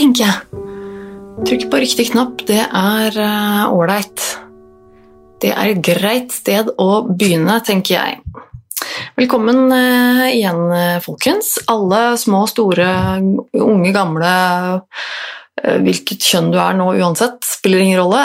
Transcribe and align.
Tenker 0.00 0.24
jeg. 0.24 0.60
Trykk 1.44 1.64
på 1.70 1.78
riktig 1.82 2.06
knapp. 2.14 2.40
Det 2.48 2.62
er 2.64 3.18
ålreit. 3.68 4.22
Det 5.44 5.52
er 5.52 5.74
et 5.74 5.82
greit 5.84 6.32
sted 6.32 6.72
å 6.80 6.88
begynne, 7.04 7.58
tenker 7.66 7.98
jeg. 7.98 8.20
Velkommen 9.16 9.72
eh, 9.72 10.36
igjen, 10.36 10.72
eh, 10.72 11.00
folkens. 11.02 11.58
Alle 11.66 12.16
små, 12.18 12.44
store, 12.46 12.86
unge, 13.58 13.90
gamle 13.94 14.30
eh, 15.62 15.78
Hvilket 15.82 16.22
kjønn 16.24 16.52
du 16.52 16.58
er 16.62 16.76
nå 16.78 16.86
uansett, 16.94 17.42
spiller 17.44 17.82
ingen 17.82 17.98
rolle. 18.00 18.22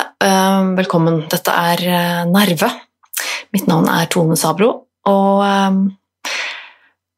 Velkommen. 0.78 1.24
Dette 1.32 1.52
er 1.52 1.82
Nerve. 2.30 2.70
Mitt 3.56 3.68
navn 3.68 3.90
er 3.92 4.08
Tone 4.12 4.38
Sabro, 4.40 4.70
og 5.10 5.42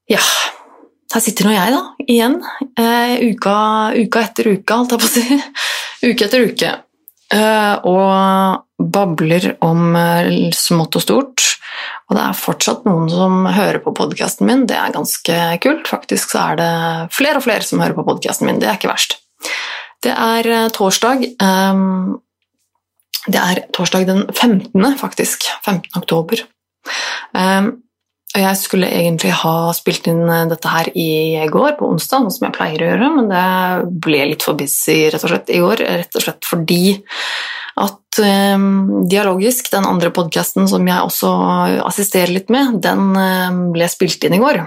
ja 0.07 0.23
Her 1.13 1.23
sitter 1.23 1.47
nå 1.47 1.53
jeg, 1.53 1.75
da, 1.75 1.83
igjen. 2.07 2.39
Uka, 3.29 3.55
uka 3.93 4.25
etter 4.25 4.51
uka, 4.55 4.79
holdt 4.79 4.95
jeg 4.95 5.03
på 5.03 5.07
å 5.07 5.13
si. 5.13 5.39
Uke 6.09 6.25
etter 6.25 6.49
uke. 6.49 6.73
Eh, 7.33 7.75
og 7.83 8.63
babler 8.79 9.49
om 9.65 9.95
eh, 9.99 10.29
smått 10.55 10.95
og 10.95 11.03
stort. 11.03 11.45
Og 12.07 12.15
det 12.15 12.23
er 12.23 12.39
fortsatt 12.39 12.85
noen 12.87 13.09
som 13.11 13.41
hører 13.51 13.81
på 13.83 13.93
podkasten 13.97 14.47
min. 14.47 14.63
Det 14.69 14.77
er 14.79 14.95
ganske 14.95 15.39
kult. 15.63 15.89
Faktisk 15.91 16.31
så 16.33 16.45
er 16.51 16.61
det 16.61 16.71
flere 17.15 17.41
og 17.41 17.47
flere 17.47 17.67
som 17.67 17.83
hører 17.83 17.97
på 17.97 18.05
podkasten 18.07 18.47
min. 18.47 18.61
Det 18.63 18.69
er 18.69 18.79
ikke 18.79 18.93
verst. 18.93 19.17
Det 20.03 20.13
er 20.13 20.51
eh, 20.53 20.69
torsdag. 20.75 21.25
det 23.27 23.41
er 23.41 23.65
torsdag 23.75 24.07
den 24.07 24.23
15., 24.31 24.97
faktisk. 25.01 25.49
15. 25.65 25.91
oktober. 25.99 26.45
Jeg 28.35 28.57
skulle 28.59 28.89
egentlig 28.91 29.31
ha 29.39 29.71
spilt 29.75 30.09
inn 30.11 30.25
eh, 30.27 30.47
dette 30.51 30.71
her 30.71 30.89
i 30.97 31.09
går, 31.51 31.77
på 31.79 31.91
onsdag, 31.93 32.25
noe 32.25 32.33
som 32.33 32.47
jeg 32.47 32.57
pleier 32.57 32.83
å 32.83 32.89
gjøre, 32.91 33.11
men 33.15 33.29
det 33.31 33.45
ble 34.03 34.25
litt 34.33 34.43
for 34.45 34.59
busy 34.59 35.05
rett 35.13 35.23
og 35.23 35.31
slett 35.31 35.53
i 35.53 35.61
går, 35.63 35.85
rett 36.01 36.19
og 36.19 36.25
slett 36.25 36.49
fordi 36.49 36.97
at 37.77 38.19
eh, 38.23 38.67
Dialogisk, 39.07 39.71
den 39.73 39.87
andre 39.87 40.11
podkasten 40.13 40.67
som 40.69 40.85
jeg 40.89 41.07
også 41.07 41.31
assisterer 41.87 42.35
litt 42.35 42.51
med, 42.53 42.81
den 42.83 43.15
eh, 43.15 43.63
ble 43.73 43.89
spilt 43.91 44.27
inn 44.27 44.37
i 44.37 44.43
går. 44.43 44.61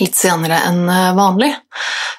Litt 0.00 0.16
senere 0.16 0.62
enn 0.68 0.86
vanlig. 1.16 1.50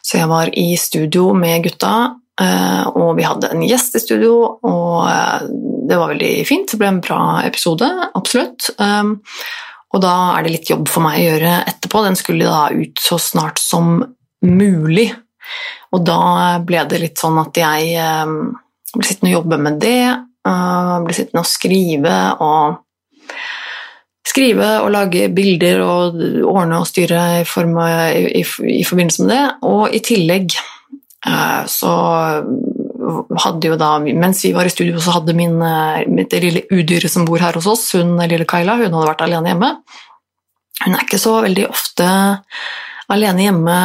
Så 0.02 0.18
jeg 0.20 0.30
var 0.32 0.50
i 0.58 0.74
studio 0.80 1.32
med 1.38 1.64
gutta, 1.66 1.96
eh, 2.42 2.86
og 2.90 3.14
vi 3.20 3.26
hadde 3.28 3.52
en 3.54 3.66
gjest 3.66 3.98
i 3.98 4.02
studio, 4.04 4.36
og 4.68 4.96
eh, 5.08 5.50
det 5.90 6.00
var 6.00 6.14
veldig 6.14 6.34
fint. 6.48 6.72
Det 6.72 6.80
ble 6.82 6.90
en 6.90 7.04
bra 7.04 7.22
episode, 7.46 7.88
absolutt. 8.18 8.72
Um, 8.82 9.20
og 9.92 10.02
da 10.04 10.14
er 10.38 10.46
det 10.46 10.54
litt 10.54 10.72
jobb 10.72 10.88
for 10.90 11.04
meg 11.04 11.20
å 11.20 11.26
gjøre 11.26 11.56
etterpå. 11.68 12.04
Den 12.06 12.18
skulle 12.20 12.48
da 12.48 12.68
ut 12.72 13.02
så 13.02 13.18
snart 13.20 13.60
som 13.60 13.98
mulig. 14.48 15.10
Og 15.92 16.06
da 16.08 16.60
ble 16.64 16.86
det 16.88 17.02
litt 17.02 17.20
sånn 17.20 17.40
at 17.42 17.58
jeg 17.60 17.96
eh, 18.00 18.36
ble 18.96 19.08
sittende 19.08 19.34
og 19.34 19.38
jobbe 19.42 19.60
med 19.68 19.82
det. 19.84 20.04
eh, 20.48 20.96
ble 21.04 21.18
sittende 21.18 21.44
og 21.44 21.52
skrive 21.52 22.16
og 22.40 22.80
Skrive 24.32 24.68
og 24.84 24.92
lage 24.94 25.32
bilder 25.34 25.80
og 25.82 26.20
ordne 26.46 26.78
og 26.78 26.86
styre 26.86 27.42
i, 27.42 27.46
form 27.50 27.74
av, 27.82 28.14
i, 28.14 28.44
i 28.46 28.84
forbindelse 28.86 29.26
med 29.26 29.32
det. 29.34 29.46
Og 29.66 29.96
i 29.98 30.00
tillegg 30.06 30.54
eh, 31.26 31.64
så 31.68 31.94
hadde 33.44 33.72
jo 33.72 33.78
da, 33.80 33.92
mens 34.00 34.44
vi 34.46 34.54
var 34.56 34.68
i 34.68 34.74
studio, 34.74 35.00
så 35.02 35.18
hadde 35.18 35.36
min, 35.38 35.58
eh, 35.62 36.06
mitt 36.12 36.34
lille 36.34 36.64
udyret 36.72 37.12
som 37.12 37.26
bor 37.28 37.40
her 37.44 37.58
hos 37.60 37.68
oss, 37.68 37.92
hun 37.98 38.18
lille 38.24 38.48
Kaila, 38.50 38.78
hun 38.82 38.94
hadde 38.96 39.12
vært 39.12 39.26
alene 39.28 39.54
hjemme. 39.54 39.74
Hun 40.86 40.96
er 40.98 41.04
ikke 41.06 41.20
så 41.22 41.36
veldig 41.46 41.68
ofte 41.70 42.08
alene 43.12 43.44
hjemme 43.44 43.76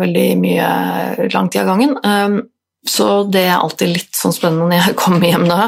veldig 0.00 0.28
mye 0.40 0.70
lang 1.34 1.50
tid 1.50 1.64
av 1.64 1.70
gangen. 1.74 1.96
Um, 2.06 2.40
Så 2.86 3.28
det 3.28 3.42
er 3.44 3.58
alltid 3.60 3.90
litt 3.92 4.16
sånn 4.16 4.32
spennende 4.32 4.70
når 4.70 4.86
jeg 4.86 4.94
kommer 5.02 5.28
hjem 5.28 5.42
da, 5.50 5.66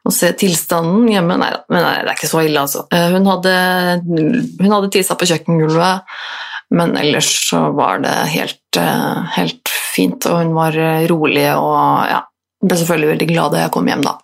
og 0.00 0.14
ser 0.16 0.32
tilstanden 0.40 1.10
hjemme. 1.12 1.36
Nei, 1.36 1.50
men 1.68 1.82
nei, 1.84 1.98
det 2.00 2.08
er 2.08 2.16
ikke 2.16 2.30
så 2.30 2.40
ille, 2.40 2.62
altså. 2.62 2.86
Eh, 2.88 3.10
Hun 3.12 3.26
hadde, 3.28 3.52
hun 4.62 4.72
hadde 4.72 4.88
tissa 4.94 5.12
på 5.20 5.28
kjøkkengulvet, 5.28 6.14
men 6.72 6.96
ellers 6.96 7.28
så 7.50 7.66
var 7.76 8.00
det 8.00 8.14
helt, 8.32 8.78
eh, 8.80 9.20
helt 9.36 9.74
fint, 9.92 10.24
og 10.30 10.40
hun 10.40 10.54
var 10.56 10.78
rolig 11.12 11.44
og 11.52 12.08
ja, 12.08 12.22
ble 12.64 12.78
selvfølgelig 12.80 13.12
veldig 13.14 13.30
glad 13.32 13.54
da 13.54 13.64
jeg 13.64 13.74
kom 13.74 13.90
hjem 13.90 14.04
da. 14.04 14.18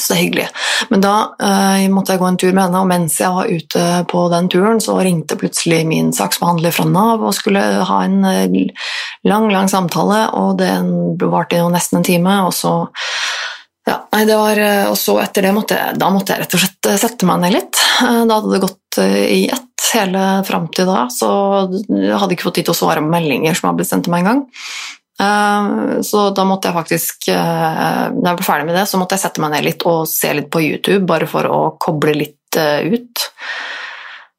Så 0.00 0.12
det 0.12 0.16
er 0.16 0.22
hyggelig. 0.24 0.46
Men 0.90 1.02
da 1.04 1.14
eh, 1.44 1.86
måtte 1.92 2.14
jeg 2.14 2.22
gå 2.22 2.28
en 2.30 2.38
tur 2.40 2.52
med 2.54 2.62
henne, 2.62 2.80
og 2.80 2.88
mens 2.88 3.18
jeg 3.20 3.34
var 3.34 3.50
ute 3.50 3.84
på 4.08 4.22
den 4.32 4.48
turen, 4.52 4.80
så 4.80 4.96
ringte 5.04 5.36
plutselig 5.40 5.82
min 5.88 6.12
saksbehandler 6.16 6.74
fra 6.74 6.86
Nav 6.88 7.24
og 7.26 7.36
skulle 7.36 7.60
ha 7.88 7.98
en 8.06 8.24
eh, 8.28 8.70
lang, 9.28 9.50
lang 9.52 9.68
samtale, 9.70 10.22
og 10.40 10.56
den 10.62 11.18
varte 11.20 11.60
jo 11.60 11.68
nesten 11.72 12.00
en 12.00 12.06
time, 12.06 12.38
og 12.46 12.54
så 12.56 12.74
ja, 13.88 13.96
nei, 14.14 14.22
det 14.28 14.38
var, 14.38 14.60
eh, 14.62 14.86
og 14.88 14.96
så 15.00 15.18
etter 15.22 15.48
det 15.48 15.52
måtte 15.56 15.76
jeg, 15.76 15.98
da 16.00 16.08
måtte 16.14 16.34
jeg 16.34 16.44
rett 16.44 16.56
og 16.56 16.64
slett 16.64 16.90
eh, 16.92 17.00
sette 17.00 17.28
meg 17.28 17.42
ned 17.44 17.56
litt. 17.58 17.82
Da 18.00 18.38
hadde 18.38 18.54
det 18.54 18.62
gått 18.62 19.00
i 19.04 19.42
ett 19.52 19.66
hele 19.90 20.22
fram 20.46 20.70
til 20.72 20.88
da, 20.88 21.04
så 21.12 21.28
jeg 21.68 22.16
hadde 22.16 22.36
ikke 22.36 22.46
fått 22.46 22.60
tid 22.60 22.68
til 22.68 22.74
å 22.76 22.78
svare 22.78 23.02
på 23.02 23.10
meldinger 23.12 23.56
som 23.56 23.68
hadde 23.68 23.82
blitt 23.82 23.90
sendt 23.90 24.06
til 24.06 24.14
meg 24.14 24.24
en 24.24 24.30
gang. 24.30 24.42
Eh, 24.46 24.99
Så 25.20 26.20
da 26.32 26.44
måtte 26.48 26.70
jeg 26.70 26.76
faktisk, 26.76 27.28
eh, 27.28 28.04
når 28.14 28.28
jeg 28.30 28.38
ble 28.38 28.46
ferdig 28.46 28.68
med 28.70 28.76
det, 28.78 28.86
så 28.88 29.00
måtte 29.00 29.18
jeg 29.18 29.24
sette 29.26 29.42
meg 29.44 29.52
ned 29.52 29.66
litt 29.66 29.84
og 29.90 30.06
se 30.08 30.32
litt 30.36 30.48
på 30.52 30.62
YouTube, 30.64 31.02
bare 31.08 31.28
for 31.28 31.44
å 31.44 31.60
koble 31.82 32.14
litt 32.16 32.56
eh, 32.60 32.86
ut. 32.88 33.26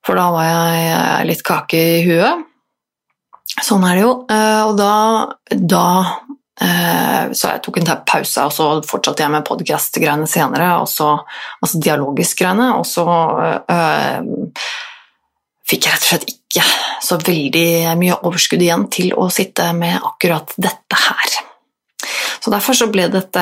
For 0.05 0.17
da 0.17 0.29
var 0.33 0.47
jeg 0.47 0.87
eh, 0.95 1.25
litt 1.29 1.43
kake 1.45 1.77
i 1.77 2.01
huet. 2.07 2.47
Sånn 3.61 3.85
er 3.85 3.99
det 3.99 4.03
jo. 4.05 4.11
Eh, 4.31 4.61
Og 4.65 4.77
da, 4.79 4.91
da 5.51 5.85
eh, 6.61 7.31
Så 7.35 7.51
jeg 7.51 7.61
tok 7.65 7.77
en 7.81 7.89
pause, 8.07 8.47
og 8.47 8.53
så 8.55 8.69
fortsatte 8.87 9.25
jeg 9.25 9.33
med 9.33 9.45
podkast-greiene 9.47 10.29
senere, 10.29 10.73
også, 10.81 11.13
altså 11.61 11.81
dialogisk-greiene, 11.83 12.71
og 12.79 12.85
så 12.87 13.05
øh, 13.77 14.21
fikk 15.69 15.87
jeg 15.87 15.93
rett 15.93 16.05
og 16.05 16.09
slett 16.13 16.29
ikke 16.31 16.40
så 17.01 17.17
veldig 17.21 17.95
mye 17.99 18.17
overskudd 18.27 18.61
igjen 18.63 18.89
til 18.91 19.13
å 19.15 19.29
sitte 19.31 19.71
med 19.77 20.01
akkurat 20.03 20.51
dette 20.57 20.99
her. 21.07 21.39
Så 22.41 22.49
Derfor 22.49 22.73
så 22.73 22.87
ble 22.89 23.05
dette 23.13 23.41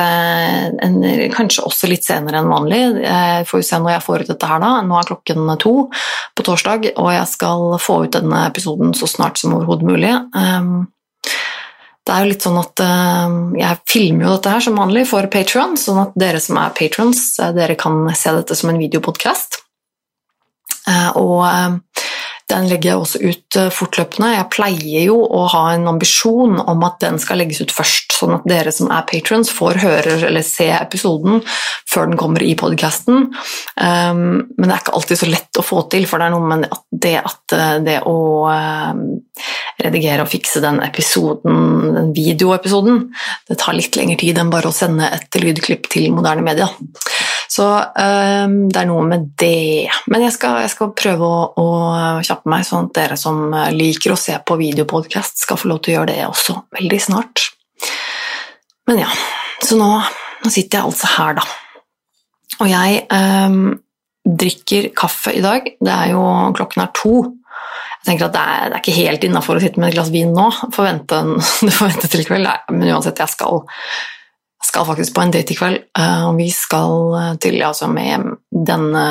en, 0.84 0.98
kanskje 1.32 1.64
også 1.64 1.88
litt 1.88 2.04
senere 2.04 2.42
enn 2.42 2.50
vanlig. 2.52 2.80
Jeg 3.00 3.46
får 3.48 3.62
jo 3.62 3.66
se 3.70 3.78
når 3.80 3.94
jeg 3.94 4.04
får 4.04 4.24
ut 4.24 4.32
dette 4.34 4.50
her 4.50 4.60
da. 4.60 4.72
Nå 4.84 4.98
er 4.98 5.08
klokken 5.08 5.52
to 5.62 5.74
på 6.36 6.44
torsdag, 6.44 6.90
og 7.00 7.08
jeg 7.14 7.28
skal 7.30 7.64
få 7.80 8.02
ut 8.04 8.18
denne 8.18 8.44
episoden 8.50 8.92
så 8.96 9.08
snart 9.08 9.40
som 9.40 9.56
overhodet 9.56 9.88
mulig. 9.88 10.12
Um, 10.36 10.90
det 12.04 12.12
er 12.12 12.24
jo 12.24 12.30
litt 12.32 12.44
sånn 12.44 12.60
at 12.60 12.82
um, 12.84 13.40
jeg 13.56 13.80
filmer 13.88 14.26
jo 14.26 14.34
dette 14.34 14.52
her 14.52 14.64
som 14.64 14.78
vanlig 14.80 15.06
for 15.08 15.28
Patreon, 15.32 15.76
sånn 15.80 16.04
at 16.04 16.14
dere 16.20 16.40
som 16.42 16.60
er 16.60 16.76
patrons, 16.76 17.20
eh, 17.40 17.52
dere 17.56 17.76
kan 17.80 18.02
se 18.18 18.32
dette 18.36 18.56
som 18.58 18.72
en 18.72 18.80
videopodcast. 18.80 19.60
Eh, 20.88 21.10
og 21.20 21.44
um, 21.44 21.76
den 22.50 22.68
legger 22.70 22.92
jeg 22.92 23.00
også 23.00 23.20
ut 23.22 23.58
eh, 23.58 23.70
fortløpende. 23.74 24.32
Jeg 24.34 24.48
pleier 24.52 25.06
jo 25.06 25.18
å 25.22 25.44
ha 25.52 25.62
en 25.74 25.88
ambisjon 25.90 26.58
om 26.60 26.84
at 26.86 26.98
den 27.04 27.18
skal 27.22 27.40
legges 27.40 27.62
ut 27.62 27.74
først, 27.74 28.14
sånn 28.16 28.36
at 28.36 28.46
dere 28.50 28.72
som 28.74 28.90
er 28.92 29.06
patrons 29.08 29.52
får 29.54 29.80
høre 29.84 30.16
eller 30.28 30.44
se 30.46 30.68
episoden 30.74 31.40
før 31.90 32.10
den 32.10 32.20
kommer 32.20 32.44
i 32.44 32.54
podcasten. 32.58 33.30
Um, 33.76 34.22
men 34.56 34.66
det 34.66 34.74
er 34.74 34.82
ikke 34.82 34.96
alltid 34.98 35.22
så 35.22 35.30
lett 35.30 35.60
å 35.60 35.66
få 35.66 35.84
til, 35.92 36.06
for 36.10 36.20
det 36.20 36.28
er 36.28 36.34
noe 36.34 36.52
med 36.52 36.66
det, 36.90 37.16
at 37.20 37.56
eh, 37.56 37.76
det 37.86 37.98
å 38.08 38.18
um, 38.50 39.04
redigere 39.80 40.26
og 40.26 40.32
fikse 40.32 40.62
den 40.64 40.82
episoden, 40.84 41.94
den 41.96 42.14
videoepisoden, 42.16 43.06
det 43.48 43.58
tar 43.60 43.78
litt 43.78 43.96
lengre 43.98 44.18
tid 44.20 44.40
enn 44.40 44.52
bare 44.52 44.70
å 44.70 44.74
sende 44.74 45.08
et 45.14 45.40
lydklipp 45.40 45.90
til 45.92 46.10
moderne 46.14 46.44
media. 46.46 46.68
Så 47.50 47.66
um, 47.66 48.56
det 48.70 48.78
er 48.78 48.86
noe 48.86 49.04
med 49.08 49.32
det. 49.40 49.90
Men 50.12 50.22
jeg 50.22 50.36
skal, 50.36 50.60
jeg 50.62 50.70
skal 50.70 50.92
prøve 50.94 51.26
å, 51.26 51.40
å 51.58 51.70
kjappe 52.26 52.50
meg, 52.52 52.66
sånn 52.66 52.86
at 52.86 52.94
dere 53.00 53.18
som 53.18 53.40
liker 53.74 54.14
å 54.14 54.20
se 54.20 54.36
på 54.46 54.58
videopodkast, 54.60 55.42
skal 55.42 55.58
få 55.58 55.72
lov 55.72 55.80
til 55.82 55.94
å 55.94 55.98
gjøre 55.98 56.12
det 56.12 56.28
også 56.28 56.60
veldig 56.78 57.00
snart. 57.02 57.48
Men 58.86 59.02
ja, 59.02 59.10
så 59.66 59.78
nå, 59.80 59.90
nå 60.44 60.52
sitter 60.52 60.78
jeg 60.78 60.92
altså 60.92 61.10
her, 61.16 61.40
da. 61.40 61.48
Og 62.60 62.70
jeg 62.70 63.02
um, 63.10 63.60
drikker 64.24 64.90
kaffe 64.96 65.34
i 65.34 65.42
dag. 65.44 65.66
Det 65.80 65.92
er 65.94 66.14
jo 66.14 66.22
klokken 66.56 66.84
er 66.84 66.94
to. 66.96 67.14
Jeg 68.00 68.06
tenker 68.08 68.28
at 68.28 68.36
det 68.36 68.42
er, 68.42 68.62
det 68.70 68.78
er 68.78 68.82
ikke 68.84 68.96
helt 68.96 69.26
innafor 69.26 69.58
å 69.58 69.62
sitte 69.62 69.80
med 69.80 69.90
et 69.90 69.98
glass 69.98 70.12
vin 70.12 70.32
nå. 70.36 70.46
Får 70.74 70.86
vente 70.86 72.08
til 72.14 72.26
kveld. 72.28 72.46
Nei, 72.46 72.56
Men 72.72 72.94
uansett, 72.94 73.20
jeg 73.20 73.34
skal 73.34 73.64
skal 74.62 74.84
faktisk 74.86 75.14
på 75.16 75.22
en 75.24 75.30
date 75.32 75.54
i 75.54 75.56
kveld, 75.56 75.78
eh, 75.98 76.22
og 76.28 76.36
vi 76.36 76.50
skal 76.52 77.36
til 77.40 77.56
altså 77.64 77.88
med 77.88 78.26
denne 78.52 79.04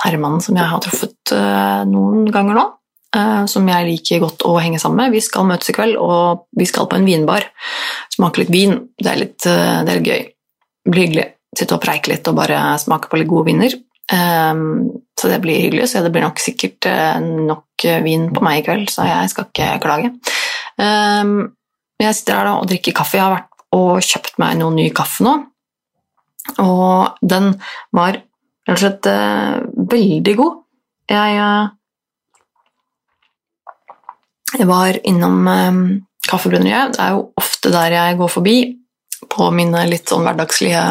herremannen 0.00 0.40
som 0.40 0.56
jeg 0.56 0.70
har 0.70 0.80
truffet 0.84 1.34
eh, 1.36 1.82
noen 1.90 2.24
ganger 2.32 2.56
nå. 2.56 2.64
eh, 3.16 3.44
som 3.50 3.68
jeg 3.68 3.88
liker 3.88 4.22
godt 4.22 4.44
å 4.48 4.54
henge 4.62 4.78
sammen 4.80 5.04
med. 5.04 5.12
Vi 5.16 5.20
skal 5.24 5.46
møtes 5.48 5.70
i 5.72 5.76
kveld, 5.76 5.96
og 5.98 6.46
vi 6.56 6.66
skal 6.68 6.88
på 6.88 6.96
en 6.96 7.04
vinbar. 7.08 7.44
Smake 8.14 8.44
litt 8.44 8.52
vin. 8.54 8.76
Det 8.96 9.10
er 9.12 9.20
litt, 9.20 9.46
eh, 9.46 9.82
det 9.84 9.92
er 9.92 10.00
litt 10.00 10.10
gøy. 10.10 10.24
Det 10.84 10.94
blir 10.94 11.06
hyggelig. 11.06 11.28
Sitte 11.58 11.74
og 11.74 11.82
preike 11.82 12.12
litt 12.12 12.28
og 12.30 12.36
bare 12.38 12.78
smake 12.78 13.10
på 13.10 13.18
litt 13.18 13.28
gode 13.30 13.50
viner. 13.50 13.74
Så 14.10 15.28
det 15.28 15.40
blir 15.42 15.58
hyggelig. 15.60 15.88
Så 15.90 16.02
det 16.02 16.12
blir 16.14 16.22
nok 16.22 16.38
sikkert 16.38 16.86
nok 17.20 17.84
vin 18.06 18.28
på 18.34 18.42
meg 18.42 18.60
i 18.60 18.64
kveld, 18.66 18.90
så 18.90 19.04
jeg 19.06 19.30
skal 19.30 19.48
ikke 19.50 19.68
klage. 19.82 20.10
Jeg 22.00 22.16
sitter 22.16 22.38
her 22.38 22.48
da 22.48 22.54
og 22.58 22.68
drikker 22.70 22.94
kaffe. 22.96 23.18
Jeg 23.18 23.26
har 23.26 23.34
vært 23.34 23.49
og 23.76 24.00
kjøpt 24.02 24.38
meg 24.42 24.58
noe 24.58 24.74
ny 24.74 24.88
kaffe 24.94 25.24
nå, 25.26 25.36
og 26.58 27.20
den 27.22 27.52
var 27.94 28.16
rett 28.16 28.74
og 28.74 28.80
slett 28.80 29.06
uh, 29.10 29.60
veldig 29.90 30.34
god. 30.38 30.58
Jeg, 31.10 31.38
jeg 34.58 34.68
var 34.70 34.98
innom 35.10 35.38
um, 35.48 35.80
Kaffebrenneriet. 36.26 36.94
Det 36.94 37.02
er 37.02 37.16
jo 37.16 37.24
ofte 37.40 37.72
der 37.74 37.96
jeg 37.96 38.18
går 38.20 38.30
forbi 38.30 38.56
på 39.30 39.48
mine 39.54 39.82
litt 39.88 40.10
sånn 40.10 40.24
hverdagslige 40.24 40.82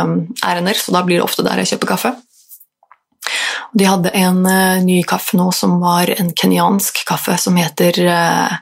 ærender, 0.45 0.77
så 0.77 0.93
da 0.95 1.03
blir 1.05 1.19
det 1.19 1.27
ofte 1.27 1.45
der 1.45 1.61
jeg 1.61 1.73
kjøper 1.73 1.93
kaffe. 1.93 2.13
De 3.77 3.85
hadde 3.85 4.13
en 4.17 4.41
uh, 4.45 4.81
ny 4.83 5.01
kaffe 5.07 5.37
nå 5.37 5.49
som 5.55 5.77
var 5.81 6.11
en 6.15 6.31
kenyansk 6.33 7.03
kaffe 7.07 7.37
som 7.41 7.57
heter 7.59 8.01
uh, 8.09 8.55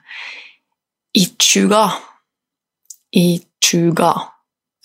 Ichuga. 1.18 1.88
Ichuga. 3.68 4.14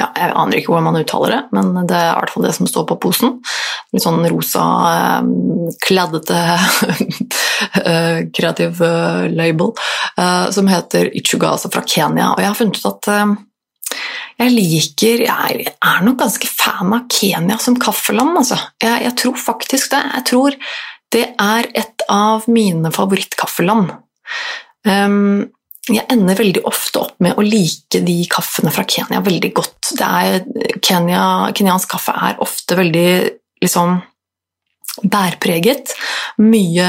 Ja, 0.00 0.08
jeg 0.16 0.32
aner 0.34 0.58
ikke 0.58 0.72
hvordan 0.72 0.88
man 0.88 0.98
uttaler 0.98 1.34
det, 1.36 1.40
men 1.54 1.86
det 1.86 1.94
er 1.94 2.08
i 2.10 2.16
hvert 2.16 2.32
fall 2.32 2.46
det 2.48 2.54
som 2.56 2.66
står 2.66 2.86
på 2.90 2.98
posen. 3.04 3.36
Litt 3.92 4.02
sånn 4.02 4.24
rosa, 4.32 4.64
um, 5.22 5.68
kladdete 5.84 6.40
kreativ 8.36 8.80
label 9.30 9.70
som 10.52 10.66
heter 10.66 11.12
Ichuga, 11.14 11.52
altså 11.54 11.70
fra 11.70 11.84
Kenya. 11.86 12.32
Og 12.32 12.42
jeg 12.42 12.50
har 12.50 12.58
funnet 12.58 12.80
ut 12.80 12.88
at 12.90 13.10
jeg 14.40 14.52
liker 14.56 15.24
Jeg 15.26 15.66
er 15.70 16.04
nok 16.06 16.18
ganske 16.22 16.48
fan 16.48 16.92
av 16.96 17.06
Kenya 17.12 17.58
som 17.62 17.78
kaffeland, 17.78 18.34
altså. 18.40 18.58
Jeg, 18.82 19.04
jeg, 19.06 19.14
tror 19.20 19.38
faktisk 19.38 19.92
det. 19.94 20.02
Jeg 20.16 20.26
tror 20.32 20.58
det 21.12 21.26
er 21.36 21.68
et 21.76 22.06
av 22.10 22.48
mine 22.50 22.90
favorittkaffeland. 22.94 23.92
Um, 24.88 25.52
jeg 25.90 26.04
ender 26.14 26.38
veldig 26.38 26.62
ofte 26.68 27.00
opp 27.02 27.16
med 27.24 27.38
å 27.38 27.42
like 27.42 28.02
de 28.06 28.20
kaffene 28.30 28.70
fra 28.74 28.84
Kenya 28.86 29.18
veldig 29.24 29.50
godt. 29.56 29.90
Er, 29.98 30.44
Kenya, 30.78 31.24
kenyansk 31.56 31.90
kaffe 31.90 32.14
er 32.14 32.38
ofte 32.44 32.78
veldig 32.78 33.08
liksom 33.64 33.98
bærpreget. 35.10 35.94
Mye 36.44 36.88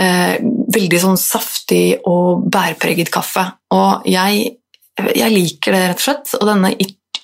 eh, 0.00 0.36
Veldig 0.74 0.98
sånn 0.98 1.18
saftig 1.20 2.00
og 2.10 2.48
bærpreget 2.50 3.12
kaffe. 3.14 3.44
Og 3.76 4.06
jeg 4.10 4.56
jeg 4.94 5.32
liker 5.32 5.74
det, 5.74 5.82
rett 5.90 6.02
og 6.02 6.04
slett. 6.04 6.34
Og 6.38 6.46
denne 6.48 6.70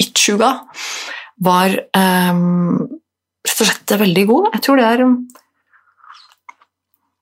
Ichuga 0.00 0.50
var 1.46 1.70
eh, 1.70 2.40
rett 3.46 3.62
og 3.62 3.68
slett 3.68 3.94
veldig 4.00 4.24
god. 4.30 4.48
Jeg 4.56 4.64
tror 4.66 4.80
det 4.80 4.88
er 4.88 5.04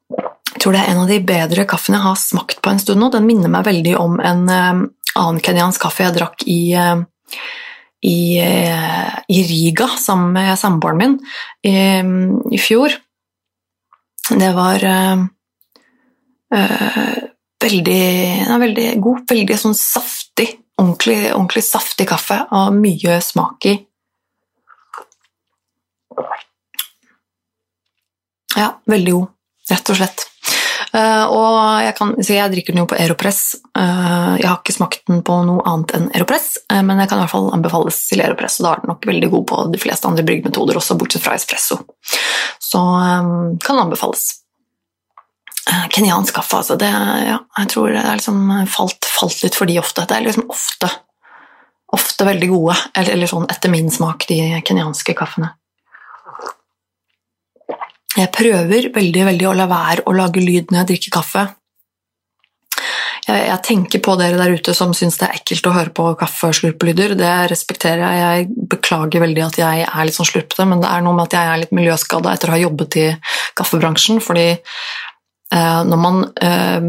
jeg 0.08 0.62
tror 0.62 0.74
det 0.74 0.80
er 0.80 0.90
en 0.90 1.02
av 1.04 1.10
de 1.10 1.18
bedre 1.22 1.64
kaffene 1.68 1.98
jeg 2.00 2.06
har 2.08 2.16
smakt 2.18 2.62
på 2.64 2.72
en 2.72 2.80
stund 2.82 3.02
nå. 3.02 3.10
Den 3.12 3.26
minner 3.28 3.52
meg 3.52 3.66
veldig 3.68 3.94
om 4.00 4.16
en 4.24 4.44
um, 4.48 4.80
annen 5.14 5.40
kenyansk 5.44 5.84
kaffe 5.84 6.06
jeg 6.06 6.16
drakk 6.16 6.42
i, 6.48 6.60
uh, 6.74 6.98
i, 8.02 8.18
uh, 8.42 9.12
i, 9.28 9.42
Riga 9.50 9.88
sammen 10.00 10.32
med 10.34 10.58
samboeren 10.58 10.98
min 10.98 11.14
i, 11.62 11.74
i, 12.56 12.60
fjor. 12.62 12.96
Det 14.28 14.48
var 14.52 14.82
øh, 14.84 15.22
veldig, 17.64 18.08
veldig 18.60 18.88
god, 19.00 19.22
veldig 19.30 19.56
sånn 19.56 19.76
saftig, 19.78 20.50
ordentlig, 20.76 21.30
ordentlig 21.32 21.62
saftig 21.64 22.04
kaffe 22.10 22.42
og 22.52 22.76
mye 22.76 23.16
smak 23.24 23.70
i. 23.70 23.74
Ja, 28.58 28.68
veldig 28.90 29.16
god, 29.16 29.32
rett 29.70 29.92
og 29.92 29.98
slett. 30.00 30.28
Uh, 30.88 31.26
og 31.28 31.56
jeg, 31.84 31.94
kan, 31.98 32.12
jeg, 32.22 32.50
drikker 32.52 32.72
den 32.72 32.80
jo 32.80 32.88
på 32.88 32.96
Aeropress. 32.96 33.42
Uh, 33.76 34.38
jeg 34.40 34.48
har 34.48 34.60
ikke 34.60 34.76
smakt 34.78 35.02
den 35.10 35.20
på 35.26 35.36
noe 35.44 35.64
annet 35.68 35.92
enn 35.98 36.08
Aeropress, 36.14 36.54
uh, 36.72 36.80
men 36.86 37.02
jeg 37.02 37.10
kan 37.10 37.20
i 37.20 37.24
hvert 37.24 37.34
fall 37.34 37.50
anbefales 37.52 37.98
til 38.08 38.22
Aeropress, 38.24 38.58
og 38.60 38.66
da 38.66 38.72
er 38.72 38.82
den 38.82 38.92
nok 38.94 39.08
veldig 39.10 39.30
god 39.34 39.46
på 39.50 39.62
de 39.74 39.82
fleste 39.82 40.08
andre 40.08 40.24
bryggmetoder 40.28 40.80
også, 40.80 40.96
bortsett 41.00 41.24
fra 41.26 41.36
espresso. 41.36 41.80
Så 42.62 42.80
kan 42.80 43.60
den 43.68 43.82
anbefales. 43.84 44.30
Kenyansk 45.92 46.38
kaffe, 46.38 46.62
altså. 46.62 46.78
Det, 46.80 46.88
ja, 46.88 47.38
jeg 47.60 47.70
tror 47.74 47.92
det 47.92 48.00
er 48.00 48.16
liksom 48.16 48.48
falt, 48.72 49.04
falt, 49.04 49.42
litt 49.44 49.56
for 49.56 49.68
de 49.68 49.76
ofte. 49.80 50.06
Det 50.08 50.16
er 50.16 50.24
liksom 50.24 50.48
ofte, 50.52 50.88
ofte 51.96 52.28
veldig 52.28 52.48
gode, 52.48 52.76
eller, 52.94 53.12
eller 53.16 53.30
sånn 53.30 53.48
etter 53.52 53.72
min 53.72 53.92
smak, 53.92 54.24
de 54.30 54.40
kenyanske 54.64 55.16
kaffene. 55.18 55.52
Jeg 58.18 58.32
prøver 58.34 58.90
veldig, 58.94 59.24
veldig 59.30 59.46
å 59.46 59.54
la 59.54 59.68
være 59.70 60.08
å 60.10 60.16
lage 60.16 60.42
lyd 60.42 60.72
når 60.72 60.80
jeg 60.80 60.90
drikker 60.92 61.14
kaffe. 61.20 61.44
Jeg, 63.28 63.42
jeg 63.44 63.60
tenker 63.66 64.02
på 64.02 64.16
dere 64.18 64.40
der 64.40 64.56
ute 64.56 64.74
som 64.74 64.94
syns 64.96 65.20
det 65.20 65.28
er 65.28 65.38
ekkelt 65.38 65.68
å 65.68 65.74
høre 65.76 65.92
på 65.94 66.06
kaffeslurpelyder. 66.18 67.14
Det 67.18 67.34
respekterer 67.52 68.02
jeg. 68.02 68.18
Jeg 68.24 68.66
beklager 68.74 69.22
veldig 69.22 69.44
at 69.46 69.60
jeg 69.60 69.86
er 69.86 70.08
litt 70.08 70.18
sånn 70.18 70.30
slurpete, 70.30 70.66
men 70.66 70.82
det 70.82 70.90
er 70.90 71.04
noe 71.04 71.14
med 71.14 71.28
at 71.28 71.38
jeg 71.38 71.52
er 71.52 71.62
litt 71.62 71.76
miljøskada 71.78 72.34
etter 72.34 72.50
å 72.50 72.56
ha 72.56 72.62
jobbet 72.64 72.98
i 72.98 73.06
kaffebransjen. 73.60 74.22
fordi 74.24 74.48
når 75.48 76.00
man 76.00 76.18
eh, 76.44 76.80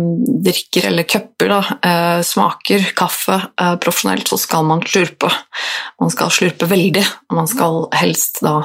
drikker 0.44 0.90
eller 0.90 1.04
cupper, 1.08 1.54
eh, 1.86 2.22
smaker 2.28 2.90
kaffe 2.98 3.38
eh, 3.62 3.76
profesjonelt, 3.80 4.28
så 4.28 4.38
skal 4.38 4.66
man 4.68 4.84
slurpe. 4.84 5.30
Man 6.02 6.12
skal 6.12 6.32
slurpe 6.34 6.68
veldig, 6.68 7.06
og 7.30 7.38
man 7.40 7.48
skal 7.48 7.80
helst 7.96 8.42
da 8.44 8.58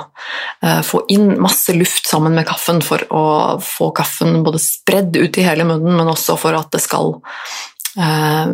eh, 0.64 0.80
få 0.86 1.04
inn 1.14 1.36
masse 1.42 1.76
luft 1.76 2.10
sammen 2.10 2.34
med 2.34 2.48
kaffen 2.48 2.82
for 2.82 3.06
å 3.14 3.24
få 3.62 3.92
kaffen 3.94 4.42
både 4.46 4.62
spredd 4.62 5.14
ut 5.16 5.38
i 5.38 5.46
hele 5.46 5.66
munnen, 5.68 5.94
men 5.94 6.10
også 6.10 6.38
for 6.42 6.58
at 6.58 6.74
det 6.74 6.82
skal 6.82 7.14
eh, 7.94 8.50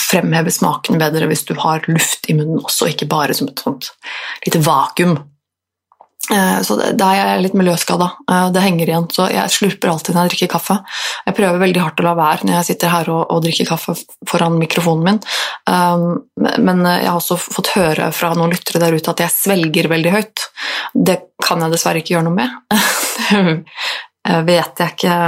fremheve 0.00 0.52
smaken 0.54 1.00
bedre 1.02 1.28
hvis 1.28 1.44
du 1.48 1.56
har 1.60 1.84
luft 1.92 2.30
i 2.32 2.40
munnen 2.40 2.64
også, 2.64 2.88
ikke 2.92 3.12
bare 3.12 3.36
som 3.36 3.52
et 3.52 3.66
sånt 3.68 3.92
lite 4.46 4.64
vakuum 4.64 5.18
Eh, 5.18 5.35
så 6.66 6.76
der 6.78 7.06
er 7.06 7.28
jeg 7.34 7.42
litt 7.44 7.56
miljøskada. 7.58 8.08
Eh, 8.30 8.46
det 8.54 8.62
henger 8.64 8.90
igjen, 8.90 9.06
så 9.14 9.28
jeg 9.30 9.52
slurper 9.54 9.92
alltid 9.92 10.16
når 10.16 10.26
jeg 10.26 10.32
drikker 10.34 10.52
kaffe. 10.56 10.78
Jeg 11.28 11.36
prøver 11.38 11.62
veldig 11.62 11.82
hardt 11.84 12.02
å 12.02 12.06
la 12.06 12.14
være 12.18 12.48
når 12.48 12.58
jeg 12.58 12.68
sitter 12.70 12.92
her 12.94 13.10
og, 13.14 13.22
og 13.30 13.44
drikker 13.44 13.68
kaffe 13.68 13.94
foran 14.28 14.58
mikrofonen 14.58 15.06
min. 15.06 15.20
Um, 15.70 16.06
men 16.36 16.82
jeg 16.86 17.06
har 17.06 17.18
også 17.18 17.38
fått 17.40 17.74
høre 17.76 18.10
fra 18.14 18.32
noen 18.34 18.54
lyttere 18.54 18.82
der 18.82 18.96
ute 18.96 19.14
at 19.14 19.22
jeg 19.22 19.34
svelger 19.34 19.90
veldig 19.92 20.14
høyt. 20.16 20.46
Det 20.94 21.18
kan 21.46 21.62
jeg 21.62 21.76
dessverre 21.76 22.02
ikke 22.02 22.16
gjøre 22.16 22.28
noe 22.28 22.40
med. 22.40 22.56
det 24.26 24.42
vet 24.50 24.82
jeg 24.82 24.96
ikke 24.96 25.20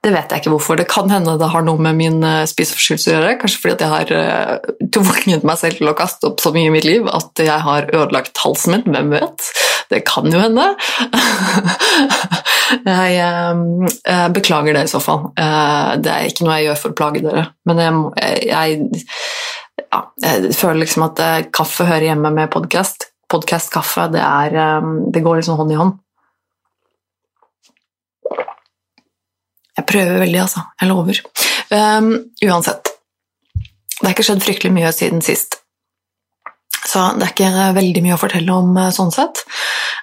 det 0.00 0.14
vet 0.14 0.30
jeg 0.32 0.40
ikke 0.40 0.52
hvorfor. 0.54 0.78
Det 0.80 0.86
kan 0.88 1.10
hende 1.12 1.36
det 1.40 1.50
har 1.52 1.64
noe 1.66 1.80
med 1.82 1.98
min 1.98 2.22
uh, 2.24 2.46
spiseforstyrrelse 2.48 3.10
å 3.10 3.14
gjøre. 3.18 3.34
Kanskje 3.42 3.60
fordi 3.60 3.84
jeg 3.84 3.92
har 3.92 4.12
uh, 4.16 4.70
tvunget 4.96 5.44
meg 5.44 5.60
selv 5.60 5.76
til 5.76 5.90
å 5.90 5.96
kaste 5.98 6.30
opp 6.30 6.40
så 6.40 6.52
mye 6.54 6.70
i 6.70 6.72
mitt 6.72 6.88
liv 6.88 7.08
at 7.12 7.42
jeg 7.44 7.64
har 7.66 7.90
ødelagt 7.92 8.40
halsen 8.40 8.78
min. 8.78 8.86
Hvem 8.96 9.12
vet? 9.12 9.50
Det 9.92 10.00
kan 10.08 10.30
jo 10.32 10.40
hende. 10.40 10.64
jeg, 12.86 13.18
jeg, 13.18 14.32
beklager 14.36 14.78
det 14.78 14.86
i 14.86 14.92
så 14.92 15.00
fall. 15.02 15.32
det 15.34 16.12
er 16.14 16.28
ikke 16.30 16.46
noe 16.46 16.60
jeg 16.60 16.68
gjør 16.68 16.78
for 16.78 16.92
å 16.92 16.98
plage 17.00 17.24
dere. 17.24 17.48
Men 17.66 17.82
jeg, 17.82 18.44
jeg, 18.46 19.82
ja, 19.82 20.04
jeg 20.22 20.54
føler 20.54 20.84
liksom 20.84 21.08
at 21.10 21.24
kaffe 21.50 21.88
hører 21.90 22.12
hjemme 22.12 22.30
med 22.38 22.52
podkast. 22.54 23.10
Podkast-kaffe, 23.30 24.06
det, 24.14 24.22
det 25.10 25.24
går 25.26 25.42
liksom 25.42 25.58
hånd 25.58 25.74
i 25.74 25.80
hånd. 25.82 25.98
Jeg 29.80 29.88
prøver 29.88 30.20
veldig, 30.20 30.40
altså. 30.42 30.66
Jeg 30.80 30.90
lover. 30.90 31.22
Um, 31.72 32.12
uansett. 32.44 32.92
Det 33.56 34.04
har 34.04 34.14
ikke 34.14 34.26
skjedd 34.28 34.44
fryktelig 34.44 34.74
mye 34.76 34.92
siden 34.92 35.24
sist. 35.24 35.56
Så 36.90 37.02
det 37.16 37.26
er 37.26 37.32
ikke 37.32 37.72
veldig 37.76 38.02
mye 38.04 38.16
å 38.16 38.20
fortelle 38.20 38.56
om 38.56 38.76
uh, 38.76 38.90
sånn 38.92 39.12
sett. 39.14 39.42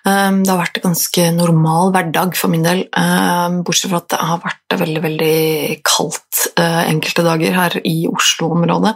Um, 0.08 0.42
det 0.46 0.54
har 0.54 0.62
vært 0.62 0.80
en 0.80 0.88
ganske 0.88 1.30
normal 1.36 1.92
hverdag 1.94 2.38
for 2.40 2.54
min 2.54 2.66
del, 2.66 2.86
um, 2.96 3.62
bortsett 3.68 3.92
fra 3.92 4.02
at 4.02 4.12
det 4.14 4.20
har 4.30 4.44
vært 4.46 4.78
veldig, 4.82 5.02
veldig 5.04 5.40
kaldt 5.86 6.44
uh, 6.62 6.84
enkelte 6.86 7.26
dager 7.28 7.58
her 7.58 7.80
i 7.84 7.98
Oslo-området. 8.10 8.94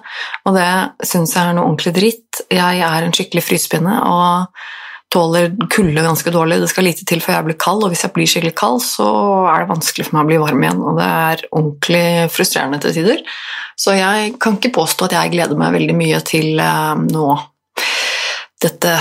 Og 0.48 0.56
det 0.58 0.70
syns 1.10 1.36
jeg 1.36 1.44
er 1.44 1.58
noe 1.58 1.68
ordentlig 1.68 1.94
dritt. 1.98 2.46
Jeg 2.50 2.86
er 2.88 3.06
en 3.06 3.18
skikkelig 3.18 3.46
frysepinne. 3.50 3.98
og 4.08 4.62
tåler 5.12 5.52
kulde 5.72 6.04
ganske 6.06 6.34
dårlig. 6.34 6.62
Det 6.62 6.70
skal 6.72 6.88
lite 6.88 7.06
til 7.08 7.24
før 7.24 7.38
jeg 7.38 7.48
blir 7.50 7.60
kald, 7.60 7.84
og 7.84 7.92
hvis 7.92 8.06
jeg 8.06 8.14
blir 8.16 8.30
skikkelig 8.30 8.56
kald, 8.60 8.80
så 8.86 9.08
er 9.52 9.64
det 9.64 9.72
vanskelig 9.74 10.08
for 10.08 10.18
meg 10.18 10.24
å 10.24 10.30
bli 10.30 10.40
varm 10.46 10.64
igjen. 10.66 10.84
Og 10.88 11.00
det 11.00 11.08
er 11.08 11.44
ordentlig 11.52 12.06
frustrerende 12.32 12.80
til 12.84 12.96
tider. 12.96 13.26
Så 13.80 13.98
jeg 13.98 14.36
kan 14.42 14.58
ikke 14.58 14.76
påstå 14.80 15.10
at 15.10 15.18
jeg 15.18 15.34
gleder 15.36 15.60
meg 15.60 15.76
veldig 15.76 15.98
mye 15.98 16.22
til 16.28 16.62
uh, 16.62 16.96
nå 17.02 17.28
dette 18.62 18.96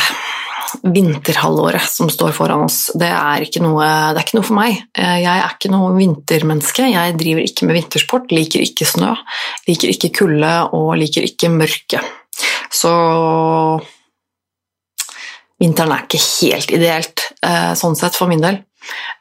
vinterhalvåret 0.87 1.85
som 1.91 2.11
står 2.11 2.33
foran 2.33 2.65
oss, 2.65 2.79
det 2.95 3.09
er, 3.11 3.45
noe, 3.63 3.87
det 4.15 4.21
er 4.21 4.25
ikke 4.25 4.39
noe, 4.39 4.47
for 4.47 4.57
meg. 4.57 4.79
Eh, 4.95 5.17
jeg 5.25 5.33
er 5.33 5.55
ikke 5.57 5.73
noe 5.73 5.93
vintermenneske. 5.97 6.87
Jeg 6.93 7.17
driver 7.19 7.45
ikke 7.45 7.69
med 7.69 7.79
vintersport, 7.81 8.35
liker 8.35 8.63
ikke 8.65 8.87
snø, 8.89 9.15
liker 9.69 9.93
ikke 9.93 10.13
kulde 10.23 10.53
og 10.77 10.93
liker 11.01 11.27
ikke 11.27 11.51
mørke. 11.53 12.03
Så 12.71 12.93
vinteren 15.61 15.93
er 15.95 16.07
ikke 16.07 16.23
helt 16.25 16.73
ideelt 16.75 17.27
eh, 17.47 17.73
sånn 17.79 17.99
sett 17.99 18.17
for 18.19 18.31
min 18.31 18.43
del. 18.45 18.63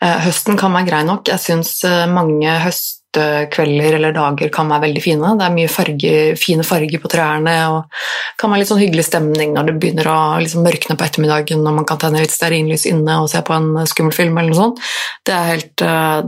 Eh, 0.01 0.21
høsten 0.25 0.57
kan 0.59 0.73
være 0.75 0.87
grei 0.87 1.03
nok. 1.07 1.27
Jeg 1.27 1.43
syns 1.43 1.73
mange 2.09 2.53
høstkvelder 2.63 3.97
eller 3.99 4.15
dager 4.15 4.51
kan 4.53 4.71
være 4.71 4.87
veldig 4.87 5.03
fine. 5.03 5.33
Det 5.39 5.45
er 5.45 5.55
mye 5.57 5.71
farge, 5.71 6.13
fine 6.39 6.65
farger 6.67 7.03
på 7.03 7.11
trærne, 7.11 7.55
og 7.73 7.79
det 7.91 8.39
kan 8.41 8.53
være 8.53 8.63
litt 8.63 8.71
sånn 8.71 8.83
hyggelig 8.83 9.07
stemning 9.09 9.55
når 9.55 9.69
det 9.69 9.77
begynner 9.83 10.11
å 10.11 10.19
liksom 10.39 10.63
mørkne 10.67 10.95
på 10.95 11.07
ettermiddagen 11.09 11.65
og 11.65 11.79
man 11.81 11.89
kan 11.89 12.01
tenne 12.01 12.23
litt 12.23 12.35
stearinlys 12.35 12.87
inne 12.89 13.19
og 13.23 13.31
se 13.31 13.43
på 13.43 13.57
en 13.57 13.73
skummel 13.89 14.15
film 14.15 14.39
eller 14.39 14.53
noe 14.53 14.61
sånt. 14.61 14.85
Det 15.27 15.35
er 15.35 15.51
helt, 15.53 15.83
eh, 15.83 16.21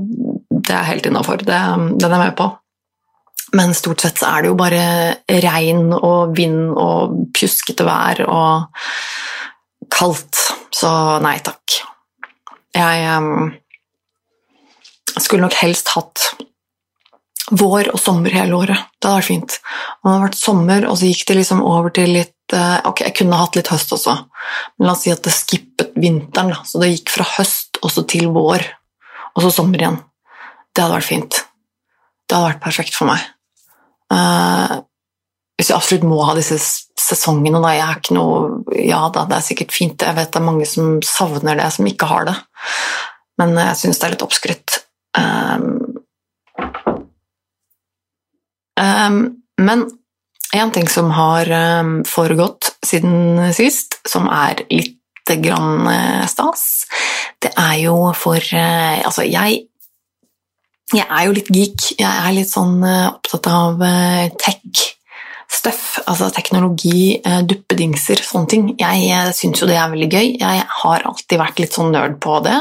det 0.52 0.76
er 0.76 0.90
helt 0.92 1.08
innafor. 1.08 1.48
Den 1.48 1.96
er 1.96 2.12
jeg 2.12 2.26
med 2.26 2.36
på. 2.40 2.52
Men 3.58 3.74
stort 3.76 4.04
sett 4.04 4.20
så 4.22 4.30
er 4.32 4.44
det 4.44 4.52
jo 4.52 4.60
bare 4.60 4.84
regn 5.44 5.92
og 5.98 6.38
vind 6.38 6.72
og 6.72 7.18
pjuskete 7.36 7.84
vær 7.88 8.24
og 8.28 8.86
kaldt. 9.92 10.38
Så 10.74 10.92
nei 11.24 11.38
takk. 11.44 11.82
Jeg 12.76 13.18
um, 13.20 13.52
skulle 15.20 15.44
nok 15.44 15.58
helst 15.60 15.92
hatt 15.96 16.32
vår 17.52 17.90
og 17.92 18.00
sommer 18.00 18.34
hele 18.34 18.56
året. 18.56 18.86
Det 18.98 19.10
hadde 19.10 19.20
vært 19.20 19.30
fint. 19.30 19.58
Om 20.02 20.08
det 20.08 20.14
hadde 20.14 20.28
vært 20.28 20.40
sommer, 20.40 20.88
og 20.88 21.00
så 21.00 21.10
gikk 21.10 21.26
det 21.28 21.38
liksom 21.42 21.64
over 21.68 21.94
til 21.96 22.14
litt 22.16 22.56
eh, 22.56 22.78
Ok, 22.88 23.04
jeg 23.04 23.16
kunne 23.18 23.40
hatt 23.40 23.58
litt 23.58 23.72
høst 23.74 23.92
også, 23.96 24.14
men 24.78 24.88
la 24.88 24.94
oss 24.96 25.04
si 25.06 25.12
at 25.12 25.24
det 25.26 25.34
skippet 25.36 25.98
vinteren. 26.00 26.54
Da. 26.54 26.62
Så 26.68 26.82
det 26.82 26.94
gikk 26.94 27.12
fra 27.12 27.28
høst 27.36 27.82
også 27.84 28.06
til 28.12 28.30
vår, 28.36 28.64
og 29.36 29.44
så 29.44 29.52
sommer 29.58 29.84
igjen. 29.84 30.00
Det 30.72 30.86
hadde 30.86 30.96
vært 30.96 31.10
fint. 31.10 31.42
Det 32.24 32.38
hadde 32.38 32.54
vært 32.54 32.64
perfekt 32.64 32.96
for 32.96 33.12
meg. 33.12 33.28
Uh, 34.12 34.80
hvis 35.62 35.70
jeg 35.70 35.78
absolutt 35.78 36.08
må 36.10 36.18
ha 36.26 36.34
disse 36.34 36.58
sesongene, 36.98 37.62
da 37.62 37.76
jeg 37.76 37.86
er 37.86 38.00
ikke 38.02 38.18
noe 38.18 38.78
Ja 38.82 39.04
da, 39.14 39.28
det 39.30 39.38
er 39.38 39.46
sikkert 39.46 39.76
fint, 39.76 40.02
jeg 40.02 40.18
vet 40.18 40.34
det 40.34 40.42
er 40.42 40.48
mange 40.48 40.66
som 40.66 40.98
savner 41.06 41.60
det, 41.60 41.70
som 41.76 41.86
ikke 41.86 42.10
har 42.10 42.26
det, 42.32 42.38
men 43.42 43.54
jeg 43.62 43.78
syns 43.84 44.02
det 44.02 44.08
er 44.08 44.16
litt 44.16 44.26
oppskrytt. 44.26 44.80
Um, 45.18 46.02
Um, 48.82 49.44
men 49.62 49.86
en 50.54 50.72
ting 50.72 50.88
som 50.90 51.12
har 51.14 51.50
um, 51.82 52.02
foregått 52.08 52.74
siden 52.86 53.52
sist, 53.56 54.00
som 54.08 54.28
er 54.32 54.64
litt 54.72 54.98
grann 55.44 55.86
uh, 55.86 56.24
stas, 56.30 56.88
det 57.42 57.54
er 57.60 57.78
jo 57.86 57.98
for 58.18 58.40
uh, 58.40 59.02
Altså, 59.06 59.28
jeg 59.28 59.68
jeg 60.92 61.06
er 61.08 61.24
jo 61.24 61.36
litt 61.38 61.48
geek. 61.56 61.86
Jeg 62.02 62.10
er 62.10 62.34
litt 62.36 62.50
sånn 62.52 62.82
uh, 62.84 63.14
opptatt 63.14 63.48
av 63.48 63.80
tech 64.42 64.82
stuff, 65.52 66.00
altså 66.08 66.30
teknologi, 66.34 67.18
duppedingser, 67.48 68.22
sånne 68.24 68.50
ting. 68.52 68.70
Jeg, 68.80 69.02
jeg 69.10 69.34
syns 69.36 69.62
jo 69.62 69.68
det 69.70 69.76
er 69.78 69.92
veldig 69.92 70.08
gøy. 70.12 70.30
Jeg 70.40 70.64
har 70.82 71.04
alltid 71.10 71.42
vært 71.42 71.60
litt 71.60 71.76
sånn 71.76 71.92
nerd 71.94 72.16
på 72.24 72.40
det. 72.46 72.56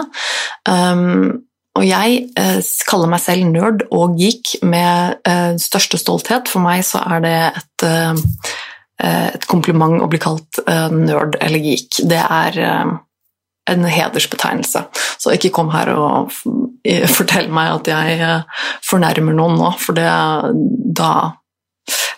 Um, 0.66 1.46
og 1.78 1.86
jeg 1.86 2.24
eh, 2.38 2.58
kaller 2.88 3.10
meg 3.10 3.22
selv 3.22 3.46
nerd 3.48 3.84
og 3.94 4.18
geek 4.18 4.56
med 4.66 5.20
eh, 5.28 5.54
største 5.62 6.00
stolthet. 6.00 6.50
For 6.50 6.62
meg 6.64 6.82
så 6.86 7.02
er 7.06 7.22
det 7.24 7.36
et, 7.46 7.86
eh, 7.86 8.24
eh 9.04 9.28
et 9.30 9.46
kompliment 9.48 10.00
å 10.02 10.08
bli 10.10 10.18
kalt 10.20 10.60
eh, 10.66 10.90
nerd 10.90 11.38
eller 11.40 11.62
geek. 11.62 12.02
Det 12.10 12.20
er 12.20 12.58
eh, 12.58 12.92
en 13.70 13.86
hedersbetegnelse. 13.86 14.84
Så 15.22 15.36
ikke 15.36 15.54
kom 15.54 15.70
her 15.70 15.92
og 15.94 16.34
fortell 17.14 17.48
meg 17.54 17.76
at 17.78 17.90
jeg 17.92 18.30
fornærmer 18.82 19.36
noen 19.36 19.60
nå, 19.60 19.74
for 19.78 19.94
det 19.94 20.10
da 20.96 21.12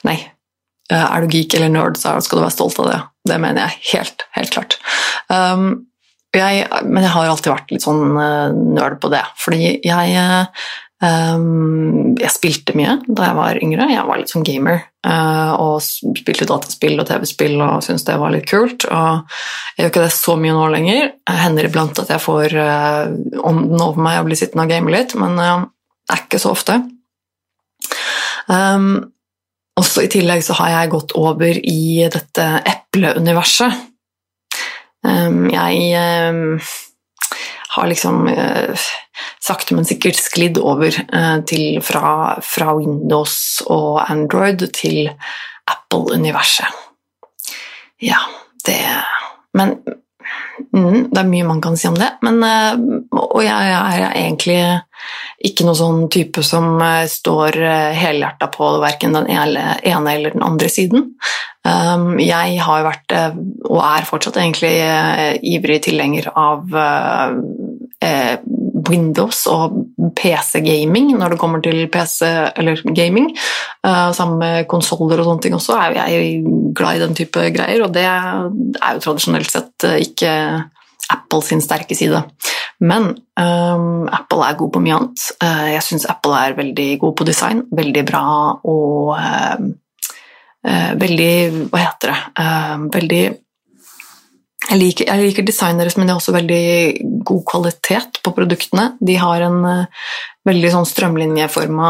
Nei. 0.02 0.16
Er 0.92 1.24
du 1.24 1.32
geek 1.32 1.56
eller 1.56 1.72
nerd, 1.72 1.98
så 2.00 2.18
skal 2.24 2.40
du 2.40 2.44
være 2.44 2.56
stolt 2.56 2.80
av 2.82 2.90
det. 2.90 3.00
Det 3.30 3.40
mener 3.40 3.66
jeg 3.66 3.82
helt, 3.92 4.24
helt 4.36 4.54
klart. 4.54 4.78
Um, 5.30 5.88
jeg, 6.32 6.64
men 6.88 7.04
jeg 7.04 7.12
har 7.12 7.28
alltid 7.28 7.52
vært 7.52 7.74
litt 7.74 7.84
sånn 7.84 8.16
uh, 8.16 8.48
nerd 8.50 8.98
på 9.02 9.10
det. 9.12 9.20
Fordi 9.40 9.74
jeg, 9.84 10.46
um, 11.04 12.14
jeg 12.16 12.32
spilte 12.32 12.76
mye 12.78 12.96
da 13.06 13.28
jeg 13.28 13.38
var 13.38 13.60
yngre. 13.60 13.90
Jeg 13.92 14.06
var 14.08 14.20
litt 14.20 14.32
sånn 14.32 14.46
gamer. 14.46 14.82
Uh, 15.02 15.52
og 15.58 15.82
spilte 15.84 16.46
dataspill 16.48 17.00
og 17.02 17.08
TV-spill 17.08 17.56
og 17.58 17.82
syntes 17.84 18.06
det 18.08 18.18
var 18.22 18.34
litt 18.34 18.48
kult. 18.50 18.88
Og 18.88 19.36
jeg 19.76 19.84
gjør 19.84 19.92
ikke 19.92 20.06
det 20.06 20.14
så 20.16 20.36
mye 20.40 20.56
nå 20.56 20.66
lenger. 20.72 21.14
Det 21.20 21.38
hender 21.42 21.68
iblant 21.68 22.02
at 22.02 22.12
jeg 22.14 22.24
får 22.24 22.56
uh, 22.58 23.12
ånden 23.42 23.78
over 23.78 24.02
meg 24.02 24.22
og 24.22 24.30
blir 24.30 24.40
sittende 24.40 24.66
og 24.66 24.72
game 24.72 24.94
litt, 24.94 25.16
men 25.20 25.36
uh, 25.36 25.66
det 26.08 26.16
er 26.16 26.24
ikke 26.26 26.42
så 26.42 26.56
ofte. 26.56 26.80
Um, 28.48 29.12
også 29.80 30.04
I 30.04 30.10
tillegg 30.12 30.44
så 30.44 30.56
har 30.60 30.72
jeg 30.74 30.92
gått 30.92 31.14
over 31.18 31.58
i 31.58 32.04
dette 32.12 32.46
epleuniverset. 32.68 33.88
Ehm, 35.08 35.48
jeg 35.50 35.86
ehm, 35.98 36.60
har 37.72 37.88
liksom 37.88 38.28
eh, 38.28 38.84
sakte, 39.42 39.74
men 39.74 39.88
sikkert 39.88 40.20
sklidd 40.20 40.60
over 40.60 40.92
eh, 40.92 41.38
til 41.48 41.80
fra, 41.84 42.36
fra 42.44 42.74
Windows 42.78 43.62
og 43.72 44.02
Android 44.04 44.66
til 44.76 45.08
Apple-universet. 45.70 46.68
Ja, 48.02 48.18
det 48.66 48.82
Men 49.54 49.76
mm, 50.74 51.10
det 51.10 51.20
er 51.20 51.28
mye 51.30 51.48
man 51.48 51.60
kan 51.64 51.76
si 51.78 51.88
om 51.90 51.98
det. 51.98 52.10
Men, 52.22 52.42
eh, 52.46 52.82
og 53.18 53.40
jeg 53.44 53.76
er 53.78 54.08
egentlig 54.10 54.58
ikke 55.42 55.66
noen 55.66 55.78
sånn 55.78 56.02
type 56.12 56.44
som 56.46 56.76
står 57.10 57.56
helhjerta 57.98 58.46
på 58.54 58.68
verken 58.82 59.16
den 59.18 59.26
ene 59.32 59.80
eller 59.82 60.36
den 60.36 60.44
andre 60.46 60.70
siden. 60.70 61.10
Um, 61.62 62.16
jeg 62.18 62.56
har 62.58 62.82
vært, 62.82 63.12
eh, 63.14 63.34
og 63.70 63.78
er 63.86 64.06
fortsatt 64.06 64.38
egentlig, 64.40 64.72
eh, 64.82 65.36
ivrig 65.46 65.78
tilhenger 65.84 66.26
av 66.34 66.74
eh, 66.74 68.32
Windows 68.88 69.44
og 69.50 69.76
PC-gaming 70.18 71.12
når 71.18 71.34
det 71.34 71.40
kommer 71.40 71.62
til 71.64 71.84
PC 71.92 72.26
eller 72.58 72.82
gaming. 72.96 73.30
Sammen 73.82 74.38
med 74.40 74.68
konsoller 74.70 75.20
og 75.20 75.28
sånne 75.28 75.44
ting 75.44 75.56
også 75.56 75.76
er 75.78 75.96
jeg 75.98 76.42
glad 76.76 76.98
i 76.98 77.02
den 77.02 77.16
type 77.18 77.48
greier, 77.54 77.82
og 77.84 77.94
det 77.94 78.04
er 78.06 78.94
jo 78.96 79.02
tradisjonelt 79.04 79.50
sett 79.50 79.88
ikke 79.98 80.32
Apple 81.12 81.42
sin 81.44 81.62
sterke 81.62 81.96
side. 81.98 82.22
Men 82.82 83.12
um, 83.38 84.08
Apple 84.10 84.42
er 84.46 84.58
god 84.58 84.72
på 84.74 84.82
mye 84.82 84.96
annet. 84.98 85.26
jeg 85.74 85.84
syns 85.86 86.08
Apple 86.10 86.34
er 86.38 86.58
veldig 86.58 86.88
god 87.04 87.14
på 87.18 87.26
design, 87.28 87.62
veldig 87.70 88.04
bra 88.08 88.24
og 88.68 89.12
uh, 89.14 89.62
uh, 90.66 90.92
veldig 90.98 91.34
Hva 91.70 91.82
heter 91.82 92.12
det 92.12 92.20
eh, 92.42 92.84
Veldig 92.98 93.22
jeg 94.70 94.78
liker, 94.78 95.08
jeg 95.08 95.26
liker 95.26 95.46
designet 95.46 95.96
men 95.98 96.06
det 96.06 96.12
er 96.12 96.20
også 96.20 96.34
veldig 96.36 96.66
god 97.26 97.40
kvalitet 97.50 98.20
på 98.22 98.32
produktene. 98.36 98.92
De 99.02 99.16
har 99.18 99.42
en 99.42 99.58
uh, 99.66 100.12
veldig 100.46 100.70
sånn 100.74 100.86
strømlinjeforma 100.86 101.88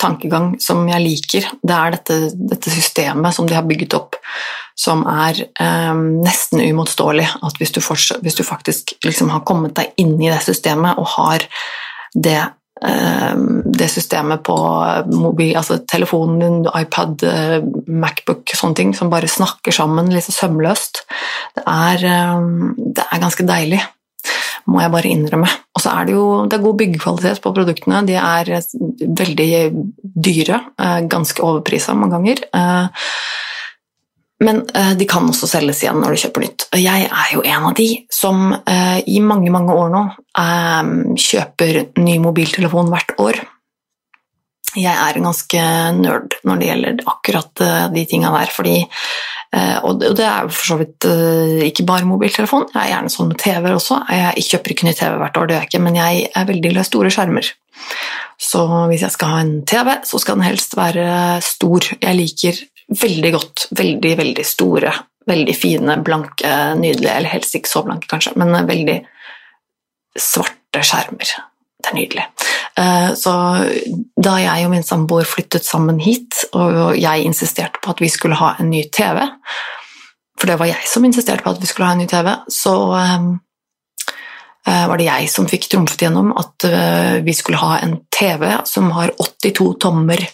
tankegang 0.00 0.52
som 0.62 0.84
jeg 0.90 1.04
liker. 1.04 1.48
Det 1.64 1.78
er 1.78 1.96
dette, 1.96 2.18
dette, 2.36 2.72
systemet 2.72 3.36
som 3.36 3.48
de 3.48 3.56
har 3.56 3.64
bygget 3.68 3.96
opp, 3.96 4.18
som 4.76 5.06
er 5.08 5.46
um, 5.56 6.20
nesten 6.24 6.60
uimotståelig. 6.64 7.26
At 7.44 7.56
hvis 7.60 7.72
du, 7.72 7.80
hvis 7.80 8.36
du 8.36 8.44
faktisk 8.44 8.96
liksom 9.04 9.32
har 9.32 9.46
kommet 9.48 9.76
deg 9.78 9.96
inn 10.00 10.18
i 10.20 10.28
det 10.28 10.42
systemet 10.44 11.00
og 11.00 11.08
har 11.16 11.48
det 12.14 12.42
det 12.82 13.86
systemet 13.88 14.42
på 14.44 14.54
mobil, 15.14 15.54
altså 15.56 15.78
telefonen 15.88 16.40
din, 16.42 16.56
iPad, 16.66 17.22
eh, 17.22 17.58
Macbook, 17.86 18.50
sånne 18.50 18.74
ting, 18.74 18.94
som 18.94 19.12
bare 19.12 19.30
snakker 19.30 19.72
sammen 19.72 20.10
litt 20.12 20.26
sømløst. 20.26 21.04
Det 21.54 21.64
er, 21.64 22.04
ehm, 22.04 22.74
det 22.76 23.04
er 23.06 23.22
ganske 23.22 23.46
deilig, 23.46 23.80
må 24.66 24.80
jeg 24.80 24.90
bare 24.90 25.12
innrømme. 25.12 25.48
Og 25.76 25.82
så 25.82 25.94
er 25.94 26.04
det 26.04 26.14
jo 26.14 26.26
det 26.48 26.58
er 26.58 26.64
god 26.64 26.78
byggekvalitet 26.80 27.42
på 27.44 27.54
produktene. 27.54 28.04
De 28.06 28.14
er 28.14 28.44
veldig 29.22 29.50
dyre, 30.02 30.60
eh, 30.78 31.00
ganske 31.06 31.40
overprisa 31.42 31.94
mange 31.94 32.18
ganger. 32.18 32.44
Men 34.42 34.64
uh, 34.74 34.92
de 34.98 35.06
kan 35.06 35.26
også 35.30 35.48
selges 35.48 35.84
igjen 35.84 36.00
når 36.02 36.14
du 36.14 36.22
kjøper 36.24 36.44
nytt. 36.44 36.66
Jeg 36.80 37.06
er 37.06 37.32
jo 37.36 37.42
en 37.46 37.68
av 37.70 37.74
de 37.78 37.88
som 38.12 38.48
uh, 38.50 38.98
i 39.06 39.20
mange, 39.22 39.52
mange 39.54 39.76
år 39.78 39.92
nå 39.94 40.04
uh, 40.10 40.94
kjøper 41.20 41.84
ny 42.02 42.18
mobiltelefon 42.22 42.90
hvert 42.92 43.14
år. 43.22 43.38
Jeg 44.74 44.90
er 44.90 45.14
en 45.14 45.28
ganske 45.28 45.64
nerd 46.00 46.34
når 46.42 46.58
det 46.58 46.68
gjelder 46.72 47.04
akkurat 47.06 47.60
de 47.94 48.02
tinga 48.10 48.32
der, 48.34 48.50
fordi 48.50 48.80
og 49.86 50.00
det 50.02 50.24
er 50.26 50.48
jo 50.48 50.50
for 50.50 50.66
så 50.66 50.76
vidt 50.80 51.06
ikke 51.62 51.84
bare 51.86 52.08
mobiltelefon, 52.08 52.64
jeg 52.72 52.80
er 52.80 52.88
gjerne 52.90 53.12
sånn 53.12 53.28
med 53.30 53.38
TV 53.38 53.68
også. 53.70 54.00
Jeg 54.10 54.42
kjøper 54.48 54.74
ikke 54.74 54.88
ny 54.88 54.94
TV 54.98 55.12
hvert 55.20 55.38
år, 55.38 55.46
det 55.46 55.54
gjør 55.54 55.62
jeg 55.62 55.70
ikke, 55.70 55.82
men 55.84 55.98
jeg 56.00 56.24
er 56.26 56.48
veldig 56.48 56.72
glad 56.72 56.82
i 56.82 56.88
store 56.88 57.12
skjermer. 57.14 57.52
Så 58.50 58.64
hvis 58.90 59.04
jeg 59.06 59.14
skal 59.14 59.30
ha 59.30 59.44
en 59.44 59.54
TV, 59.62 59.92
så 60.10 60.18
skal 60.24 60.40
den 60.40 60.48
helst 60.48 60.74
være 60.74 61.06
stor. 61.54 61.86
Jeg 61.94 62.18
liker 62.18 62.58
veldig 62.88 63.32
godt 63.34 63.66
veldig, 63.78 64.12
veldig 64.18 64.44
store, 64.46 64.92
veldig 65.26 65.56
fine, 65.56 65.96
blanke, 66.04 66.52
nydelige 66.78 67.16
Eller 67.16 67.32
helst 67.32 67.56
ikke 67.56 67.70
så 67.70 67.84
blanke, 67.86 68.08
kanskje, 68.10 68.34
men 68.40 68.66
veldig 68.68 69.00
svarte 70.20 70.82
skjermer. 70.84 71.30
Det 71.84 71.92
er 71.92 71.98
nydelig. 71.98 72.24
Eh, 72.80 73.10
så 73.18 73.32
da 74.16 74.34
jeg 74.40 74.66
og 74.66 74.72
min 74.72 74.86
samboer 74.86 75.28
flyttet 75.28 75.66
sammen 75.66 76.00
hit, 76.02 76.44
og 76.56 76.96
jeg 76.98 77.26
insisterte 77.28 77.82
på 77.82 77.92
at 77.92 78.02
vi 78.02 78.10
skulle 78.12 78.38
ha 78.40 78.54
en 78.58 78.70
ny 78.72 78.84
TV, 78.94 79.20
for 80.40 80.50
det 80.50 80.58
var 80.60 80.70
jeg 80.72 80.88
som 80.90 81.04
insisterte 81.06 81.44
på 81.44 81.52
at 81.54 81.60
vi 81.62 81.70
skulle 81.70 81.90
ha 81.90 81.96
en 81.96 82.02
ny 82.02 82.08
TV, 82.10 82.30
så 82.50 82.76
eh, 83.00 83.26
eh, 84.70 84.86
var 84.90 85.00
det 85.00 85.10
jeg 85.10 85.30
som 85.34 85.50
fikk 85.50 85.68
trumfet 85.72 86.06
gjennom 86.06 86.32
at 86.40 86.68
vi 87.24 87.36
skulle 87.36 87.60
ha 87.60 87.78
en 87.84 87.98
TV 88.14 88.48
som 88.68 88.88
har 88.96 89.12
82 89.20 89.74
tommer 89.84 90.24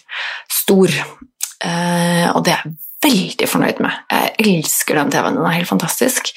stor. 0.51 0.95
Og 1.61 2.41
det 2.45 2.53
er 2.53 2.63
jeg 2.63 2.75
veldig 3.01 3.47
fornøyd 3.49 3.81
med. 3.81 4.01
Jeg 4.11 4.33
elsker 4.45 4.97
den 4.97 5.11
TV-en, 5.13 5.39
den 5.39 5.47
er 5.47 5.57
helt 5.57 5.69
fantastisk. 5.69 6.31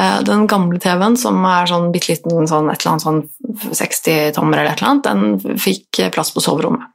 Eh, 0.00 0.20
den 0.26 0.46
gamle 0.50 0.80
TV-en, 0.82 1.16
som 1.20 1.38
er 1.46 1.70
sånn 1.70 1.92
bitte 1.94 2.12
liten 2.12 2.48
sånn, 2.50 2.70
et 2.72 2.82
eller 2.82 2.96
annet 2.96 3.06
sånn 3.06 3.74
60 3.78 4.34
tommer 4.36 4.60
eller 4.60 4.74
et 4.74 4.82
eller 4.82 4.92
annet, 4.92 5.08
den 5.08 5.58
fikk 5.62 6.02
plass 6.14 6.32
på 6.34 6.42
soverommet. 6.42 6.90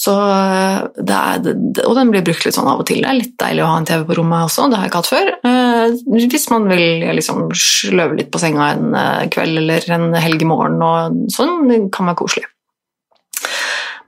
Så 0.00 0.14
eh, 0.16 0.78
det 0.96 1.18
er, 1.18 1.50
og 1.84 1.98
den 1.98 2.14
blir 2.14 2.24
brukt 2.26 2.46
litt 2.46 2.56
sånn 2.56 2.70
av 2.70 2.80
og 2.82 2.88
til. 2.88 3.04
Det 3.04 3.10
er 3.10 3.20
litt 3.20 3.36
deilig 3.40 3.66
å 3.66 3.68
ha 3.74 3.76
en 3.82 3.88
TV 3.88 4.06
på 4.08 4.18
rommet 4.20 4.48
også, 4.48 4.70
det 4.70 4.80
har 4.80 4.88
jeg 4.88 4.94
ikke 4.94 5.04
hatt 5.04 5.12
før. 5.12 5.32
Eh, 5.50 6.24
hvis 6.32 6.48
man 6.54 6.68
vil 6.72 6.86
liksom 7.20 7.46
sløve 7.52 8.18
litt 8.18 8.32
på 8.32 8.40
senga 8.42 8.72
en 8.72 9.30
kveld 9.34 9.60
eller 9.60 9.92
en 9.98 10.10
helg 10.16 10.40
i 10.40 10.48
morgen 10.48 10.80
og 10.84 11.24
sånn, 11.36 11.68
det 11.68 11.84
kan 11.94 12.08
være 12.08 12.22
koselig. 12.24 12.48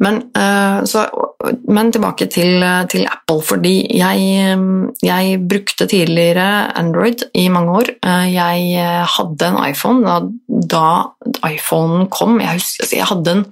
Men, 0.04 0.18
uh, 0.36 0.84
så, 0.84 1.06
men 1.72 1.92
tilbake 1.92 2.26
til, 2.32 2.64
til, 2.92 3.06
Apple, 3.08 3.40
fordi 3.40 3.74
jeg, 3.96 4.58
jeg, 5.02 5.38
brukte 5.48 5.86
tidligere 5.88 6.72
Android 6.76 7.24
i 7.34 7.46
mange 7.48 7.78
år. 7.80 7.94
Uh, 8.04 8.26
jeg 8.28 9.06
hadde 9.16 9.48
en 9.48 9.62
iPhone 9.70 10.04
da, 10.04 10.18
da 10.74 11.48
iPhonen 11.48 12.10
kom. 12.12 12.36
Jeg 12.44 12.60
husker 12.60 12.92
jeg 12.96 13.08
hadde 13.12 13.38
en 13.38 13.48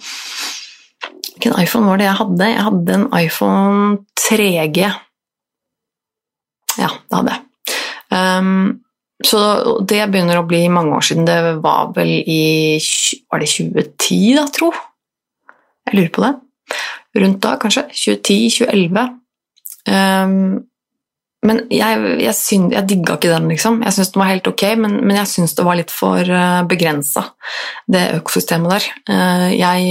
Hvilken 1.34 1.56
iPhone 1.58 1.88
var 1.90 1.98
det 1.98 2.06
jeg 2.06 2.18
hadde? 2.20 2.46
Jeg 2.46 2.62
hadde 2.62 2.94
en 2.94 3.08
iPhone 3.18 3.96
3G. 4.22 4.84
Ja, 6.78 6.88
det 6.88 7.18
hadde 7.18 7.34
jeg. 7.34 7.42
Um, 8.14 8.80
så 9.24 9.40
det 9.86 10.02
begynner 10.12 10.40
å 10.40 10.46
bli 10.48 10.62
mange 10.72 10.96
år 10.96 11.06
siden. 11.06 11.26
Det 11.26 11.56
var 11.64 11.92
vel 11.96 12.16
i 12.20 12.78
Var 12.78 13.42
det 13.42 13.50
2010, 13.50 14.34
da, 14.38 14.46
tro? 14.54 14.70
Jeg 15.88 15.98
lurer 15.98 16.12
på 16.14 16.24
det. 16.24 16.34
Rundt 17.22 17.42
da, 17.44 17.56
kanskje. 17.60 17.88
2010-2011. 17.92 19.10
Um, 19.84 19.92
ehm, 19.94 20.46
men 21.44 21.60
jeg, 21.68 22.00
jeg, 22.24 22.34
jeg 22.72 22.88
digga 22.88 23.18
ikke 23.18 23.28
den, 23.28 23.50
liksom. 23.52 23.82
Jeg 23.84 23.92
syntes 23.92 24.14
den 24.14 24.22
var 24.22 24.30
helt 24.30 24.46
ok, 24.48 24.62
men, 24.80 24.96
men 25.04 25.18
jeg 25.20 25.28
syns 25.28 25.52
det 25.58 25.66
var 25.66 25.76
litt 25.76 25.92
for 25.92 26.24
eh, 26.24 26.60
begrensa, 26.70 27.26
det 27.84 28.04
økosystemet 28.16 28.72
der. 28.72 28.86
Uh, 29.10 29.50
jeg, 29.52 29.90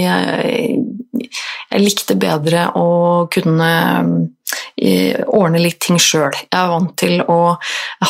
jeg, 1.21 1.81
likte 1.83 2.17
bedre 2.17 2.65
å 2.73 2.87
kunne 3.33 3.69
uh, 3.93 5.21
ordne 5.29 5.61
litt 5.61 5.77
ting 5.85 6.01
sjøl. 6.01 6.33
Jeg 6.41 6.57
er 6.57 6.73
vant 6.73 6.97
til 6.97 7.21
å 7.21 7.39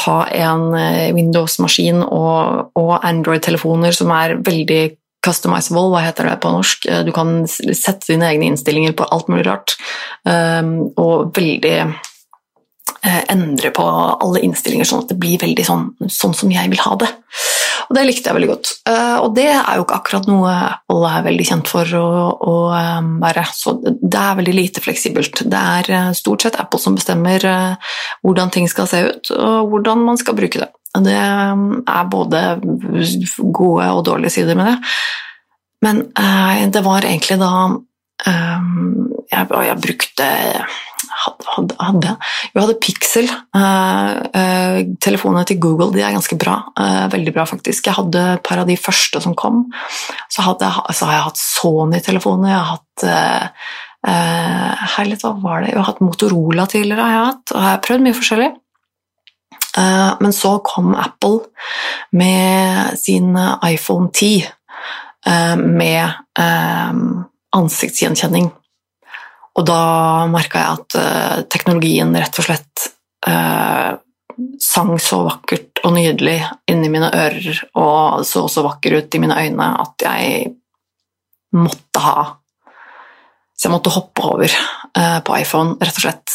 ha 0.05 0.17
en 0.47 0.65
Windows-maskin 1.19 1.99
og, 2.05 2.71
og 2.79 2.93
Android-telefoner 3.03 3.91
som 3.99 4.15
er 4.15 4.39
veldig 4.39 4.83
customizable, 5.23 5.89
hva 5.93 6.03
heter 6.05 6.29
det 6.29 6.39
på 6.43 6.51
norsk? 6.53 6.87
Eh, 6.89 7.03
du 7.07 7.11
kan 7.15 7.43
sette 7.47 8.11
dine 8.11 8.29
egne 8.29 8.51
innstillinger 8.51 8.95
på 8.97 9.07
alt 9.07 9.29
mulig 9.31 9.47
rart. 9.47 9.77
Ehm, 10.29 10.75
og 10.99 11.33
veldig 11.37 11.77
eh, 11.79 13.23
endre 13.31 13.71
på 13.75 13.85
alle 13.85 14.43
innstillinger 14.43 14.87
sånn 14.87 15.05
at 15.05 15.13
det 15.13 15.19
blir 15.21 15.41
veldig 15.41 15.67
sånn, 15.67 15.89
sånn 16.11 16.35
som 16.37 16.51
jeg 16.53 16.71
vil 16.73 16.83
ha 16.83 16.97
det. 17.01 17.09
Og 17.83 17.97
det 17.97 18.03
likte 18.07 18.29
jeg 18.29 18.37
veldig 18.37 18.51
godt. 18.51 18.73
Eh, 18.89 19.17
og 19.23 19.33
det 19.37 19.49
er 19.53 19.79
jo 19.79 19.87
ikke 19.87 19.99
akkurat 20.01 20.29
noe 20.29 20.53
alle 20.91 21.15
er 21.17 21.25
veldig 21.27 21.47
kjent 21.49 21.71
for 21.71 21.97
å, 21.99 22.05
å 22.35 22.55
ehm, 22.77 23.15
være. 23.23 23.47
Så 23.55 23.77
det 23.83 24.19
er 24.19 24.39
veldig 24.39 24.55
lite 24.59 24.83
fleksibelt. 24.83 25.45
Det 25.47 25.65
er 25.79 26.15
stort 26.19 26.45
sett 26.45 26.59
Apple 26.59 26.81
som 26.83 26.99
bestemmer 26.99 27.43
hvordan 28.23 28.53
ting 28.53 28.71
skal 28.71 28.91
se 28.91 29.05
ut, 29.09 29.35
og 29.35 29.71
hvordan 29.71 30.07
man 30.07 30.19
skal 30.19 30.37
bruke 30.37 30.63
det. 30.63 30.71
Det 30.93 31.17
er 31.17 32.09
både 32.11 32.41
gode 33.49 33.89
og 33.89 34.05
dårlige 34.05 34.35
sider 34.35 34.57
med 34.57 34.69
det. 34.69 34.77
Men 35.83 36.05
uh, 36.13 36.63
det 36.71 36.83
var 36.85 37.05
egentlig 37.07 37.39
da 37.41 37.51
um, 37.73 39.13
jeg, 39.31 39.47
jeg, 39.49 39.77
brukte 39.83 40.27
hadde, 41.23 41.75
hadde, 41.79 42.13
Jeg 42.53 42.61
hadde 42.61 42.77
Pixel. 42.83 43.31
Uh, 43.55 44.21
uh, 44.37 44.79
telefonene 45.03 45.45
til 45.49 45.59
Google 45.63 45.91
de 45.95 46.03
er 46.05 46.15
ganske 46.15 46.37
bra. 46.39 46.59
veldig 47.11 47.33
bra, 47.35 47.47
faktisk. 47.49 47.89
Jeg 47.89 47.97
hadde 47.97 48.27
et 48.37 48.45
par 48.45 48.61
av 48.61 48.69
de 48.69 48.77
første 48.77 49.21
som 49.23 49.35
kom. 49.35 49.65
Så, 50.29 50.45
hadde, 50.45 50.69
så 50.93 51.09
har 51.09 51.17
jeg 51.17 51.27
hatt 51.31 51.41
Sony-telefoner. 51.41 52.53
Jeg 52.53 52.61
har 52.61 52.77
hatt 52.77 53.07
Herlig, 54.03 55.15
hva 55.21 55.29
var 55.39 55.61
det? 55.63 55.71
Jeg 55.71 55.79
har 55.79 55.87
hatt 55.87 56.01
Motorola 56.03 56.65
tidligere. 56.67 57.05
har 57.17 57.31
hatt, 57.31 57.53
og 57.53 57.61
jeg 57.61 57.69
har 57.69 57.83
prøvd 57.85 58.03
mye 58.03 58.17
forskjellig. 58.17 58.49
Eh, 59.77 60.13
men 60.19 60.33
så 60.33 60.59
kom 60.59 60.95
Apple 60.95 61.39
med 62.11 62.99
sin 62.99 63.37
iPhone 63.65 64.09
10 64.13 64.45
eh, 65.25 65.55
med 65.57 66.03
eh, 66.39 66.93
ansiktsgjenkjenning. 67.55 68.51
Og 69.53 69.65
da 69.69 70.25
merka 70.33 70.61
jeg 70.61 70.77
at 70.79 71.49
teknologien 71.53 72.09
rett 72.17 72.39
og 72.41 72.47
slett 72.47 72.87
sang 74.65 74.95
så 74.97 75.19
vakkert 75.27 75.83
og 75.85 75.93
nydelig 75.93 76.39
inni 76.73 76.89
mine 76.89 77.11
ører 77.13 77.59
og 77.77 78.25
så 78.25 78.47
så 78.49 78.63
vakker 78.65 78.97
ut 78.97 79.13
i 79.13 79.21
mine 79.21 79.37
øyne 79.37 79.67
at 79.83 80.07
jeg 80.07 80.49
måtte 81.53 82.01
ha 82.01 82.25
Så 83.53 83.69
jeg 83.69 83.75
måtte 83.75 83.93
hoppe 83.93 84.25
over 84.25 84.57
på 85.21 85.37
iPhone, 85.37 85.77
rett 85.77 86.01
og 86.01 86.07
slett, 86.07 86.33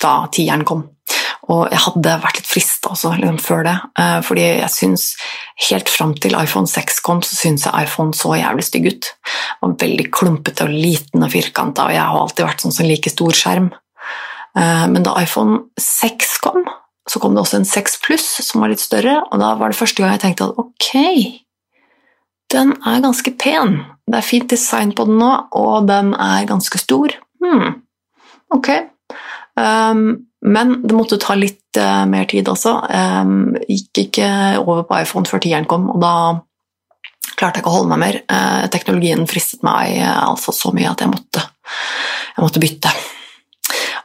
da 0.00 0.14
tieren 0.32 0.64
kom. 0.64 0.86
Og 1.52 1.68
jeg 1.70 1.78
hadde 1.78 2.14
vært 2.24 2.40
litt 2.40 2.48
frista 2.50 2.90
også 2.90 3.12
liksom, 3.20 3.38
før 3.42 3.62
det, 3.68 3.74
uh, 4.00 4.18
fordi 4.26 4.46
jeg 4.46 4.72
syns 4.74 5.10
Helt 5.70 5.88
fram 5.88 6.10
til 6.20 6.34
iPhone 6.36 6.68
6 6.68 6.98
kom, 7.00 7.22
så 7.24 7.32
syns 7.32 7.62
jeg 7.64 7.86
iPhone 7.86 8.12
så 8.12 8.34
jævlig 8.36 8.66
stygg 8.66 8.88
ut. 8.90 9.06
Var 9.62 9.76
veldig 9.80 10.04
klumpete 10.12 10.66
og 10.66 10.74
liten 10.74 11.24
og 11.24 11.32
firkanta, 11.32 11.86
og 11.86 11.94
jeg 11.94 12.02
har 12.02 12.18
alltid 12.20 12.44
vært 12.44 12.64
sånn 12.64 12.74
som 12.76 12.88
liker 12.90 13.14
stor 13.14 13.38
skjerm. 13.38 13.70
Uh, 14.52 14.84
men 14.92 15.06
da 15.06 15.14
iPhone 15.22 15.62
6 15.80 16.34
kom, 16.44 16.66
så 17.08 17.22
kom 17.22 17.32
det 17.32 17.40
også 17.40 17.62
en 17.62 17.68
6 17.70 17.96
Pluss 18.04 18.28
som 18.44 18.60
var 18.60 18.74
litt 18.74 18.84
større, 18.84 19.16
og 19.30 19.40
da 19.40 19.54
var 19.56 19.72
det 19.72 19.78
første 19.80 20.04
gang 20.04 20.12
jeg 20.12 20.26
tenkte 20.26 20.50
at 20.50 20.60
ok, 20.60 20.90
den 22.52 22.74
er 22.84 23.02
ganske 23.06 23.32
pen. 23.40 23.78
Det 24.04 24.20
er 24.20 24.28
fint 24.28 24.50
design 24.52 24.92
på 24.92 25.06
den 25.08 25.16
nå, 25.22 25.32
og 25.56 25.88
den 25.88 26.12
er 26.14 26.44
ganske 26.52 26.78
stor. 26.84 27.16
Hmm, 27.42 27.80
ok. 28.54 28.70
Um, 29.56 30.26
men 30.46 30.74
det 30.84 30.96
måtte 30.96 31.18
ta 31.20 31.34
litt 31.38 31.78
uh, 31.80 32.04
mer 32.08 32.28
tid 32.30 32.48
også. 32.52 32.74
Um, 32.90 33.56
gikk 33.66 34.06
ikke 34.06 34.28
over 34.62 34.84
på 34.88 35.00
iPhone 35.02 35.28
før 35.28 35.42
tieren 35.42 35.68
kom, 35.68 35.88
og 35.94 36.02
da 36.02 36.14
klarte 37.36 37.58
jeg 37.58 37.64
ikke 37.64 37.72
å 37.72 37.76
holde 37.80 37.92
meg 37.94 38.02
mer. 38.04 38.20
Uh, 38.30 38.66
teknologien 38.72 39.26
fristet 39.28 39.64
meg 39.66 39.98
uh, 40.02 40.30
altså 40.30 40.54
så 40.54 40.72
mye 40.76 40.92
at 40.92 41.04
jeg 41.04 41.12
måtte, 41.12 41.44
jeg 42.36 42.46
måtte 42.46 42.62
bytte. 42.62 42.94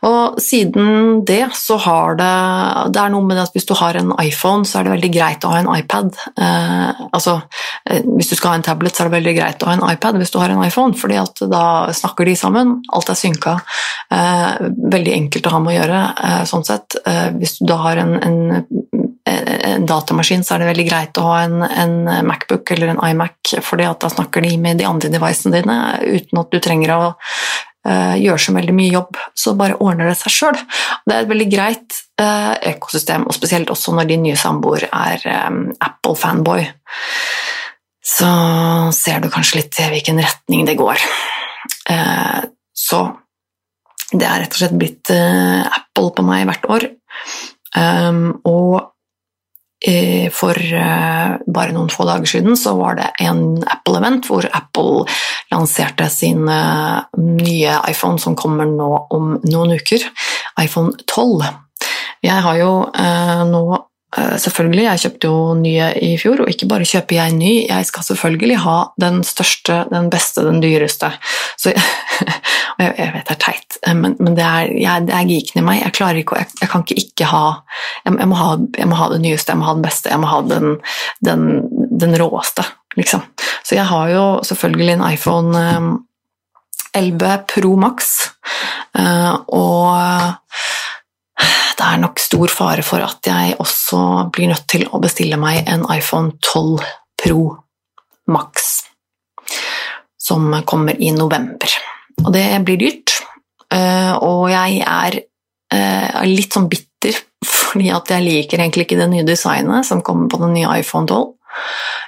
Og 0.08 0.40
siden 0.42 1.22
det 1.26 1.44
så 1.58 1.78
har 1.78 2.16
det 2.18 2.32
Det 2.94 3.02
er 3.02 3.12
noe 3.14 3.26
med 3.26 3.38
det 3.38 3.46
at 3.46 3.56
hvis 3.56 3.68
du 3.70 3.76
har 3.78 3.98
en 4.00 4.14
iPhone, 4.22 4.66
så 4.66 4.80
er 4.80 4.88
det 4.88 4.96
veldig 4.96 5.12
greit 5.14 5.46
å 5.46 5.52
ha 5.54 5.60
en 5.62 5.70
iPad. 5.76 6.16
Eh, 6.34 7.02
altså, 7.12 7.38
eh, 7.86 8.02
hvis 8.06 8.32
du 8.32 8.36
skal 8.36 8.54
ha 8.54 8.60
en 8.60 8.66
tablet, 8.66 8.96
så 8.96 9.04
er 9.04 9.12
det 9.12 9.18
veldig 9.20 9.36
greit 9.38 9.64
å 9.64 9.70
ha 9.70 9.78
en 9.78 9.86
iPad 9.92 10.18
hvis 10.18 10.34
du 10.34 10.40
har 10.42 10.54
en 10.54 10.64
iPhone, 10.66 10.98
fordi 10.98 11.20
at 11.22 11.44
da 11.52 11.66
snakker 11.94 12.26
de 12.26 12.36
sammen, 12.40 12.80
alt 12.94 13.14
er 13.14 13.20
synka. 13.20 13.60
Eh, 14.12 14.72
veldig 14.96 15.16
enkelt 15.20 15.48
å 15.48 15.56
ha 15.56 15.62
med 15.62 15.76
å 15.76 15.78
gjøre, 15.80 16.02
eh, 16.30 16.42
sånn 16.50 16.66
sett. 16.66 16.98
Eh, 17.06 17.30
hvis 17.38 17.60
du 17.60 17.68
da 17.70 17.82
har 17.86 18.02
en, 18.02 18.18
en 18.22 18.66
en 19.32 19.86
datamaskin, 19.86 20.42
så 20.44 20.56
er 20.56 20.64
det 20.64 20.70
veldig 20.72 20.86
greit 20.88 21.18
å 21.22 21.24
ha 21.28 21.36
en, 21.46 21.62
en 21.64 22.26
Macbook 22.26 22.72
eller 22.74 22.92
en 22.92 23.02
iMac, 23.06 23.54
fordi 23.64 23.86
da 24.02 24.10
snakker 24.10 24.44
de 24.44 24.56
med 24.58 24.82
de 24.82 24.88
andre 24.90 25.12
devicene 25.14 25.62
dine 25.62 25.78
uten 26.02 26.42
at 26.42 26.50
du 26.52 26.58
trenger 26.60 26.94
å 26.96 27.02
gjør 27.82 28.38
så 28.38 28.54
veldig 28.54 28.74
mye 28.78 28.92
jobb, 28.94 29.18
så 29.34 29.56
bare 29.58 29.80
ordner 29.82 30.12
det 30.12 30.18
seg 30.20 30.34
sjøl. 30.36 30.60
Det 31.08 31.16
er 31.16 31.24
et 31.24 31.32
veldig 31.32 31.48
greit 31.50 31.96
økosystem, 32.72 33.24
og 33.26 33.34
spesielt 33.34 33.72
også 33.74 33.96
når 33.98 34.12
din 34.12 34.22
nye 34.22 34.38
samboer 34.38 34.86
er 34.86 35.24
um, 35.48 35.64
Apple-fanboy. 35.82 36.68
Så 38.06 38.30
ser 38.94 39.24
du 39.24 39.32
kanskje 39.34 39.64
litt 39.64 39.82
i 39.82 39.90
hvilken 39.96 40.22
retning 40.22 40.70
det 40.70 40.78
går. 40.78 41.02
Så 42.86 43.02
det 44.14 44.30
er 44.30 44.44
rett 44.44 44.54
og 44.54 44.62
slett 44.62 44.78
blitt 44.78 45.14
Apple 45.16 46.14
på 46.14 46.26
meg 46.30 46.46
hvert 46.52 46.70
år. 46.78 46.88
Og 48.46 48.78
Eh, 48.82 48.82
for 50.34 50.58
eh, 50.62 51.32
bare 51.48 51.74
noen 51.74 51.90
få 51.90 52.06
dager 52.06 52.30
siden 52.30 52.58
så 52.60 52.76
var 52.78 53.00
det 53.00 53.08
en 53.26 53.64
Apple-event 53.66 54.28
hvor 54.30 54.46
Apple 54.54 55.08
lanserte 55.50 56.06
sin 56.14 56.46
eh, 56.50 57.00
nye 57.18 57.80
iPhone 57.90 58.22
som 58.22 58.38
kommer 58.38 58.70
nå 58.70 58.92
om 59.10 59.34
noen 59.42 59.74
uker, 59.82 60.06
iPhone 60.62 60.94
12. 61.10 61.48
Jeg 62.22 62.46
har 62.46 62.60
jo 62.62 62.74
eh, 62.94 63.42
nå 63.50 63.64
Selvfølgelig, 64.12 64.84
jeg 64.84 65.00
kjøpte 65.06 65.30
jo 65.30 65.36
nye 65.56 65.86
i 66.04 66.10
fjor, 66.20 66.42
og 66.44 66.50
ikke 66.52 66.68
bare 66.68 66.88
kjøper 66.88 67.16
jeg 67.16 67.36
ny, 67.38 67.52
jeg 67.70 67.86
skal 67.88 68.04
selvfølgelig 68.04 68.58
ha 68.66 68.74
den 69.00 69.22
største, 69.24 69.78
den 69.88 70.10
beste, 70.12 70.44
den 70.44 70.60
dyreste. 70.60 71.14
Så 71.56 71.72
jeg, 71.72 71.84
jeg 72.82 73.14
vet 73.14 73.30
det 73.30 73.38
er 73.38 73.40
teit, 73.40 73.78
eh, 73.88 73.96
men, 73.96 74.18
men 74.20 74.36
det, 74.36 74.44
er, 74.44 74.74
jeg, 74.76 75.08
det 75.08 75.16
er 75.16 75.30
geeken 75.30 75.62
i 75.62 75.64
meg. 75.64 75.80
Jeg 75.86 75.96
klarer 75.96 76.20
ikke, 76.20 76.42
jeg, 76.44 76.52
jeg 76.60 76.72
kan 76.74 76.84
ikke 76.84 77.00
ikke 77.06 77.30
ha 77.32 77.46
jeg, 78.04 78.18
jeg, 78.18 78.28
må 78.28 78.42
ha 78.42 78.50
jeg 78.60 78.92
må 78.92 79.00
ha 79.00 79.08
det 79.14 79.22
nyeste, 79.24 79.56
jeg 79.56 79.62
må 79.62 79.70
ha 79.70 79.78
den 79.80 79.88
beste, 79.88 80.12
jeg 80.12 80.24
må 80.26 80.34
ha 80.34 80.42
den, 80.50 80.78
den, 81.24 81.48
den 82.04 82.20
råeste, 82.20 82.68
liksom. 83.00 83.24
Så 83.64 83.80
jeg 83.80 83.88
har 83.88 84.12
jo 84.12 84.26
selvfølgelig 84.44 84.98
en 84.98 85.08
iPhone 85.08 85.66
11 87.00 87.46
Pro 87.48 87.78
Max, 87.80 88.12
og 89.48 90.36
det 91.82 91.88
er 91.90 92.02
nok 92.04 92.22
stor 92.22 92.52
fare 92.54 92.84
for 92.86 93.02
at 93.02 93.26
jeg 93.26 93.56
også 93.62 94.30
blir 94.34 94.52
nødt 94.52 94.68
til 94.70 94.86
å 94.94 95.00
bestille 95.02 95.40
meg 95.42 95.66
en 95.66 95.88
iPhone 95.90 96.36
12 96.38 96.84
Pro 97.22 97.46
Max, 98.30 98.84
som 100.22 100.46
kommer 100.70 101.00
i 101.02 101.10
november. 101.16 101.74
Og 102.22 102.30
det 102.36 102.46
blir 102.68 102.78
dyrt, 102.84 103.16
eh, 103.74 104.14
og 104.14 104.52
jeg 104.52 104.84
er 104.86 105.18
eh, 105.74 106.22
litt 106.30 106.54
sånn 106.54 106.70
bitter 106.70 107.18
fordi 107.58 107.90
at 107.90 108.14
jeg 108.14 108.28
liker 108.28 108.62
egentlig 108.62 108.86
ikke 108.86 109.02
det 109.02 109.10
nye 109.16 109.26
designet 109.26 109.88
som 109.88 110.06
kommer 110.06 110.30
på 110.30 110.42
den 110.44 110.54
nye 110.60 110.78
iPhone 110.84 111.10
12. 111.10 111.34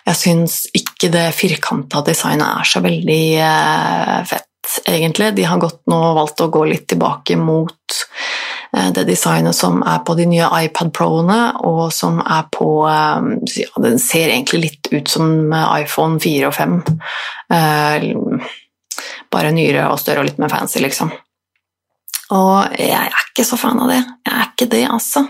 Jeg 0.06 0.20
syns 0.20 0.60
ikke 0.78 1.10
det 1.12 1.32
firkanta 1.34 2.04
designet 2.06 2.62
er 2.62 2.70
så 2.70 2.84
veldig 2.84 3.24
eh, 3.42 4.18
fett, 4.30 4.78
egentlig. 4.86 5.34
De 5.34 5.50
har 5.50 5.62
gått 5.66 5.82
nå 5.90 6.02
valgt 6.20 6.46
å 6.46 6.52
gå 6.54 6.68
litt 6.70 6.86
tilbake 6.94 7.42
mot 7.42 8.04
det 8.74 9.04
designet 9.06 9.56
som 9.56 9.84
er 9.86 10.00
på 10.06 10.16
de 10.18 10.26
nye 10.30 10.48
iPad 10.66 10.94
Pro-ene, 10.98 11.40
og 11.62 11.92
som 11.94 12.18
er 12.24 12.48
på 12.54 12.70
eh, 12.90 13.28
ja, 13.62 13.84
Den 13.86 14.00
ser 14.02 14.32
egentlig 14.32 14.64
litt 14.64 14.90
ut 14.94 15.12
som 15.12 15.54
iPhone 15.54 16.18
4 16.24 16.50
og 16.50 16.56
5. 16.58 16.80
Eh, 17.54 18.08
bare 19.34 19.54
nyere 19.54 19.86
og 19.92 20.02
større 20.02 20.24
og 20.24 20.30
litt 20.30 20.42
mer 20.42 20.50
fancy, 20.54 20.82
liksom. 20.82 21.14
Og 22.34 22.74
jeg 22.80 22.98
er 22.98 23.14
ikke 23.28 23.46
så 23.46 23.60
fan 23.62 23.82
av 23.84 23.92
det. 23.92 24.00
Jeg 24.26 24.34
er 24.34 24.48
ikke 24.48 24.70
det, 24.72 24.84
altså. 24.90 25.26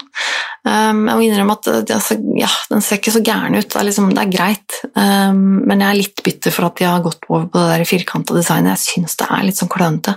Jeg 0.63 0.93
må 0.95 1.17
innrømme 1.25 1.57
at 1.57 1.67
altså, 1.81 2.15
ja, 2.39 2.47
den 2.71 2.83
ser 2.85 3.01
ikke 3.01 3.11
så 3.11 3.23
gæren 3.25 3.57
ut. 3.57 3.67
Det 3.67 3.79
er, 3.79 3.87
liksom, 3.89 4.13
det 4.15 4.21
er 4.21 4.31
greit. 4.31 4.77
Men 4.95 5.83
jeg 5.83 5.87
er 5.89 5.99
litt 5.99 6.23
bitter 6.23 6.55
for 6.55 6.69
at 6.69 6.79
de 6.79 6.87
har 6.87 7.03
gått 7.03 7.27
over 7.27 7.49
på 7.51 7.59
det 7.59 7.73
der 7.73 7.89
firkanta 7.89 8.37
designet. 8.37 8.77
Jeg 8.77 8.85
syns 8.85 9.19
det 9.19 9.27
er 9.27 9.43
litt 9.49 9.59
sånn 9.59 9.73
klønete. 9.73 10.15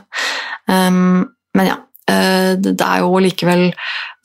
Men 0.68 1.66
ja, 1.66 1.80
Eh, 1.80 1.85
det 2.06 2.74
er 2.86 3.00
jo 3.02 3.18
likevel 3.18 3.72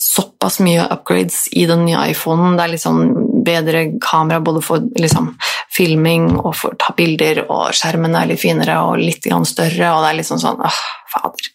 såpass 0.02 0.60
mye 0.60 0.84
upgrades 0.94 1.48
i 1.52 1.65
den 1.65 1.86
nye 1.86 2.12
iPhonen. 2.12 2.58
Det 2.58 2.63
er 2.63 2.74
liksom 2.76 3.00
bedre 3.46 3.86
kamera 4.02 4.41
både 4.44 4.62
for 4.65 4.84
liksom, 5.00 5.32
filming 5.72 6.28
og 6.36 6.54
for 6.58 6.74
å 6.74 6.80
ta 6.82 6.94
bilder, 6.98 7.46
og 7.48 7.72
skjermen 7.78 8.15
er 8.17 8.32
litt 8.32 8.41
finere 8.41 8.80
og 8.86 9.02
litt 9.02 9.26
større, 9.26 9.94
og 9.94 10.04
det 10.04 10.12
er 10.12 10.20
liksom 10.20 10.41
sånn 10.41 10.62
åh, 10.62 10.82
fader. 11.13 11.52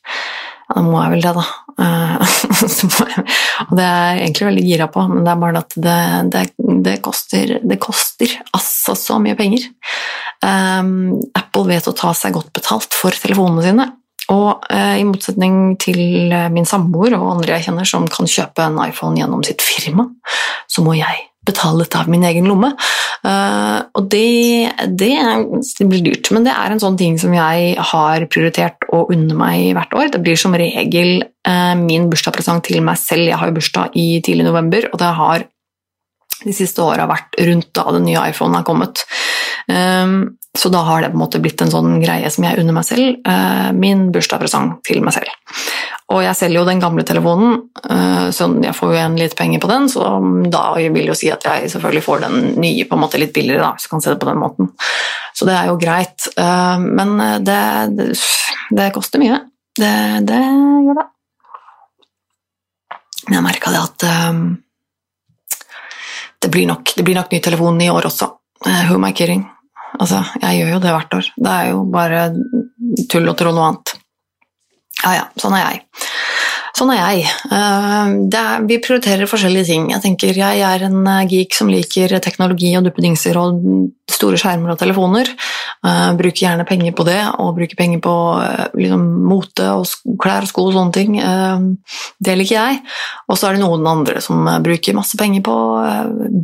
Ja, 0.66 0.78
da 0.78 0.82
må 0.82 1.02
jeg 1.02 1.12
vel 1.14 1.26
det, 1.26 1.34
da. 1.36 1.44
Eh, 1.76 2.38
og 3.66 3.74
det 3.78 3.84
er 3.86 4.08
jeg 4.16 4.22
egentlig 4.24 4.48
veldig 4.48 4.64
gira 4.66 4.88
på, 4.90 5.04
men 5.10 5.26
det 5.26 5.34
er 5.34 5.42
bare 5.44 5.62
at 5.62 5.76
det, 5.76 5.98
det, 6.32 6.46
det, 6.86 6.96
koster, 7.04 7.58
det 7.62 7.78
koster 7.82 8.34
altså 8.56 8.96
så 8.98 9.20
mye 9.22 9.38
penger. 9.38 9.68
Um, 10.42 11.20
Apple 11.38 11.68
vet 11.70 11.86
å 11.90 11.94
ta 11.96 12.10
seg 12.16 12.34
godt 12.34 12.50
betalt 12.56 12.98
for 12.98 13.14
telefonene 13.14 13.66
sine. 13.66 13.90
Og 14.34 14.66
eh, 14.72 14.98
i 15.00 15.06
motsetning 15.06 15.76
til 15.82 16.32
eh, 16.34 16.50
min 16.52 16.66
samboer 16.66 17.14
og 17.18 17.30
andre 17.36 17.56
jeg 17.56 17.68
kjenner 17.68 17.88
som 17.88 18.08
kan 18.10 18.28
kjøpe 18.30 18.64
en 18.64 18.80
iPhone 18.88 19.18
gjennom 19.20 19.44
sitt 19.46 19.62
firma, 19.62 20.08
så 20.70 20.82
må 20.82 20.96
jeg 20.98 21.28
betale 21.46 21.84
dette 21.84 22.00
av 22.00 22.10
min 22.10 22.24
egen 22.26 22.48
lomme. 22.50 22.72
Eh, 23.26 23.78
og 23.96 24.08
det, 24.10 24.70
det, 24.98 25.12
det, 25.62 25.88
blir 25.88 26.04
dyrt, 26.04 26.30
men 26.34 26.46
det 26.46 26.54
er 26.54 26.74
en 26.74 26.82
sånn 26.82 26.98
ting 26.98 27.18
som 27.22 27.34
jeg 27.36 27.74
har 27.92 28.26
prioritert 28.32 28.88
å 28.94 29.04
unne 29.14 29.36
meg 29.38 29.72
hvert 29.78 29.94
år. 29.96 30.10
Det 30.14 30.22
blir 30.24 30.40
som 30.40 30.56
regel 30.58 31.20
eh, 31.22 31.74
min 31.78 32.08
bursdagspresang 32.10 32.64
til 32.66 32.82
meg 32.86 32.98
selv. 33.00 33.28
Jeg 33.30 33.38
har 33.40 33.52
jo 33.52 33.58
bursdag 33.60 33.98
i 33.98 34.08
tidlig 34.26 34.48
november, 34.48 34.90
og 34.92 35.02
det 35.02 35.12
har 35.20 35.46
de 36.42 36.54
siste 36.54 36.82
åra 36.84 37.06
vært 37.08 37.38
rundt 37.46 37.70
da 37.74 37.86
den 37.94 38.04
nye 38.06 38.26
iPhonen 38.30 38.58
har 38.58 38.66
kommet. 38.66 39.06
Um, 39.70 40.36
så 40.56 40.68
da 40.72 40.78
har 40.78 41.02
det 41.02 41.10
på 41.12 41.18
en 41.18 41.20
måte 41.20 41.40
blitt 41.42 41.60
en 41.60 41.70
sånn 41.70 41.98
greie 42.00 42.28
som 42.32 42.44
jeg 42.46 42.60
unner 42.60 42.74
meg 42.76 42.86
selv. 42.88 43.18
Uh, 43.28 43.70
min 43.76 44.08
bursdagspresang 44.14 44.76
til 44.86 45.02
meg 45.04 45.14
selv. 45.16 45.32
Og 46.14 46.22
jeg 46.24 46.38
selger 46.38 46.60
jo 46.60 46.68
den 46.68 46.80
gamle 46.80 47.04
telefonen, 47.06 47.58
uh, 47.84 48.28
så 48.34 48.48
jeg 48.62 48.76
får 48.76 48.92
jo 48.92 48.96
igjen 48.96 49.18
litt 49.20 49.36
penger 49.38 49.62
på 49.62 49.70
den, 49.70 49.88
så 49.92 50.14
da 50.52 50.64
vil 50.78 51.10
jo 51.10 51.16
si 51.18 51.28
at 51.32 51.44
jeg 51.44 51.72
selvfølgelig 51.74 52.04
får 52.06 52.22
den 52.24 52.38
nye 52.62 52.86
på 52.88 52.96
en 52.96 53.02
måte 53.04 53.20
litt 53.20 53.34
billigere, 53.36 53.64
da, 53.64 53.74
hvis 53.76 53.88
du 53.88 53.92
kan 53.92 54.04
se 54.04 54.14
det 54.14 54.20
på 54.22 54.30
den 54.30 54.40
måten. 54.40 54.70
Så 55.36 55.48
det 55.48 55.58
er 55.58 55.68
jo 55.68 55.80
greit. 55.80 56.28
Uh, 56.38 56.78
men 56.80 57.18
det, 57.44 57.60
det, 57.98 58.08
det, 58.78 58.92
koster 58.96 59.22
mye. 59.22 59.42
Det, 59.76 59.92
det 60.30 60.40
gjør 60.40 61.02
det. 61.02 61.08
Men 63.26 63.40
jeg 63.40 63.44
merka 63.48 63.74
det 63.74 63.82
at 63.82 64.04
det 66.44 66.50
blir, 66.54 66.68
nok, 66.70 66.92
det 66.94 67.02
blir 67.02 67.16
nok 67.18 67.32
ny 67.34 67.40
telefon 67.42 67.80
i 67.82 67.90
år 67.90 68.06
også. 68.06 68.30
who 68.86 68.94
am 68.94 69.04
I 69.04 69.12
kidding? 69.12 69.42
Altså, 69.96 70.22
jeg 70.42 70.60
gjør 70.60 70.74
jo 70.74 70.82
det 70.82 70.96
hvert 70.96 71.16
år. 71.18 71.30
Det 71.36 71.52
er 71.52 71.70
jo 71.72 71.84
bare 71.92 72.26
tull 73.10 73.30
og 73.30 73.38
tro 73.38 73.52
og 73.54 73.62
annet. 73.68 73.96
Ja 75.04 75.12
ja, 75.20 75.24
sånn 75.40 75.56
er 75.56 75.64
jeg. 75.64 75.84
Sånn 76.76 76.90
er 76.92 76.98
jeg. 76.98 77.22
Eh, 77.56 78.08
er, 78.36 78.64
vi 78.68 78.76
prioriterer 78.84 79.28
forskjellige 79.30 79.68
ting. 79.70 79.86
Jeg 79.94 80.02
tenker 80.04 80.36
jeg 80.36 80.60
er 80.60 80.82
en 80.84 81.06
eh, 81.08 81.22
geek 81.30 81.56
som 81.56 81.70
liker 81.72 82.12
teknologi 82.20 82.74
og 82.76 82.84
duppedingser 82.84 83.38
og 83.40 83.62
store 84.12 84.36
skjermer 84.40 84.74
og 84.74 84.80
telefoner. 84.80 85.30
Uh, 85.86 86.16
bruker 86.18 86.40
gjerne 86.40 86.64
penger 86.66 86.94
på 86.96 87.04
det, 87.06 87.18
og 87.38 87.52
bruker 87.54 87.78
penger 87.78 88.00
på 88.02 88.12
liksom, 88.74 89.02
mote 89.28 89.66
og 89.70 90.16
klær 90.22 90.46
og 90.46 90.50
sko 90.50 90.64
og 90.66 90.72
sånne 90.74 90.94
ting. 90.96 91.18
Det 92.18 92.34
liker 92.40 92.56
jeg. 92.56 92.80
Og 93.28 93.38
så 93.38 93.48
er 93.48 93.56
det 93.56 93.62
noen 93.62 93.86
andre 93.86 94.22
som 94.24 94.48
bruker 94.64 94.96
masse 94.96 95.20
penger 95.20 95.44
på 95.46 95.56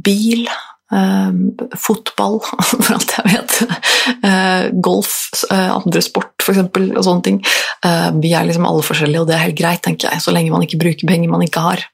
bil 0.04 0.46
fotball, 0.92 2.38
for 2.68 2.94
alt 2.96 3.14
jeg 3.16 3.30
vet. 3.30 3.56
Uh, 4.22 4.68
golf, 4.84 5.14
uh, 5.48 5.78
andre 5.78 6.02
sport, 6.04 6.34
f.eks., 6.42 6.60
og 6.68 7.02
sånne 7.06 7.26
ting. 7.26 7.40
vi 8.22 8.32
er 8.36 8.46
liksom 8.46 8.66
alle 8.68 8.84
forskjellige, 8.86 9.22
og 9.22 9.30
det 9.30 9.36
er 9.36 9.46
helt 9.46 9.58
greit, 9.58 9.82
tenker 9.84 10.10
jeg, 10.10 10.22
så 10.22 10.34
lenge 10.34 10.52
man 10.52 10.64
ikke 10.66 10.80
bruker 10.82 11.08
penger 11.08 11.30
man 11.32 11.44
ikke 11.44 11.62
har. 11.64 11.84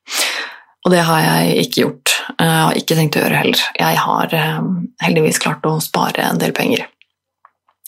Og 0.86 0.92
det 0.92 1.02
har 1.04 1.22
jeg 1.24 1.64
ikke 1.64 1.82
gjort. 1.82 2.14
Jeg 2.38 2.48
har 2.48 2.80
ikke 2.80 2.96
tenkt 2.96 3.16
å 3.18 3.22
gjøre 3.22 3.40
heller. 3.42 3.62
Jeg 3.78 4.02
har 4.04 4.34
heldigvis 5.02 5.40
klart 5.42 5.66
å 5.68 5.78
spare 5.84 6.26
en 6.30 6.40
del 6.40 6.54
penger. 6.56 6.84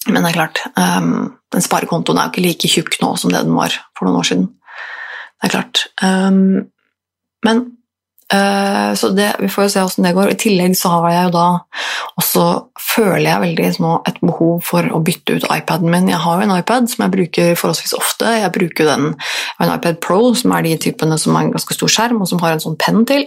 Men 0.09 0.25
det 0.25 0.31
er 0.31 0.39
klart, 0.39 0.63
den 0.77 1.65
sparekontoen 1.65 2.21
er 2.21 2.29
jo 2.29 2.35
ikke 2.35 2.47
like 2.47 2.73
tjukk 2.73 2.97
nå 3.03 3.13
som 3.21 3.33
det 3.33 3.45
den 3.45 3.57
var 3.57 3.77
for 3.97 4.09
noen 4.09 4.21
år 4.21 4.31
siden. 4.31 4.49
Det 5.41 5.49
er 5.49 5.55
klart. 5.55 5.85
Men 7.45 7.63
Eh, 7.71 7.80
så 8.31 9.09
det, 9.17 9.33
vi 9.41 9.49
får 9.51 9.65
jo 9.65 9.71
se 9.73 9.83
hvordan 9.83 10.07
det 10.07 10.15
går. 10.15 10.31
I 10.31 10.39
tillegg 10.39 10.77
så 10.79 10.93
har 10.93 11.09
jeg 11.11 11.29
jo 11.29 11.33
da 11.35 11.47
også 12.21 12.45
føler 12.81 13.27
jeg 13.27 13.43
veldig 13.45 13.69
nå 13.83 13.93
et 14.09 14.19
behov 14.23 14.61
for 14.67 14.87
å 14.93 15.01
bytte 15.05 15.37
ut 15.39 15.47
iPaden 15.47 15.91
min. 15.93 16.09
Jeg 16.11 16.21
har 16.23 16.41
jo 16.41 16.47
en 16.47 16.55
iPad 16.57 16.89
som 16.91 17.05
jeg 17.05 17.15
bruker 17.15 17.57
forholdsvis 17.59 17.95
ofte. 17.97 18.35
Jeg 18.41 18.53
bruker 18.55 18.89
den, 18.89 19.07
jeg 19.15 19.67
en 19.67 19.75
iPad 19.75 20.01
Pro, 20.05 20.21
som 20.39 20.55
er 20.57 20.67
de 20.67 20.77
typene 20.85 21.19
som 21.21 21.37
har 21.37 21.47
en 21.47 21.55
ganske 21.55 21.77
stor 21.77 21.93
skjerm, 21.93 22.21
og 22.23 22.31
som 22.31 22.43
har 22.43 22.55
en 22.55 22.63
sånn 22.63 22.79
penn 22.81 23.03
til. 23.09 23.27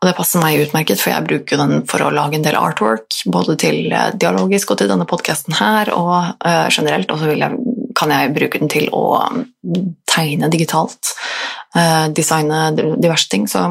Og 0.00 0.08
det 0.08 0.16
passer 0.18 0.42
meg 0.42 0.62
utmerket, 0.62 1.02
for 1.02 1.14
jeg 1.14 1.28
bruker 1.28 1.60
den 1.60 1.86
for 1.90 2.04
å 2.04 2.12
lage 2.14 2.38
en 2.38 2.46
del 2.46 2.58
artwork, 2.58 3.22
både 3.32 3.58
til 3.62 3.92
eh, 3.92 4.10
dialogisk 4.14 4.72
og 4.72 4.82
til 4.82 4.90
denne 4.92 5.08
podkasten 5.08 5.56
her, 5.58 5.92
og 5.96 6.14
uh, 6.44 6.66
generelt. 6.72 7.12
Og 7.12 7.22
så 7.22 7.52
kan 7.98 8.12
jeg 8.14 8.34
bruke 8.36 8.60
den 8.62 8.72
til 8.72 8.88
å 8.96 9.04
tegne 10.08 10.48
digitalt, 10.52 11.14
designe 12.16 12.70
diverse 12.74 13.28
ting. 13.32 13.46
så 13.48 13.68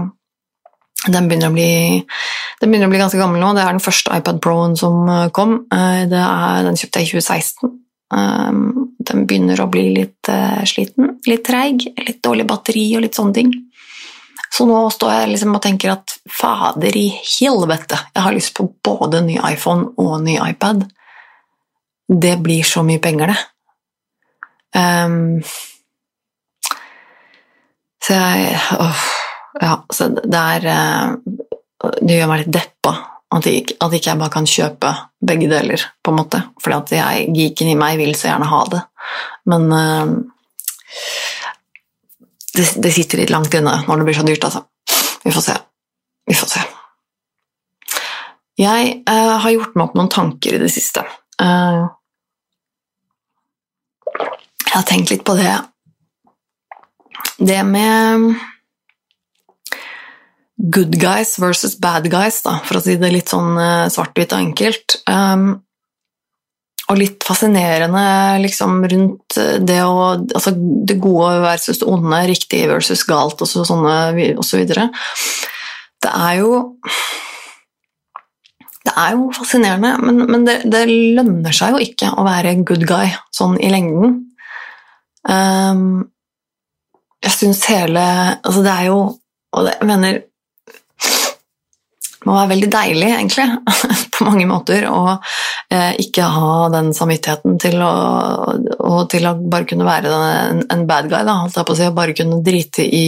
den 1.08 1.28
begynner, 1.28 1.50
bli, 1.50 2.04
den 2.62 2.70
begynner, 2.70 2.86
å 2.86 2.94
bli, 2.94 3.00
ganske 3.02 3.18
gammel 3.18 3.42
nå. 3.42 3.54
Det 3.58 3.64
er 3.64 3.74
den 3.74 3.82
første 3.82 4.14
iPad 4.20 4.42
Pro-en 4.44 4.76
som 4.78 5.08
eh, 5.10 5.30
kom. 5.34 5.64
Eh, 5.74 6.04
er, 6.06 6.62
den 6.68 6.78
kjøpte 6.78 7.02
jeg 7.02 7.10
i 7.10 7.14
2016. 7.16 7.72
Eh, 8.14 8.60
den 9.10 9.26
begynner 9.26 9.64
å 9.64 9.70
bli 9.72 9.88
litt 9.96 10.30
sliten, 10.70 11.16
litt 11.26 11.44
treig, 11.48 11.88
litt 12.06 12.22
dårlig 12.24 12.46
batteri 12.50 12.86
og 12.98 13.06
litt 13.08 13.18
sånne 13.18 13.38
ting. 13.40 13.54
Så 14.52 14.68
nå 14.68 14.78
står 14.94 15.14
jeg 15.16 15.32
liksom 15.32 15.56
og 15.56 15.64
tenker 15.64 15.94
at 15.94 16.14
fader 16.30 16.96
i 17.00 17.08
helvete, 17.16 17.98
jeg 18.12 18.26
har 18.26 18.36
lyst 18.36 18.54
på 18.58 18.68
både 18.84 19.24
ny 19.26 19.40
iPhone 19.48 19.94
og 20.02 20.20
ny 20.26 20.36
iPad. 20.44 20.84
Det 22.12 22.36
blir 22.44 22.68
så 22.68 22.84
mye 22.86 23.02
penger, 23.02 23.32
det. 23.32 23.40
Um, 24.76 25.42
så 28.04 28.20
jeg 28.20 28.60
åh, 28.76 29.08
ja, 29.60 29.74
så 29.92 30.08
det 30.16 30.40
er 30.40 30.68
eh, 30.72 31.16
Det 32.00 32.16
gjør 32.16 32.30
meg 32.30 32.44
litt 32.44 32.54
deppa 32.56 32.94
at, 33.32 33.48
jeg, 33.48 33.78
at 33.80 33.94
ikke 33.96 34.12
jeg 34.12 34.20
bare 34.20 34.34
kan 34.34 34.48
kjøpe 34.50 34.92
begge 35.24 35.48
deler, 35.52 35.84
på 36.04 36.12
en 36.12 36.20
måte. 36.20 36.42
Fordi 36.62 36.76
at 36.78 36.92
jeg, 36.98 37.30
geeken 37.36 37.72
i 37.72 37.78
meg 37.80 38.00
vil 38.02 38.12
så 38.18 38.28
gjerne 38.28 38.50
ha 38.52 38.60
det. 38.74 38.82
Men 39.48 39.68
uh, 39.72 40.12
det, 42.52 42.66
det, 42.84 42.92
sitter 42.92 43.22
litt 43.22 43.32
langt 43.32 43.56
inne 43.56 43.78
når 43.88 44.02
det 44.02 44.10
blir 44.10 44.20
så 44.20 44.28
dyrt, 44.28 44.50
altså. 44.50 44.66
Vi 45.24 45.32
får 45.32 45.48
se. 45.48 45.58
Vi 46.28 46.36
får 46.36 46.52
se. 46.58 46.66
Jeg 48.60 48.94
uh, 49.08 49.40
har 49.46 49.56
gjort 49.56 49.80
meg 49.80 49.88
opp 49.88 49.98
noen 49.98 50.12
tanker 50.12 50.58
i 50.58 50.62
det 50.62 50.72
siste. 50.74 51.08
Uh, 51.40 51.88
jeg 54.12 54.76
har 54.76 54.88
tenkt 54.88 55.12
litt 55.12 55.24
på 55.28 55.34
det 55.36 55.52
Det 57.40 57.64
med 57.68 58.36
good 60.70 61.00
guys 61.02 61.38
versus 61.42 61.76
bad 61.80 62.10
guys, 62.12 62.42
da, 62.46 62.60
for 62.66 62.78
å 62.78 62.84
si 62.86 62.98
det 63.02 63.12
litt 63.14 63.32
sånn 63.32 63.56
uh, 63.58 63.90
svart-hvitt 63.92 64.36
og 64.36 64.46
enkelt. 64.46 64.98
Um, 65.10 65.54
og 66.92 67.00
litt 67.00 67.24
fascinerende 67.24 68.04
liksom, 68.44 68.82
rundt 68.92 69.38
det 69.64 69.78
å 69.86 70.10
Altså 70.12 70.52
det 70.52 70.98
gode 71.00 71.38
versus 71.46 71.80
det 71.80 71.88
onde, 71.88 72.20
riktig 72.28 72.66
versus 72.68 73.06
galt, 73.08 73.40
og 73.40 73.48
så, 73.48 73.64
sånne, 73.68 74.34
og 74.36 74.44
så 74.46 74.60
videre. 74.60 74.90
Det 76.02 76.12
er 76.12 76.42
jo 76.42 76.66
det 78.82 78.94
er 78.98 79.14
jo 79.14 79.28
fascinerende, 79.38 79.94
men, 80.02 80.24
men 80.26 80.46
det, 80.48 80.56
det, 80.74 80.88
lønner 80.90 81.54
seg 81.54 81.76
jo 81.76 81.84
ikke 81.86 82.10
å 82.18 82.26
være 82.26 82.56
good 82.66 82.88
guy 82.90 83.12
sånn 83.34 83.60
i 83.62 83.70
lengden. 83.72 84.18
Um, 85.30 86.10
jeg 87.22 87.36
syns 87.36 87.60
hele 87.70 88.02
Altså, 88.42 88.64
det 88.66 88.72
er 88.74 88.88
jo 88.88 88.96
Og 89.54 89.68
det, 89.68 89.76
jeg 89.78 89.86
mener 89.86 90.16
må 92.26 92.36
være 92.36 92.52
veldig 92.54 92.70
deilig, 92.74 93.10
egentlig, 93.16 93.48
på 94.16 94.28
mange 94.28 94.46
måter, 94.50 94.86
å 94.92 95.16
eh, 95.74 95.98
ikke 96.04 96.28
ha 96.36 96.54
den 96.74 96.92
samvittigheten 96.96 97.58
til 97.62 97.82
å, 97.82 97.92
og 98.78 99.02
til 99.12 99.28
å 99.30 99.36
bare 99.42 99.68
kunne 99.70 99.88
være 99.88 100.14
en, 100.62 100.86
bad 100.90 101.10
guy, 101.10 101.24
da, 101.26 101.40
holdt 101.42 101.58
jeg 101.58 101.68
på 101.68 101.76
å 101.76 101.82
si, 101.82 101.90
og 101.90 101.98
bare 101.98 102.18
kunne 102.18 102.42
drite 102.46 102.86
i 102.86 103.06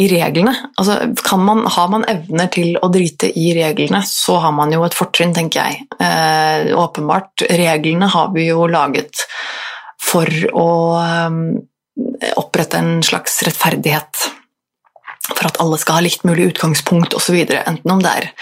i 0.00 0.06
reglene. 0.08 0.52
Altså, 0.80 1.10
man, 1.36 1.64
har 1.68 1.88
man 1.92 2.06
evner 2.08 2.48
til 2.54 2.78
å 2.80 2.88
drite 2.88 3.28
i 3.36 3.50
reglene, 3.52 4.00
så 4.06 4.38
har 4.40 4.54
man 4.56 4.72
jo 4.72 4.84
et 4.86 4.96
fortrinn, 4.96 5.34
tenker 5.36 5.60
jeg. 5.60 5.82
Eh, 6.00 6.70
åpenbart. 6.72 7.44
Reglene 7.50 8.08
har 8.08 8.30
vi 8.32 8.46
jo 8.48 8.64
laget 8.70 9.26
for 10.00 10.30
å 10.56 10.70
eh, 11.02 12.32
opprette 12.40 12.80
en 12.80 13.02
slags 13.04 13.42
rettferdighet. 13.44 14.39
For 15.36 15.48
at 15.48 15.60
alle 15.62 15.78
skal 15.80 15.98
ha 15.98 16.04
likt 16.04 16.26
mulig 16.28 16.50
utgangspunkt 16.52 17.14
osv. 17.16 17.38
Enten 17.44 17.94
om 17.94 18.02
det 18.02 18.16
er 18.22 18.32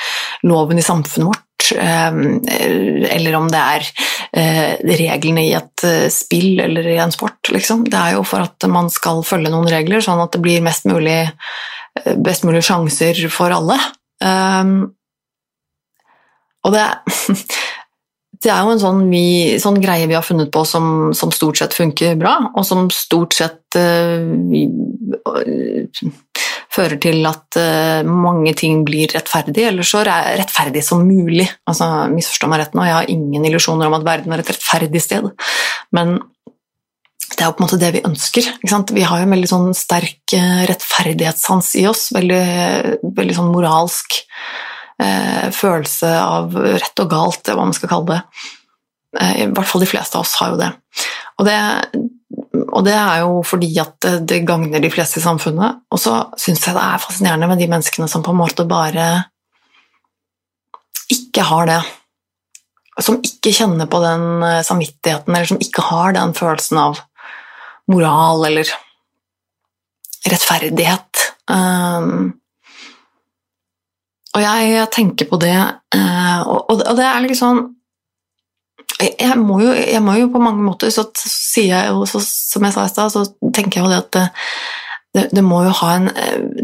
loven 0.46 0.80
i 0.80 0.86
samfunnet 0.86 1.30
vårt 1.30 1.44
Ehm, 1.76 2.40
eller 3.10 3.36
om 3.36 3.48
det 3.50 3.60
er 3.60 3.86
eh, 4.32 4.74
reglene 5.00 5.44
i 5.46 5.54
et 5.56 5.84
eh, 5.86 6.06
spill 6.12 6.60
eller 6.64 6.86
i 6.88 6.98
en 7.02 7.12
sport. 7.14 7.50
Liksom. 7.52 7.84
Det 7.90 7.98
er 7.98 8.16
jo 8.16 8.24
for 8.26 8.44
at 8.46 8.68
man 8.70 8.90
skal 8.92 9.24
følge 9.26 9.52
noen 9.52 9.68
regler, 9.70 10.02
sånn 10.04 10.22
at 10.22 10.34
det 10.34 10.42
blir 10.44 10.64
mulig, 10.64 11.18
eh, 12.00 12.14
best 12.16 12.46
mulig 12.48 12.62
sjanser 12.66 13.20
for 13.32 13.54
alle. 13.54 13.78
Ehm, 14.24 14.78
og 16.66 16.74
det 16.74 16.86
det 18.42 18.52
er 18.54 18.62
jo 18.62 18.70
en 18.70 18.80
sånn, 18.82 19.00
vi, 19.10 19.58
sånn, 19.58 19.80
greie 19.82 20.06
vi 20.06 20.14
har 20.14 20.22
funnet 20.22 20.52
på 20.54 20.62
som, 20.68 21.10
som, 21.16 21.32
stort 21.34 21.58
sett 21.58 21.74
funker 21.74 22.14
bra, 22.20 22.36
og 22.54 22.62
som 22.66 22.86
stort 22.94 23.34
sett 23.34 23.74
vi, 23.74 24.60
fører 26.74 26.98
til 27.00 27.24
at 27.28 27.58
uh, 27.58 28.06
mange 28.06 28.52
ting 28.58 28.82
blir 28.86 29.10
rettferdig, 29.14 29.68
eller 29.70 29.86
så 29.86 30.02
rettferdig 30.04 30.82
som 30.84 31.04
mulig. 31.06 31.46
Altså, 31.68 31.88
Misforstå 32.12 32.50
meg 32.50 32.62
rett 32.62 32.76
nå, 32.76 32.86
jeg 32.86 32.96
har 32.96 33.12
ingen 33.12 33.46
illusjoner 33.48 33.88
om 33.88 33.98
at 33.98 34.08
verden 34.08 34.34
er 34.34 34.42
et 34.44 34.52
rettferdig 34.52 35.02
sted, 35.04 35.30
men 35.96 36.18
det 37.28 37.44
er 37.44 37.50
jo 37.50 37.54
på 37.58 37.62
en 37.62 37.66
måte 37.66 37.78
det 37.80 37.90
vi 37.94 38.04
ønsker. 38.08 38.46
Vi 38.96 39.04
har 39.04 39.20
jo 39.20 39.26
en 39.26 39.34
veldig 39.34 39.50
sånn 39.50 39.68
sterk 39.76 40.32
rettferdighetssans 40.70 41.74
i 41.78 41.84
oss, 41.86 42.08
veldig, 42.16 42.44
veldig 43.14 43.36
sånn 43.36 43.52
moralsk 43.52 44.16
eh, 45.02 45.48
følelse 45.54 46.12
av 46.18 46.56
rett 46.56 47.02
og 47.04 47.10
galt, 47.12 47.50
hva 47.52 47.66
man 47.68 47.76
skal 47.76 47.92
kalle 47.92 48.16
det. 48.16 48.48
Eh, 49.20 49.34
I 49.44 49.48
hvert 49.52 49.70
fall 49.70 49.84
de 49.84 49.90
fleste 49.90 50.18
av 50.18 50.26
oss 50.26 50.36
har 50.40 50.54
jo 50.54 50.60
det. 50.60 50.70
Og 51.38 51.48
det, 51.48 51.58
og 52.68 52.84
det 52.86 52.94
er 52.94 53.22
jo 53.24 53.40
fordi 53.46 53.70
at 53.80 53.94
det, 54.04 54.14
det 54.28 54.44
gagner 54.48 54.82
de 54.82 54.90
fleste 54.92 55.20
i 55.20 55.24
samfunnet. 55.24 55.82
Og 55.92 56.00
så 56.02 56.14
syns 56.40 56.66
jeg 56.66 56.76
det 56.76 56.84
er 56.84 57.02
fascinerende 57.02 57.48
med 57.50 57.60
de 57.62 57.68
menneskene 57.70 58.08
som 58.10 58.24
på 58.24 58.34
en 58.34 58.40
måte 58.40 58.66
bare 58.68 59.08
ikke 61.12 61.46
har 61.48 61.70
det. 61.70 61.80
Som 63.04 63.20
ikke 63.24 63.54
kjenner 63.54 63.86
på 63.90 64.00
den 64.02 64.42
eh, 64.42 64.64
samvittigheten, 64.66 65.30
eller 65.30 65.48
som 65.48 65.62
ikke 65.62 65.84
har 65.86 66.16
den 66.16 66.34
følelsen 66.34 66.80
av 66.82 67.00
moral 67.88 68.44
eller 68.48 68.72
rettferdighet. 70.28 71.24
Um, 71.48 72.34
og 74.34 74.42
jeg, 74.42 74.88
tenker 74.92 75.28
på 75.30 75.38
det, 75.40 75.56
uh, 75.94 76.40
og, 76.42 76.74
og, 76.74 76.90
det 76.98 77.06
er 77.06 77.22
liksom 77.24 77.62
jeg 78.98 79.38
må, 79.38 79.60
jo, 79.62 79.72
jeg 79.76 80.02
må, 80.02 80.16
jo, 80.18 80.28
på 80.32 80.42
mange 80.42 80.64
måter, 80.64 80.90
så 80.90 81.04
sier 81.22 81.70
jeg 81.70 81.90
jo, 81.92 82.06
så, 82.10 82.20
som 82.24 82.66
jeg 82.66 82.74
sa 82.74 82.86
i 82.86 82.92
stad, 82.92 83.14
så 83.14 83.52
tenker 83.54 83.78
jeg 83.78 83.86
jo 83.86 83.92
det 83.92 84.00
at 84.02 84.18
det, 85.14 85.24
det, 85.32 85.44
må 85.46 85.62
jo 85.64 85.72
ha 85.80 85.92
en, 85.96 86.08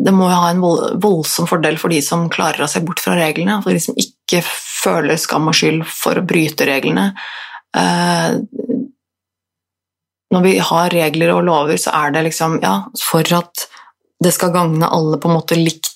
det 0.05 0.13
må 0.15 0.27
jo 0.29 0.41
ha 0.43 0.51
en 0.51 0.63
voldsom 1.01 1.49
fordel 1.49 1.79
for 1.81 1.95
de 1.95 2.01
som 2.05 2.27
klarer 2.33 2.67
å 2.67 2.71
se 2.71 2.83
bort 2.85 3.01
fra 3.03 3.17
reglene, 3.19 3.61
for 3.65 3.75
de 3.75 3.83
som 3.83 3.97
ikke 3.99 4.43
føler 4.45 5.21
skam 5.21 5.49
og 5.51 5.57
skyld 5.57 5.87
for 5.89 6.21
å 6.21 6.27
bryte 6.27 6.67
reglene. 6.69 7.13
Uh, 7.75 8.43
når 10.35 10.45
vi 10.45 10.59
har 10.69 10.93
regler 10.93 11.33
og 11.35 11.47
lover, 11.47 11.79
så 11.81 11.95
er 11.95 12.13
det 12.15 12.27
liksom 12.29 12.59
Ja, 12.63 12.77
for 12.99 13.27
at 13.39 13.67
det 14.23 14.35
skal 14.35 14.53
gagne 14.55 14.91
alle 14.91 15.19
på 15.23 15.31
en 15.31 15.39
måte 15.39 15.59
likt 15.59 15.95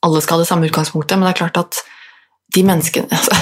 alle 0.00 0.20
skal 0.22 0.38
ha 0.38 0.44
det 0.44 0.48
samme 0.48 0.68
utgangspunktet, 0.68 1.18
men 1.18 1.26
det 1.26 1.34
er 1.34 1.40
klart 1.42 1.60
at 1.60 1.80
de 2.54 2.64
menneskene 2.66 3.10
altså, 3.18 3.34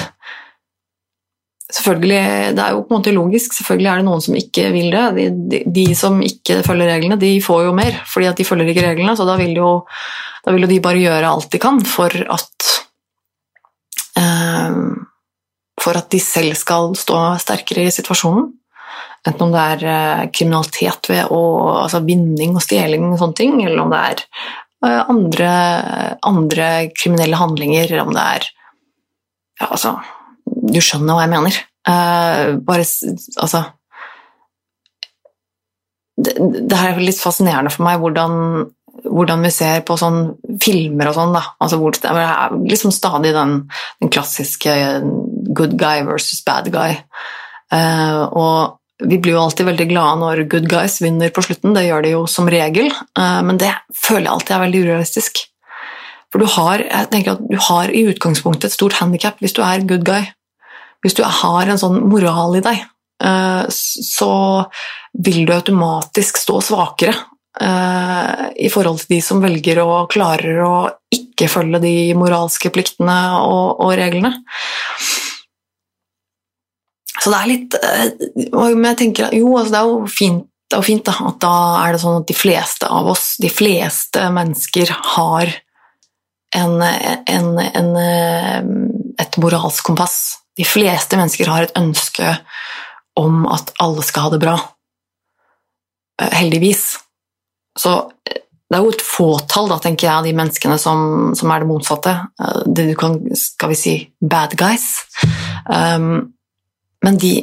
Selvfølgelig, 1.77 2.55
Det 2.57 2.63
er 2.63 2.73
jo 2.73 2.83
på 2.83 2.93
en 2.93 2.99
måte 2.99 3.13
logisk, 3.13 3.53
selvfølgelig 3.53 3.89
er 3.91 3.99
det 3.99 4.05
noen 4.07 4.23
som 4.23 4.37
ikke 4.39 4.71
vil 4.73 4.89
det. 4.93 5.05
De, 5.17 5.25
de, 5.51 5.59
de 5.75 5.85
som 5.95 6.19
ikke 6.25 6.61
følger 6.65 6.89
reglene, 6.89 7.19
de 7.21 7.31
får 7.43 7.63
jo 7.67 7.73
mer, 7.77 7.99
fordi 8.09 8.29
at 8.31 8.39
de 8.39 8.47
følger 8.47 8.71
ikke 8.71 8.85
reglene. 8.87 9.15
Så 9.17 9.27
da 9.27 9.37
vil, 9.39 9.53
jo, 9.57 9.71
da 10.45 10.55
vil 10.55 10.65
jo 10.65 10.71
de 10.71 10.81
bare 10.83 11.03
gjøre 11.03 11.29
alt 11.29 11.51
de 11.53 11.61
kan 11.61 11.81
for 11.85 12.13
at 12.37 12.69
eh, 14.17 14.79
For 15.77 15.97
at 15.99 16.09
de 16.11 16.19
selv 16.19 16.57
skal 16.57 16.95
stå 16.97 17.17
sterkere 17.39 17.85
i 17.85 17.93
situasjonen. 17.93 18.49
Enten 19.27 19.43
om 19.45 19.51
det 19.53 19.65
er 19.73 19.89
eh, 19.91 20.29
kriminalitet 20.33 21.11
ved 21.11 21.29
å, 21.29 21.41
altså 21.83 22.01
vinning 22.05 22.57
og 22.57 22.63
stjeling 22.65 23.11
og 23.11 23.19
sånne 23.21 23.37
ting, 23.37 23.59
eller 23.61 23.83
om 23.83 23.93
det 23.93 24.01
er 24.13 24.25
Eh, 24.85 25.09
andre, 25.09 25.49
andre 26.21 26.89
kriminelle 26.93 27.35
handlinger, 27.35 27.95
om 28.03 28.13
det 28.13 28.21
er 28.21 28.43
ja, 29.57 29.71
altså, 29.71 29.95
Du 30.67 30.79
skjønner 30.83 31.17
hva 31.17 31.25
jeg 31.25 31.33
mener. 31.33 31.59
Uh, 31.87 32.57
bare 32.67 32.83
Altså 33.39 33.63
det, 36.17 36.33
det, 36.39 36.77
er 36.77 36.97
litt 36.99 37.19
fascinerende 37.21 37.71
for 37.71 37.85
meg 37.85 38.01
hvordan, 38.01 38.33
hvordan 39.05 39.45
vi 39.45 39.51
ser 39.53 39.83
på 39.85 39.97
sånn 39.99 40.33
filmer 40.63 41.11
og 41.11 41.17
sånn. 41.17 41.35
altså 41.37 41.79
Det 41.93 42.09
er 42.11 42.55
liksom 42.57 42.93
stadig 42.95 43.35
den, 43.35 43.59
den 44.01 44.11
klassiske 44.13 44.73
good 45.57 45.77
guy 45.77 46.01
versus 46.07 46.41
bad 46.45 46.71
guy. 46.73 46.97
Uh, 47.73 48.25
og 48.31 49.05
vi 49.05 49.19
blir 49.21 49.35
jo 49.35 49.43
alltid 49.43 49.67
veldig 49.67 49.87
glade 49.91 50.21
når 50.23 50.47
good 50.49 50.65
guys 50.71 50.97
vinner 51.03 51.29
på 51.33 51.43
slutten, 51.45 51.75
det 51.77 51.85
gjør 51.85 52.05
de 52.05 52.15
jo 52.15 52.23
som 52.31 52.49
regel, 52.49 52.89
uh, 53.19 53.43
men 53.45 53.59
det 53.61 53.69
føler 53.93 54.25
jeg 54.25 54.33
alltid 54.33 54.55
er 54.55 54.63
veldig 54.65 54.81
urealistisk. 54.87 55.43
For 56.33 56.43
du 56.43 56.49
har, 56.57 56.81
jeg 56.81 57.11
tenker 57.11 57.37
at 57.37 57.45
du 57.45 57.59
har 57.69 57.93
i 57.93 58.07
utgangspunktet 58.09 58.71
et 58.71 58.75
stort 58.75 58.97
handikap 58.97 59.37
hvis 59.43 59.55
du 59.55 59.61
er 59.63 59.85
good 59.87 60.03
guy. 60.07 60.25
Hvis 61.05 61.17
du 61.17 61.23
har 61.23 61.69
en 61.69 61.79
sånn 61.79 61.99
moral 62.09 62.57
i 62.57 62.63
deg, 62.65 62.83
eh, 63.23 63.65
så 63.69 64.31
vil 65.13 65.43
du 65.45 65.53
automatisk 65.53 66.39
stå 66.41 66.59
svakere 66.65 67.13
eh, 67.61 68.47
i 68.65 68.71
forhold 68.73 69.03
til 69.03 69.17
de 69.17 69.21
som 69.23 69.43
velger 69.43 69.81
og 69.83 70.09
klarer 70.13 70.63
å 70.65 70.73
ikke 71.13 71.49
følge 71.51 71.81
de 71.83 71.95
moralske 72.17 72.71
pliktene 72.73 73.17
og, 73.43 73.77
og 73.85 73.93
reglene. 73.99 74.33
Så 77.17 77.33
det 77.33 77.37
er 77.37 77.49
litt 77.49 77.77
eh, 77.81 78.49
Men 78.53 78.91
jeg 78.91 78.99
tenker 79.01 79.33
jo, 79.35 79.55
altså 79.57 79.73
det 79.73 79.79
er 79.79 79.91
jo 79.91 80.11
fint, 80.11 80.43
er 80.71 80.81
jo 80.81 80.87
fint 80.89 81.05
da, 81.07 81.15
at 81.29 81.39
da 81.43 81.53
er 81.83 81.95
det 81.95 82.01
sånn 82.03 82.19
at 82.21 82.27
de 82.29 82.35
fleste 82.37 82.89
av 82.91 83.13
oss, 83.13 83.29
de 83.41 83.51
fleste 83.53 84.27
mennesker, 84.33 84.91
har 85.15 85.53
en, 86.55 86.81
en, 86.81 87.47
en, 87.59 87.89
et 89.19 89.39
moralsk 89.41 89.85
kompass. 89.87 90.17
De 90.57 90.65
fleste 90.65 91.19
mennesker 91.19 91.49
har 91.51 91.67
et 91.67 91.77
ønske 91.79 92.33
om 93.17 93.45
at 93.49 93.71
alle 93.83 94.05
skal 94.05 94.27
ha 94.27 94.33
det 94.33 94.41
bra. 94.41 94.55
Eh, 96.21 96.33
heldigvis. 96.33 96.97
Så 97.77 97.93
det 98.67 98.75
er 98.75 98.83
jo 98.83 98.91
et 98.91 99.03
fåtall, 99.05 99.69
da, 99.71 99.77
tenker 99.79 100.09
jeg, 100.09 100.13
av 100.13 100.25
de 100.27 100.33
menneskene 100.35 100.75
som, 100.81 101.03
som, 101.37 101.51
er 101.53 101.63
det 101.63 101.69
motsatte. 101.69 102.15
Det 102.65 102.89
du 102.89 102.95
kan, 102.99 103.15
skal 103.37 103.71
vi 103.71 103.77
si, 103.79 103.93
bad 104.19 104.57
guys. 104.59 104.89
Um, 105.71 106.33
men 107.05 107.19
de, 107.21 107.33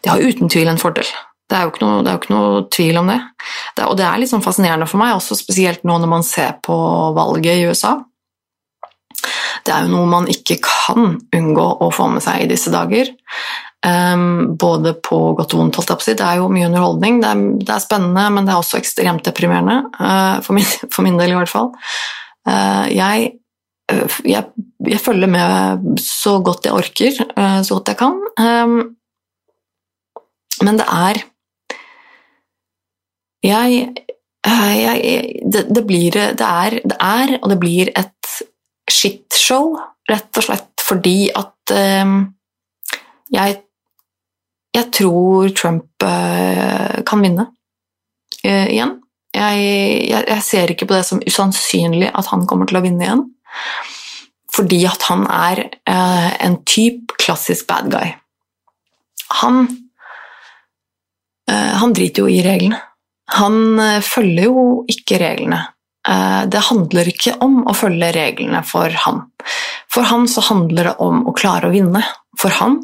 de 0.00 0.08
har 0.08 0.22
uten 0.22 0.48
tvil 0.48 0.72
en 0.72 0.80
fordel. 0.80 1.08
Det 1.46 1.58
er 1.58 1.66
jo 1.66 1.74
ikke 1.74 1.84
noe, 1.84 2.00
jo 2.06 2.20
ikke 2.22 2.32
noe 2.32 2.62
tvil 2.72 3.02
om 3.02 3.12
det. 3.12 3.18
det. 3.76 3.84
Og 3.84 3.98
det 4.00 4.06
er 4.08 4.22
litt 4.22 4.32
sånn 4.32 4.44
fascinerende 4.44 4.88
for 4.88 5.02
meg, 5.02 5.12
også 5.14 5.36
spesielt 5.38 5.84
nå 5.86 5.98
når 6.00 6.10
man 6.10 6.24
ser 6.26 6.56
på 6.64 6.76
valget 7.18 7.60
i 7.60 7.68
USA. 7.68 7.98
Det 9.66 9.74
er 9.74 9.86
jo 9.86 9.94
noe 9.94 10.08
man 10.10 10.28
ikke 10.30 10.58
kan 10.64 11.16
unngå 11.34 11.66
å 11.82 11.88
få 11.94 12.08
med 12.12 12.24
seg 12.24 12.44
i 12.44 12.50
disse 12.50 12.72
dager. 12.74 13.10
Um, 13.86 14.56
både 14.58 14.96
på 15.04 15.18
godt 15.38 15.54
og 15.54 15.60
vondt, 15.60 15.76
holdt 15.78 15.92
jeg 15.92 15.98
på 15.98 16.02
å 16.02 16.06
si. 16.08 16.14
Det 16.18 16.26
er 16.26 16.40
jo 16.40 16.50
mye 16.50 16.68
underholdning. 16.68 17.20
Det 17.22 17.30
er, 17.30 17.42
det 17.60 17.74
er, 17.74 17.82
spennende, 17.84 18.24
men 18.34 18.46
det 18.46 18.54
er 18.54 18.60
også 18.62 18.80
ekstremt 18.80 19.26
deprimerende. 19.26 19.78
Uh, 19.98 20.38
for, 20.42 20.56
min, 20.58 20.66
for, 20.90 21.06
min, 21.06 21.18
del, 21.20 21.34
i 21.34 21.38
hvert 21.38 21.52
fall. 21.52 21.70
Uh, 22.48 22.86
jeg, 22.90 23.30
uh, 23.92 24.18
jeg, 24.26 24.66
jeg, 24.86 25.02
følger 25.02 25.30
med 25.30 26.02
så 26.02 26.38
godt 26.46 26.66
jeg 26.66 26.78
orker, 26.78 27.22
så 27.62 27.78
godt 27.78 27.92
jeg 27.92 28.00
kan. 28.00 28.20
Um, 28.40 28.76
men 30.64 30.78
det 30.80 30.86
er 30.88 31.22
jeg, 33.44 33.88
jeg 34.46 35.40
det, 35.52 35.66
det, 35.68 35.82
blir 35.86 36.16
det 36.16 36.46
er, 36.46 36.78
det 36.80 36.96
er, 36.96 37.36
og 37.42 37.50
det 37.52 37.58
blir 37.60 37.90
et 37.92 38.38
shitshow, 38.90 39.74
rett 40.10 40.38
og 40.38 40.46
slett 40.46 40.72
fordi 40.86 41.32
at 41.34 41.72
um, 41.74 42.18
jeg, 43.34 43.56
jeg 44.76 44.86
tror 44.94 45.50
Trump 45.58 46.06
uh, 46.06 47.02
kan 47.08 47.24
vinne 47.24 47.48
uh, 47.48 48.68
igjen. 48.70 48.94
Jeg, 49.34 49.64
jeg, 50.06 50.22
jeg, 50.30 50.42
ser 50.46 50.72
ikke 50.72 50.86
på 50.88 50.96
det 50.96 51.02
som 51.08 51.20
usannsynlig 51.26 52.12
at 52.14 52.30
han 52.30 52.46
kommer 52.48 52.70
til 52.70 52.78
å 52.78 52.84
vinne 52.86 53.04
igjen. 53.04 53.24
Fordi 54.56 54.78
at 54.88 55.02
han 55.10 55.26
er 55.28 55.58
eh, 55.84 56.30
en 56.46 56.54
type 56.64 57.18
klassisk 57.20 57.66
bad 57.68 57.90
guy. 57.92 58.14
Han, 59.42 59.66
han 61.52 61.92
driter 61.92 62.24
jo 62.24 62.32
i 62.32 62.40
reglene. 62.46 62.78
Han 63.34 63.78
eh, 63.78 64.02
følger 64.04 64.48
jo 64.48 64.84
ikke 64.90 65.18
reglene. 65.20 65.60
Eh, 66.08 66.42
det 66.46 66.62
handler 66.68 67.08
ikke 67.10 67.34
om 67.44 67.64
å 67.66 67.74
følge 67.76 68.12
reglene 68.14 68.62
for 68.66 68.92
han. 69.06 69.24
For 69.92 70.06
han 70.06 70.26
så 70.30 70.44
handler 70.50 70.90
det 70.90 70.96
om 71.02 71.24
å 71.26 71.34
klare 71.36 71.68
å 71.68 71.74
vinne. 71.74 72.02
For 72.38 72.54
han 72.60 72.80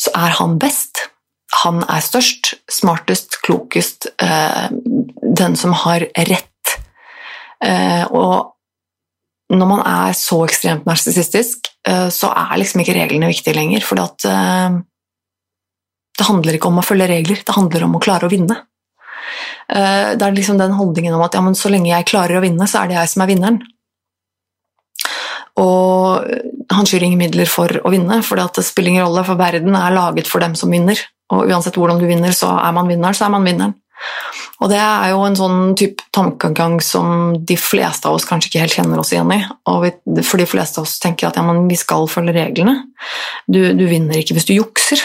så 0.00 0.10
er 0.16 0.32
han 0.38 0.58
best. 0.62 1.10
Han 1.64 1.84
er 1.86 2.02
størst, 2.02 2.54
smartest, 2.70 3.38
klokest, 3.44 4.08
eh, 4.22 4.68
den 4.70 5.56
som 5.56 5.72
har 5.84 6.00
rett. 6.16 6.50
Og 7.64 8.50
når 9.54 9.66
man 9.70 9.80
er 9.86 10.12
så 10.12 10.44
ekstremt 10.44 10.84
narsissistisk, 10.84 11.70
så 12.12 12.28
er 12.28 12.58
liksom 12.60 12.82
ikke 12.82 12.96
reglene 12.98 13.30
viktige 13.30 13.56
lenger. 13.56 13.80
For 13.80 13.96
det 16.18 16.26
handler 16.28 16.58
ikke 16.58 16.68
om 16.68 16.82
å 16.82 16.84
følge 16.84 17.08
regler, 17.08 17.40
det 17.40 17.56
handler 17.56 17.86
om 17.86 17.96
å 17.96 18.02
klare 18.04 18.26
å 18.28 18.32
vinne. 18.34 18.58
Eh, 19.68 20.14
det 20.18 20.26
er 20.26 20.36
liksom 20.36 20.58
den 20.60 20.76
holdningen 20.78 21.14
om 21.16 21.24
at 21.24 21.36
ja, 21.36 21.44
så 21.58 21.72
lenge 21.72 21.90
jeg 21.90 22.10
klarer 22.10 22.38
å 22.38 22.44
vinne, 22.44 22.68
så 22.70 22.82
er 22.82 22.90
det 22.90 22.98
jeg 22.98 23.14
som 23.14 23.24
er 23.24 23.32
vinneren. 23.32 23.62
Og 25.60 26.26
han 26.74 26.88
skyr 26.88 27.04
ingen 27.06 27.20
midler 27.20 27.46
for 27.50 27.70
å 27.84 27.92
vinne, 27.92 28.18
for 28.26 28.40
det 28.40 28.64
spiller 28.66 28.94
ingen 28.94 29.06
rolle, 29.06 29.22
for 29.26 29.38
verden 29.38 29.76
er 29.78 29.94
laget 29.94 30.30
for 30.30 30.42
dem 30.42 30.56
som 30.58 30.72
vinner. 30.72 30.98
Og 31.32 31.48
uansett 31.48 31.78
hvordan 31.78 32.00
du 32.02 32.08
vinner, 32.08 32.34
så 32.34 32.50
er 32.58 32.74
man 32.74 32.90
vinneren, 32.90 33.16
så 33.16 33.28
er 33.28 33.34
man 33.36 33.46
vinneren. 33.46 33.76
Og 34.62 34.70
det 34.70 34.78
er 34.80 35.12
jo 35.12 35.22
en 35.24 35.36
sånn 35.38 35.58
type 35.78 36.04
tankegang 36.14 36.76
som 36.84 37.34
de 37.46 37.56
fleste 37.58 38.08
av 38.08 38.18
oss 38.18 38.26
kanskje 38.28 38.50
ikke 38.50 38.62
helt 38.64 38.76
kjenner 38.78 39.00
oss 39.00 39.12
igjen 39.14 39.32
i. 39.34 39.40
Vi, 39.84 39.92
for 40.26 40.40
de 40.40 40.48
fleste 40.48 40.80
av 40.80 40.88
oss 40.88 40.98
tenker 41.02 41.28
at 41.28 41.38
ja, 41.38 41.44
vi 41.44 41.78
skal 41.78 42.08
følge 42.10 42.34
reglene. 42.36 42.76
Du, 43.46 43.60
du 43.76 43.84
vinner 43.90 44.18
ikke 44.20 44.36
hvis 44.36 44.48
du 44.48 44.54
jukser. 44.56 45.02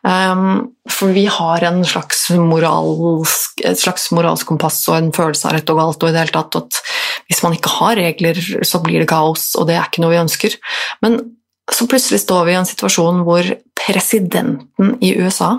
Um, 0.00 0.70
for 0.88 1.12
vi 1.12 1.26
har 1.28 1.64
en 1.68 1.82
slags 1.84 2.30
moralsk, 2.32 3.60
et 3.68 3.80
slags 3.80 4.08
moralsk 4.16 4.48
kompass 4.48 4.80
og 4.88 4.96
en 4.96 5.10
følelse 5.12 5.48
av 5.48 5.58
rett 5.58 5.72
og 5.72 5.80
galt 5.80 6.02
og 6.02 6.08
i 6.08 6.14
det 6.14 6.22
hele 6.22 6.36
tatt 6.38 6.56
at 6.62 6.80
hvis 7.30 7.42
man 7.44 7.54
ikke 7.54 7.72
har 7.76 7.98
regler, 8.00 8.40
så 8.66 8.80
blir 8.82 9.02
det 9.02 9.10
kaos, 9.10 9.52
og 9.60 9.68
det 9.68 9.76
er 9.76 9.86
ikke 9.86 10.02
noe 10.02 10.14
vi 10.14 10.22
ønsker. 10.22 10.56
Men 11.04 11.20
så 11.70 11.86
plutselig 11.86 12.24
står 12.24 12.46
vi 12.48 12.54
i 12.54 12.58
en 12.58 12.66
situasjon 12.66 13.22
hvor 13.26 13.46
presidenten 13.78 14.96
i 15.04 15.12
USA 15.20 15.52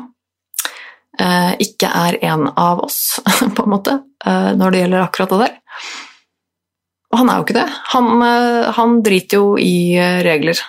eh, 1.19 1.53
ikke 1.63 1.87
er 1.87 2.19
en 2.33 2.49
av 2.51 2.83
oss, 2.83 3.21
på 3.55 3.63
en 3.63 3.71
måte, 3.71 4.01
eh, 4.25 4.51
når 4.57 4.73
det 4.73 4.83
gjelder 4.83 5.05
akkurat 5.05 5.31
det 5.31 5.41
der. 5.45 5.55
Og 7.11 7.19
han 7.21 7.31
er 7.31 7.39
jo 7.39 7.47
ikke 7.47 7.59
det. 7.61 7.69
Han, 7.93 8.11
eh, 8.27 8.69
han 8.75 8.99
driter 9.05 9.39
jo 9.39 9.55
i 9.61 9.75
regler 10.27 10.59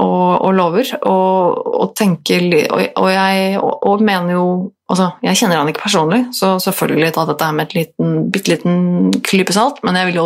og, 0.00 0.26
og 0.46 0.52
lover, 0.56 0.90
og, 1.06 1.60
og 1.80 1.92
tenker 1.98 2.46
og, 2.72 3.08
jeg 3.12 3.56
og, 3.60 4.04
mener 4.04 4.36
jo 4.36 4.44
Altså, 4.90 5.04
jeg 5.22 5.38
kjenner 5.38 5.60
han 5.60 5.68
ikke 5.70 5.84
personlig, 5.84 6.24
så 6.34 6.56
selvfølgelig 6.58 7.12
ta 7.14 7.22
dette 7.28 7.48
med 7.54 7.76
et 7.78 7.92
bitte 8.34 8.50
liten 8.50 9.12
klype 9.22 9.54
salt, 9.54 9.76
men 9.86 9.94
jeg 9.94 10.08
vil 10.08 10.18
jo 10.18 10.24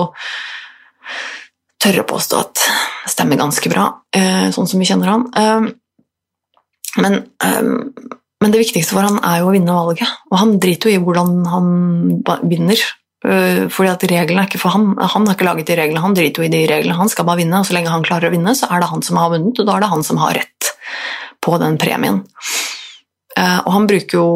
tørre 1.84 2.00
å 2.00 2.08
påstå 2.08 2.38
at 2.40 2.62
det 2.62 3.12
stemmer 3.12 3.42
ganske 3.42 3.68
bra, 3.68 3.90
eh, 4.16 4.46
sånn 4.56 4.70
som 4.70 4.80
vi 4.80 4.88
kjenner 4.88 5.10
han. 5.12 5.68
Men 6.96 7.20
men 8.44 8.52
det 8.52 8.60
viktigste 8.60 8.92
for 8.92 9.06
han 9.06 9.22
er 9.24 9.40
jo 9.40 9.48
å 9.48 9.54
vinne 9.54 9.72
valget, 9.72 10.10
og 10.28 10.37
han 10.37 10.58
driter 10.60 10.90
jo 10.90 10.98
i 10.98 11.04
hvordan 11.04 11.30
han 11.48 11.68
vinner. 12.50 12.80
Øh, 13.24 13.70
fordi 13.72 13.88
at 13.88 14.04
reglene 14.10 14.42
er 14.42 14.50
ikke 14.50 14.60
for 14.60 14.74
han. 14.74 14.90
Han 15.00 15.26
har 15.26 15.37
ikke 15.37 15.46
laget 15.48 15.70
de 15.70 15.78
reglene, 15.78 16.02
han 16.04 16.16
driter 16.16 16.42
jo 16.42 16.48
i 16.48 16.52
de 16.52 16.64
reglene. 16.68 16.98
Han 16.98 17.08
skal 17.08 17.24
bare 17.28 17.40
vinne, 17.40 17.60
og 17.60 17.68
så 17.68 17.76
lenge 17.76 17.92
han 17.92 18.04
klarer 18.04 18.28
å 18.28 18.34
vinne, 18.34 18.52
så 18.56 18.68
er 18.68 18.84
det 18.84 18.90
han 18.90 19.04
som 19.06 19.20
har 19.20 19.32
vunnet, 19.32 19.60
og 19.60 19.68
da 19.68 19.76
er 19.76 19.84
det 19.84 19.92
han 19.94 20.04
som 20.06 20.20
har 20.20 20.37
rett 20.40 20.70
på 21.44 21.56
den 21.62 21.80
premien. 21.80 22.22
Øh, 23.38 23.60
og 23.64 23.72
han 23.78 23.88
bruker 23.90 24.20
jo 24.20 24.28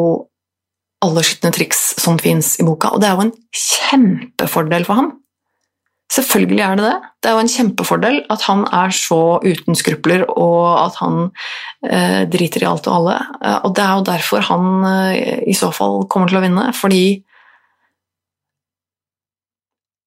alle 1.05 1.23
skitne 1.23 1.53
triks 1.55 1.83
som 2.01 2.17
fins 2.19 2.57
i 2.59 2.65
boka, 2.67 2.91
og 2.91 3.01
det 3.01 3.07
er 3.07 3.15
jo 3.15 3.29
en 3.29 3.35
kjempefordel 3.55 4.87
for 4.87 4.99
ham. 4.99 5.13
Selvfølgelig 6.09 6.63
er 6.65 6.77
det 6.79 6.85
det. 6.87 6.95
Det 7.21 7.29
er 7.29 7.35
jo 7.37 7.43
en 7.43 7.51
kjempefordel 7.53 8.15
at 8.33 8.43
han 8.47 8.63
er 8.73 8.93
så 8.97 9.21
uten 9.45 9.77
skrupler, 9.77 10.25
og 10.33 10.65
at 10.81 10.97
han 11.03 11.29
eh, 11.85 12.23
driter 12.31 12.65
i 12.65 12.69
alt 12.71 12.89
og 12.89 12.95
alle. 12.97 13.17
Eh, 13.45 13.59
og 13.67 13.75
det 13.77 13.85
er 13.85 13.93
jo 13.93 14.07
derfor 14.09 14.47
han 14.49 14.87
eh, 14.89 15.35
i 15.45 15.55
så 15.57 15.69
fall 15.75 16.07
kommer 16.09 16.31
til 16.31 16.41
å 16.41 16.43
vinne, 16.47 16.65
fordi 16.73 17.03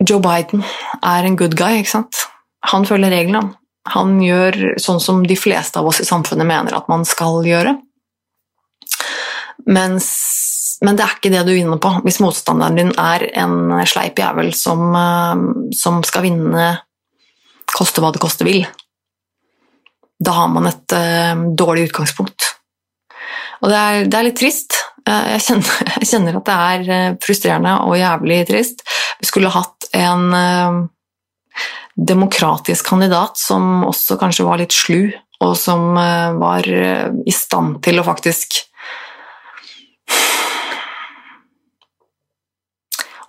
Joe 0.02 0.22
Biden 0.22 0.64
er 1.02 1.26
en 1.26 1.38
good 1.38 1.56
guy, 1.58 1.80
ikke 1.80 1.94
sant? 1.96 2.26
Han 2.72 2.86
følger 2.88 3.12
reglene. 3.12 3.54
Han 3.92 4.20
gjør 4.22 4.76
sånn 4.82 5.00
som 5.02 5.24
de 5.26 5.36
fleste 5.38 5.80
av 5.80 5.88
oss 5.90 6.00
i 6.02 6.06
samfunnet 6.06 6.46
mener 6.46 6.76
at 6.76 6.90
man 6.90 7.06
skal 7.08 7.42
gjøre. 7.46 7.74
Mens 9.66 10.10
men 10.82 10.96
det 10.98 11.04
er 11.04 11.12
ikke 11.14 11.30
det 11.30 11.42
du 11.46 11.52
vinner 11.54 11.78
på 11.78 11.92
hvis 12.02 12.18
motstanderen 12.22 12.78
din 12.78 12.88
er 12.98 13.28
en 13.38 13.84
sleip 13.86 14.18
jævel 14.18 14.50
som, 14.56 14.80
eh, 14.98 15.44
som 15.78 16.00
skal 16.06 16.24
vinne 16.26 16.64
koste 17.72 18.02
hva 18.02 18.10
det 18.12 18.22
koste 18.22 18.46
vil. 18.46 18.64
Da 20.22 20.34
har 20.36 20.50
man 20.52 20.68
et 20.68 20.94
uh, 20.94 21.40
dårlig 21.58 21.88
utgangspunkt. 21.88 22.44
Og 23.62 23.70
det 23.72 23.78
er, 23.78 24.04
det 24.06 24.18
er 24.18 24.26
litt 24.28 24.36
trist. 24.38 24.76
Uh, 25.08 25.32
jeg, 25.32 25.40
kjenner, 25.46 25.72
jeg, 25.96 26.08
kjenner, 26.10 26.38
at 26.38 26.50
det 26.50 26.58
er 26.92 27.16
frustrerende 27.24 27.72
og 27.88 27.96
jævlig 27.98 28.42
trist. 28.50 28.84
Vi 29.18 29.30
skulle 29.30 29.50
hatt 29.54 29.81
en 29.96 30.26
uh, 30.32 30.82
demokratisk 31.96 32.88
kandidat 32.88 33.40
som 33.40 33.84
også 33.88 34.16
kanskje 34.20 34.46
var 34.48 34.60
litt 34.62 34.72
slu, 34.72 35.12
og 35.42 35.56
som 35.58 35.96
var 36.38 36.62
i 36.62 37.32
stand 37.34 37.80
til 37.82 37.98
å 37.98 38.04
faktisk 38.06 38.60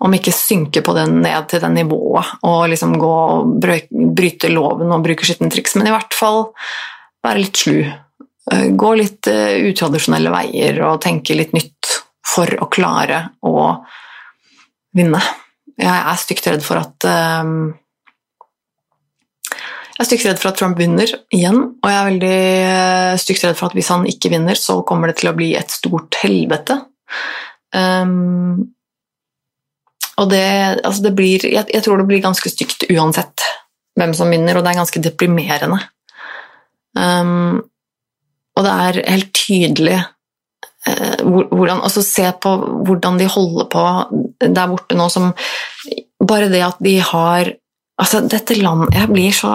om 0.03 0.13
ikke 0.15 0.33
synke 0.35 0.83
på 0.83 0.93
den 0.97 1.21
ned 1.23 1.47
til 1.51 1.61
det 1.63 1.69
nivået 1.71 2.43
og 2.43 2.65
liksom 2.71 2.97
gå 2.99 3.11
og 3.11 3.53
bryte 3.63 4.51
loven 4.51 4.91
og 4.91 5.03
bruke 5.05 5.25
skitne 5.25 5.51
triks, 5.53 5.77
men 5.79 5.87
i 5.87 5.93
hvert 5.93 6.15
fall 6.17 6.49
være 7.23 7.39
litt 7.39 7.61
slu. 7.61 7.77
Eh, 8.51 8.65
gå 8.75 8.89
litt 8.99 9.29
eh, 9.31 9.63
utradisjonelle 9.69 10.33
veier 10.33 10.81
og 10.83 10.99
tenke 11.05 11.37
litt 11.39 11.55
nytt 11.55 11.93
for 12.33 12.51
å 12.59 12.67
klare 12.71 13.29
å 13.47 13.69
vinne. 14.97 15.21
Jeg 15.81 15.89
er 15.89 16.19
stygt 16.21 16.47
redd 16.51 16.65
for 16.65 16.81
at 16.81 17.07
um, 17.07 17.71
jeg 19.93 20.01
er 20.01 20.09
stygt 20.09 20.25
redd 20.27 20.39
for 20.41 20.49
at 20.49 20.57
Trump 20.57 20.79
vinner 20.81 21.09
igjen, 21.33 21.59
og 21.77 21.89
jeg 21.89 21.97
er 21.97 22.07
veldig 22.09 23.17
stygt 23.21 23.43
redd 23.45 23.57
for 23.59 23.69
at 23.69 23.75
hvis 23.77 23.91
han 23.93 24.07
ikke 24.09 24.31
vinner, 24.33 24.57
så 24.57 24.79
kommer 24.87 25.11
det 25.11 25.19
til 25.21 25.29
å 25.29 25.35
bli 25.37 25.51
et 25.57 25.73
stort 25.73 26.17
helvete. 26.23 26.79
Um, 27.73 28.73
og 30.21 30.29
det, 30.29 30.45
altså 30.85 31.05
det 31.05 31.13
blir, 31.17 31.45
jeg, 31.45 31.65
jeg, 31.69 31.83
tror 31.85 32.01
det 32.01 32.07
blir 32.09 32.21
ganske 32.25 32.49
stygt 32.49 32.85
uansett 32.89 33.45
hvem 33.97 34.13
som 34.17 34.33
vinner, 34.33 34.57
og 34.57 34.65
det 34.65 34.73
er 34.73 34.81
ganske 34.81 35.03
deprimerende. 35.05 35.79
Um, 36.97 37.61
og 38.53 38.65
det 38.65 38.73
er 38.87 38.99
helt 39.07 39.31
tydelig 39.37 39.99
hvordan, 40.83 41.79
altså 41.79 42.03
Se 42.03 42.25
på 42.43 42.53
hvordan 42.87 43.19
de 43.19 43.27
holder 43.31 43.69
på 43.71 43.83
der 44.43 44.71
borte 44.71 44.97
nå 44.99 45.09
som 45.11 45.31
Bare 46.23 46.49
det 46.51 46.63
at 46.65 46.81
de 46.83 46.97
har 46.99 47.53
Altså, 48.01 48.23
dette 48.25 48.57
landet 48.57 48.95
Jeg 48.97 49.11
blir 49.11 49.35
så 49.35 49.53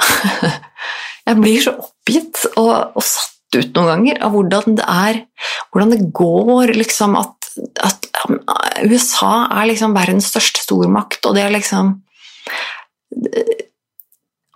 Jeg 1.28 1.36
blir 1.38 1.60
så 1.62 1.76
oppgitt 1.76 2.46
og, 2.56 2.96
og 2.96 3.04
satt 3.04 3.58
ut 3.58 3.76
noen 3.76 3.90
ganger 3.90 4.22
av 4.24 4.34
hvordan 4.34 4.78
det 4.78 4.86
er 4.86 5.20
Hvordan 5.70 5.94
det 5.94 6.08
går 6.16 6.72
liksom 6.78 7.18
at, 7.20 7.50
at 7.84 8.08
USA 8.86 9.32
er 9.60 9.68
liksom 9.70 9.94
verdens 9.94 10.30
største 10.32 10.64
stormakt, 10.64 11.20
og 11.26 11.36
det 11.36 11.44
er 11.44 11.54
liksom 11.54 11.92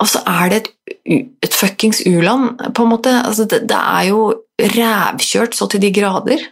Og 0.03 0.11
så 0.11 0.24
er 0.26 0.51
det 0.51 0.61
et, 0.62 0.72
et 1.05 1.52
fuckings 1.55 2.00
u-land, 2.09 2.61
på 2.74 2.84
en 2.84 2.92
måte. 2.94 3.12
Altså, 3.12 3.46
det, 3.48 3.64
det, 3.68 3.76
er 3.78 4.09
jo 4.09 4.20
rævkjørt 4.59 5.57
så 5.57 5.68
til 5.70 5.82
de 5.82 5.92
grader. 5.94 6.44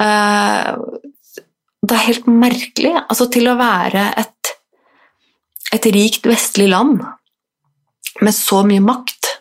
Uh, 0.00 1.00
det 1.84 1.96
er 1.96 2.06
helt 2.08 2.30
merkelig. 2.30 2.94
Altså, 3.02 3.28
til 3.32 3.50
å 3.50 3.58
være 3.60 4.06
et, 4.20 4.54
et 5.76 5.90
rikt 5.96 6.28
vestlig 6.28 6.70
land 6.72 7.02
med 8.22 8.34
så 8.36 8.62
mye 8.66 8.82
makt, 8.84 9.32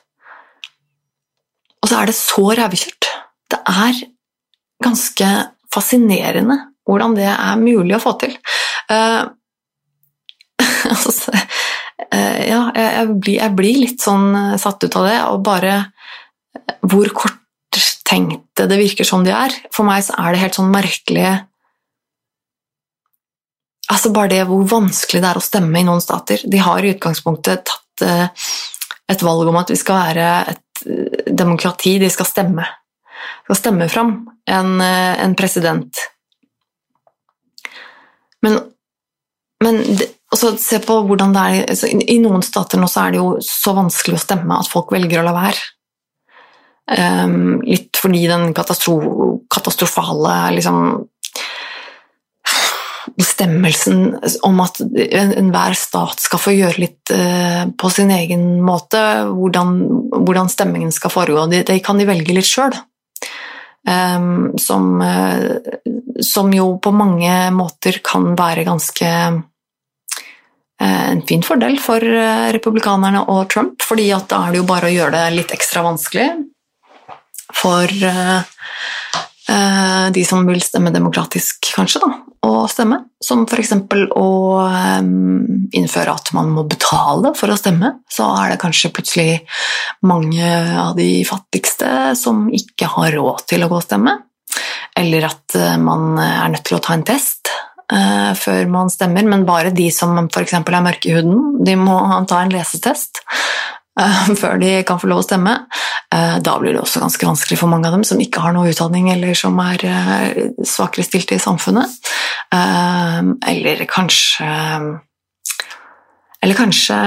og 1.83 1.89
så 1.91 1.99
er 1.99 2.09
det 2.09 2.17
så 2.17 2.45
rævkjørt. 2.57 3.09
Det 3.53 3.59
er 3.69 4.03
ganske 4.83 5.29
fascinerende 5.73 6.57
hvordan 6.87 7.15
det 7.15 7.29
er 7.29 7.61
mulig 7.61 7.95
å 7.95 8.03
få 8.03 8.15
til. 8.19 8.33
Uh, 8.91 9.23
altså, 10.91 11.31
ja, 12.11 12.59
jeg, 12.75 12.89
jeg, 12.97 13.15
blir, 13.15 13.37
jeg, 13.39 13.55
blir, 13.57 13.79
litt 13.85 14.03
sånn 14.03 14.57
satt 14.61 14.83
ut 14.83 14.99
av 14.99 15.07
det, 15.07 15.17
og 15.31 15.41
bare 15.45 15.77
hvor 16.83 17.09
korttenkte 17.15 18.67
det 18.69 18.77
virker 18.79 19.07
som 19.07 19.25
de 19.25 19.33
er. 19.35 19.55
For 19.73 19.87
meg 19.87 20.05
så 20.05 20.15
er 20.21 20.33
det 20.33 20.43
helt 20.45 20.61
sånn 20.61 20.71
merkelig 20.73 21.33
Altså 23.91 24.09
bare 24.15 24.31
det 24.31 24.45
hvor 24.47 24.63
vanskelig 24.65 25.19
det 25.21 25.27
er 25.27 25.37
å 25.37 25.43
stemme 25.43 25.81
i 25.81 25.83
noen 25.85 26.01
stater. 26.01 26.41
De 26.49 26.57
har 26.57 26.81
i 26.81 26.93
utgangspunktet 26.95 27.67
tatt 27.67 28.05
et 29.11 29.25
valg 29.27 29.51
om 29.51 29.59
at 29.59 29.69
vi 29.69 29.75
skal 29.77 29.99
være 29.99 30.29
et 30.53 30.85
demokrati. 31.27 31.97
De 32.01 32.07
skal 32.09 32.25
stemme. 32.25 32.63
De 32.63 33.51
skal 33.51 33.59
stemme 33.59 33.89
fram 33.91 34.15
en, 34.49 34.71
en 34.81 35.35
president 35.37 35.99
men, 38.43 38.59
men 39.63 39.83
også 40.33 40.55
se 40.61 40.79
på 40.83 40.97
hvordan 41.07 41.35
det 41.35 41.43
er 41.43 41.71
altså, 41.75 41.89
I 41.89 42.17
noen 42.23 42.43
stater 42.45 42.81
nå 42.81 42.89
så 42.91 43.05
er 43.05 43.13
det 43.13 43.21
jo 43.21 43.29
så 43.45 43.75
vanskelig 43.77 44.17
å 44.17 44.23
stemme 44.25 44.59
at 44.59 44.71
folk 44.71 44.93
velger 44.95 45.21
å 45.21 45.27
la 45.27 45.35
være. 45.37 45.69
Um, 46.83 47.61
litt 47.63 47.95
fordi 47.95 48.25
den 48.27 48.49
katastro 48.55 48.97
katastrofale 49.53 50.33
liksom, 50.57 50.79
bestemmelsen 53.19 54.17
om 54.47 54.59
at 54.63 54.81
enhver 54.83 55.77
stat 55.77 56.23
skal 56.23 56.41
få 56.41 56.55
gjøre 56.55 56.81
litt 56.81 57.13
uh, 57.13 57.69
på 57.77 57.91
sin 57.93 58.11
egen 58.15 58.57
måte, 58.65 58.99
hvordan, 59.31 59.77
hvordan 60.17 60.51
stemmingen 60.51 60.91
skal 60.95 61.13
foregå. 61.13 61.45
Det, 61.51 61.63
de 61.69 61.79
kan 61.83 61.99
de 61.99 62.09
velge 62.09 62.35
litt 62.35 62.49
sjøl. 62.49 62.75
Um, 63.83 64.53
som, 64.59 64.95
uh, 65.03 65.59
som, 66.23 66.51
jo 66.55 66.77
på 66.79 66.93
mange 66.95 67.33
måter 67.51 67.99
kan 68.05 68.31
være 68.39 68.63
ganske 68.63 69.09
en 70.83 71.21
fin 71.27 71.43
fordel 71.45 71.77
for 71.81 72.03
uh, 72.03 72.49
republikanerne 72.55 73.25
og 73.31 73.47
Trump, 73.53 73.83
fordi 73.85 74.09
at 74.15 74.27
da 74.31 74.45
er 74.45 74.53
det 74.53 74.63
jo 74.63 74.67
bare 74.69 74.89
å 74.89 74.95
gjøre 74.95 75.15
det 75.15 75.37
litt 75.37 75.53
ekstra 75.55 75.85
vanskelig 75.85 76.31
for 77.53 77.87
de 80.13 80.21
som 80.25 80.45
vil 80.47 80.61
stemme 80.63 80.89
demokratisk, 80.89 81.67
kanskje, 81.75 81.99
da, 82.01 82.07
å 82.47 82.63
stemme. 82.71 82.97
Som 83.21 83.43
f.eks. 83.43 83.73
å 84.17 84.29
innføre 85.77 86.15
at 86.15 86.31
man 86.33 86.49
må 86.55 86.63
betale 86.65 87.33
for 87.37 87.51
å 87.51 87.57
stemme. 87.59 87.91
Så 88.09 88.25
er 88.39 88.53
det 88.53 88.61
kanskje 88.63 88.93
plutselig 88.95 89.35
mange 90.07 90.47
av 90.79 90.95
de 90.97 91.21
fattigste 91.27 92.15
som 92.17 92.47
ikke 92.55 92.89
har 92.95 93.13
råd 93.19 93.45
til 93.51 93.67
å 93.67 93.69
gå 93.69 93.77
og 93.77 93.85
stemme. 93.85 94.15
Eller 94.97 95.27
at 95.29 95.59
man 95.83 96.17
er 96.23 96.55
nødt 96.55 96.65
til 96.71 96.79
å 96.79 96.83
ta 96.87 96.97
en 96.97 97.05
test 97.05 97.42
uh, 97.91 98.31
før 98.37 98.69
man 98.71 98.91
stemmer, 98.91 99.25
men 99.27 99.45
bare 99.47 99.73
de 99.75 99.89
som 99.93 100.15
f.eks. 100.27 100.55
er 100.55 100.85
mørke 100.85 101.09
i 101.09 101.15
huden, 101.17 101.63
de 101.65 101.75
må 101.79 101.97
ta 102.29 102.43
en 102.43 102.53
lesetest. 102.53 103.23
eh, 103.99 104.33
før 104.41 104.57
de 104.61 104.71
kan 104.87 105.01
få 105.01 105.09
lov 105.11 105.23
å 105.23 105.27
stemme. 105.27 105.55
Eh, 106.13 106.37
da 106.45 106.57
blir 106.61 106.73
det 106.73 106.81
også 106.81 107.01
ganske 107.03 107.27
vanskelig 107.27 107.59
for 107.59 107.71
mange 107.71 107.89
av 107.89 107.97
dem 107.97 108.05
som 108.07 108.21
ikke 108.21 108.41
har 108.43 108.55
noe 108.55 108.71
utdanning 108.71 109.11
eller 109.13 109.37
som 109.37 109.57
er 109.63 109.85
uh, 109.85 110.43
svakere 110.65 111.05
stilte 111.05 111.37
i 111.37 111.41
samfunnet. 111.41 111.99
eller 112.53 113.85
kanskje 113.89 114.49
Eller 116.43 116.53
kanskje 116.53 116.97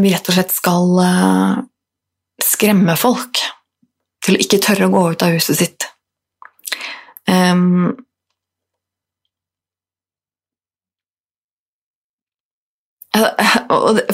vi 0.00 0.10
rett 0.12 0.28
og 0.28 0.34
slett 0.34 0.54
skal 0.54 0.88
skremme 2.42 2.96
folk 2.96 3.38
til 4.26 4.36
å 4.36 4.42
ikke 4.42 4.62
tørre 4.62 4.88
å 4.88 4.94
gå 4.94 5.02
ut 5.12 5.22
av 5.22 5.34
huset 5.36 5.58
sitt. 5.60 5.86
Um, 7.26 7.94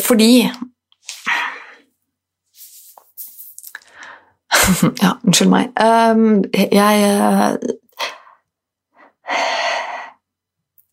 Fordi 0.03 0.33
Ja, 5.03 5.17
unnskyld 5.25 5.53
meg. 5.53 5.71
Um, 5.81 6.43
jeg 6.53 7.05
eh, 7.07 7.71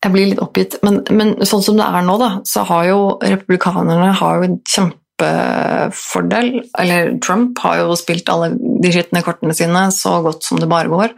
Jeg 0.00 0.14
blir 0.14 0.30
litt 0.30 0.40
oppgitt, 0.40 0.78
men, 0.86 1.02
men, 1.12 1.34
sånn 1.44 1.60
som 1.64 1.76
det 1.76 1.84
er 1.84 2.06
nå, 2.06 2.14
da, 2.22 2.30
så 2.48 2.62
har 2.70 2.86
jo 2.88 3.00
republikanerne 3.20 4.14
har 4.16 4.38
jo 4.38 4.46
en 4.46 4.56
kjempefordel. 4.64 6.48
Eller 6.80 7.12
Trump 7.20 7.60
har 7.60 7.82
jo 7.82 7.98
spilt 8.00 8.32
alle 8.32 8.54
de 8.56 8.94
skitne 8.94 9.20
kortene 9.26 9.52
sine 9.56 9.90
så 9.92 10.22
godt 10.24 10.48
som 10.48 10.56
det 10.62 10.70
bare 10.72 10.88
går, 10.88 11.12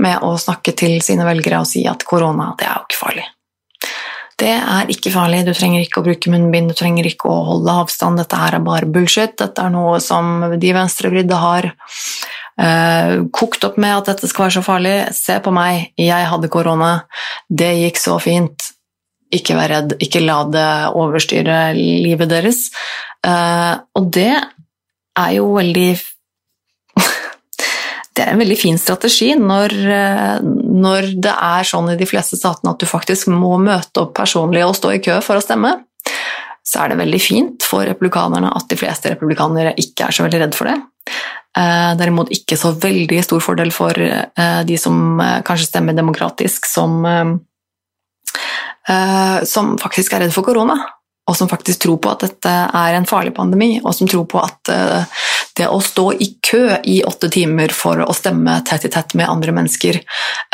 med 0.00 0.24
å 0.24 0.32
snakke 0.40 0.72
til 0.80 0.96
sine 1.04 1.28
velgere 1.28 1.60
og 1.60 1.68
si 1.68 1.84
at 1.88 2.08
korona, 2.08 2.54
det 2.56 2.70
er 2.70 2.80
jo 2.80 2.88
ikke 2.88 3.02
farlig. 3.02 3.26
Det 4.36 4.52
er 4.52 4.90
ikke 4.92 5.14
farlig, 5.14 5.46
du 5.46 5.54
trenger 5.56 5.80
ikke 5.80 6.02
å 6.02 6.04
bruke 6.04 6.30
munnbind, 6.32 6.68
du 6.68 6.76
trenger 6.76 7.06
ikke 7.08 7.30
å 7.32 7.44
holde 7.46 7.72
avstand, 7.84 8.20
dette 8.20 8.36
her 8.36 8.58
er 8.58 8.64
bare 8.64 8.88
bullshit, 8.92 9.32
dette 9.40 9.62
er 9.64 9.72
noe 9.72 9.96
som 10.04 10.44
de 10.60 10.72
venstrevridde 10.76 11.38
har 11.40 11.70
uh, 12.60 13.24
kokt 13.32 13.64
opp 13.64 13.78
med 13.80 13.94
at 13.94 14.10
dette 14.12 14.28
skal 14.28 14.46
være 14.46 14.58
så 14.58 14.64
farlig. 14.66 14.96
Se 15.16 15.38
på 15.40 15.54
meg, 15.56 15.94
jeg 16.00 16.28
hadde 16.32 16.52
korona, 16.52 16.90
det 17.48 17.72
gikk 17.80 18.02
så 18.02 18.18
fint. 18.20 18.68
Ikke 19.32 19.56
vær 19.58 19.72
redd, 19.72 19.96
ikke 20.04 20.22
la 20.22 20.42
det 20.52 20.68
overstyre 21.00 21.60
livet 21.76 22.28
deres. 22.30 22.66
Uh, 23.24 23.80
og 23.96 24.12
det 24.14 24.34
er 24.36 25.32
jo 25.38 25.48
veldig 25.56 25.88
det 28.16 28.24
er 28.24 28.32
en 28.32 28.40
veldig 28.40 28.56
fin 28.58 28.78
strategi 28.80 29.34
når, 29.36 29.74
eh, 29.92 30.36
når, 30.40 31.10
det 31.22 31.32
er 31.32 31.68
sånn 31.68 31.92
i 31.92 31.98
de 32.00 32.08
fleste 32.08 32.38
statene 32.38 32.72
at 32.72 32.80
du 32.80 32.88
faktisk 32.88 33.28
må 33.32 33.56
møte 33.60 34.06
opp 34.06 34.14
personlig 34.16 34.64
og 34.64 34.76
stå 34.78 34.94
i 34.96 35.02
kø 35.04 35.18
for 35.24 35.38
å 35.38 35.44
stemme. 35.44 35.74
Så 36.66 36.80
er 36.82 36.90
det 36.90 37.00
veldig 37.02 37.20
fint 37.22 37.66
for 37.66 37.86
republikanerne 37.86 38.50
at 38.56 38.68
de 38.70 38.78
fleste 38.80 39.12
republikanere 39.12 39.76
ikke 39.78 40.08
er 40.08 40.16
så 40.16 40.26
veldig 40.26 40.42
redd 40.46 40.56
for 40.56 40.70
det. 40.70 40.78
Eh, 41.56 41.92
derimot 42.00 42.32
ikke 42.34 42.58
så 42.58 42.72
veldig 42.80 43.20
stor 43.24 43.44
fordel 43.44 43.70
for 43.74 44.00
eh, 44.00 44.62
de 44.66 44.80
som 44.80 45.20
kanskje 45.46 45.70
stemmer 45.70 45.96
demokratisk, 45.96 46.66
som, 46.68 47.04
som 49.46 49.72
faktisk 49.82 50.14
er 50.14 50.24
redd 50.24 50.34
for 50.34 50.46
korona 50.46 50.76
og 51.26 51.34
som 51.34 51.48
faktisk 51.50 51.80
tror 51.82 51.96
på 51.98 52.10
at 52.12 52.22
dette 52.22 52.50
er 52.50 52.94
en 52.94 53.08
farlig 53.08 53.32
pandemi, 53.34 53.80
og 53.82 53.90
som 53.96 54.06
tror 54.06 54.28
på 54.30 54.38
at 54.38 54.70
det 55.56 55.68
å 55.72 55.78
stå 55.82 56.10
i 56.20 56.28
kø 56.44 56.78
i 56.84 56.98
åtte 57.06 57.30
timer 57.32 57.72
for 57.74 58.02
å 58.04 58.16
stemme 58.16 58.58
tett 58.66 58.86
i 58.88 58.90
tett 58.92 59.14
med 59.18 59.30
andre 59.30 59.54
mennesker, 59.56 60.00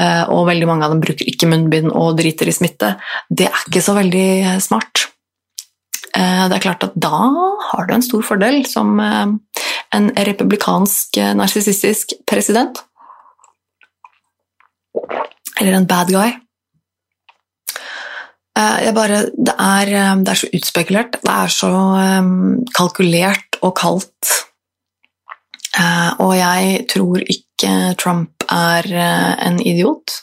uh, 0.00 0.24
og 0.32 0.46
veldig 0.50 0.68
mange 0.70 0.86
av 0.86 0.94
dem 0.94 1.02
bruker 1.02 1.28
ikke 1.28 1.50
munnbind 1.50 1.90
og 1.90 2.16
driter 2.20 2.50
i 2.50 2.54
smitte, 2.56 2.94
det 3.28 3.48
er 3.50 3.66
ikke 3.66 3.82
så 3.84 3.96
veldig 3.98 4.60
smart. 4.62 5.08
Uh, 6.12 6.46
det 6.50 6.58
er 6.58 6.64
klart 6.68 6.86
at 6.86 6.94
da 6.94 7.24
har 7.72 7.88
du 7.88 7.96
en 7.96 8.04
stor 8.04 8.24
fordel 8.26 8.62
som 8.68 9.00
en 9.02 10.08
republikansk 10.28 11.18
narsissistisk 11.36 12.14
president. 12.28 12.80
Eller 15.60 15.76
en 15.76 15.86
bad 15.86 16.10
guy. 16.12 16.32
Eh, 18.58 18.92
bare, 18.92 19.24
det, 19.32 19.54
er, 19.56 19.88
eh, 19.88 20.16
det, 20.20 20.32
er, 20.32 20.38
så 20.38 20.48
utspekulert, 20.52 21.16
det 21.24 21.32
er 21.32 21.52
så 21.52 21.72
kalkulert 22.76 23.60
og 23.62 23.72
kaldt. 23.78 24.32
Uh, 25.72 26.10
og 26.20 26.34
jeg 26.36 26.84
tror 26.92 27.22
ikke 27.24 27.94
Trump 28.00 28.44
er 28.52 28.88
uh, 28.92 29.32
en 29.46 29.56
idiot. 29.60 30.18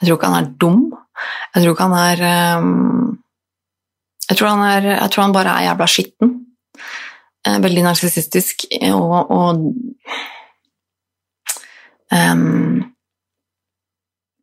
Jeg 0.00 0.08
tror 0.08 0.16
ikke 0.16 0.30
han 0.32 0.44
er 0.44 0.52
dum. 0.60 0.82
Jeg 1.54 1.62
tror 1.62 1.74
ikke 1.74 1.88
han 1.88 1.98
er 1.98 2.22
um, 2.58 3.18
jeg, 4.28 4.36
tror 4.38 4.48
han 4.54 4.64
er 4.64 4.86
jeg 4.94 5.10
tror 5.12 5.26
han 5.26 5.36
bare 5.36 5.56
er 5.56 5.66
jævla 5.68 5.88
skitten. 5.92 6.36
Veldig 7.48 7.82
narsissistisk 7.84 8.64
og, 8.92 9.30
og 9.32 9.60
um, 12.12 12.82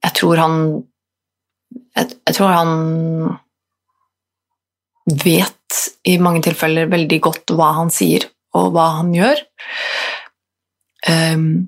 Jeg 0.05 0.13
tror 0.15 0.41
han 0.41 0.55
jeg, 1.95 2.05
jeg 2.27 2.35
tror 2.37 2.53
han 2.55 2.71
vet 5.25 5.81
i 6.07 6.17
mange 6.17 6.41
tilfeller 6.45 6.89
veldig 6.89 7.19
godt 7.21 7.53
hva 7.57 7.73
han 7.79 7.91
sier 7.93 8.25
og 8.55 8.71
hva 8.73 8.87
han 8.99 9.13
gjør. 9.15 9.43
Ehm, 11.09 11.67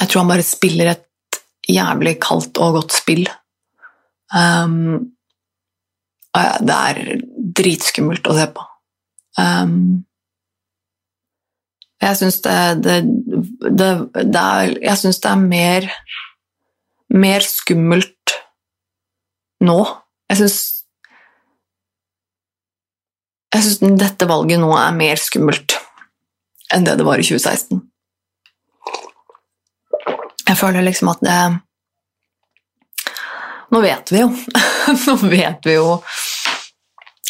Jeg 0.00 0.08
tror 0.08 0.20
han 0.22 0.28
bare 0.28 0.44
spiller 0.44 0.90
et 0.92 1.40
jævlig 1.68 2.18
kaldt 2.20 2.58
og 2.60 2.74
godt 2.76 2.92
spill. 2.92 3.24
Um, 4.34 5.12
og 6.36 6.66
det 6.68 6.76
er 6.76 7.22
dritskummelt 7.56 8.28
å 8.28 8.36
se 8.36 8.46
på. 8.52 8.66
Um, 9.40 10.04
jeg 12.02 12.18
syns 12.20 12.38
det, 12.44 12.58
det, 12.84 12.96
det, 13.72 13.90
det 14.14 14.40
er 14.42 14.74
Jeg 14.82 15.00
syns 15.00 15.20
det 15.24 15.30
er 15.30 15.44
mer 15.48 15.88
mer 17.14 17.44
skummelt 17.44 18.34
nå. 19.64 19.78
Jeg 20.30 20.40
syns 20.42 20.58
Jeg 23.54 23.64
syns 23.64 23.98
dette 24.00 24.28
valget 24.28 24.60
nå 24.60 24.72
er 24.76 24.96
mer 24.96 25.20
skummelt 25.22 25.75
enn 26.74 26.86
det 26.86 26.96
det 26.98 27.06
var 27.06 27.20
i 27.20 27.26
2016. 27.26 27.82
Jeg 30.46 30.58
føler 30.58 30.84
liksom 30.86 31.10
at 31.14 31.22
det 31.26 31.38
Nå 33.74 33.80
vet 33.82 34.12
vi 34.14 34.20
jo. 34.22 34.28
nå 35.06 35.14
vet 35.26 35.66
vi 35.66 35.74
jo 35.74 35.96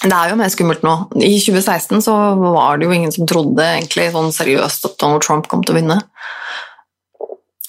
Det 0.03 0.13
er 0.13 0.31
jo 0.31 0.37
mer 0.37 0.51
skummelt 0.53 0.85
nå. 0.85 0.95
I 1.17 1.39
2016 1.41 2.05
så 2.05 2.15
var 2.43 2.77
det 2.77 2.87
jo 2.87 2.93
ingen 2.97 3.15
som 3.15 3.29
trodde 3.29 3.65
egentlig 3.65 4.11
sånn 4.15 4.35
seriøst 4.37 4.91
at 4.91 4.99
Donald 5.01 5.25
Trump 5.25 5.49
kom 5.51 5.65
til 5.65 5.75
å 5.75 5.79
vinne. 5.81 5.97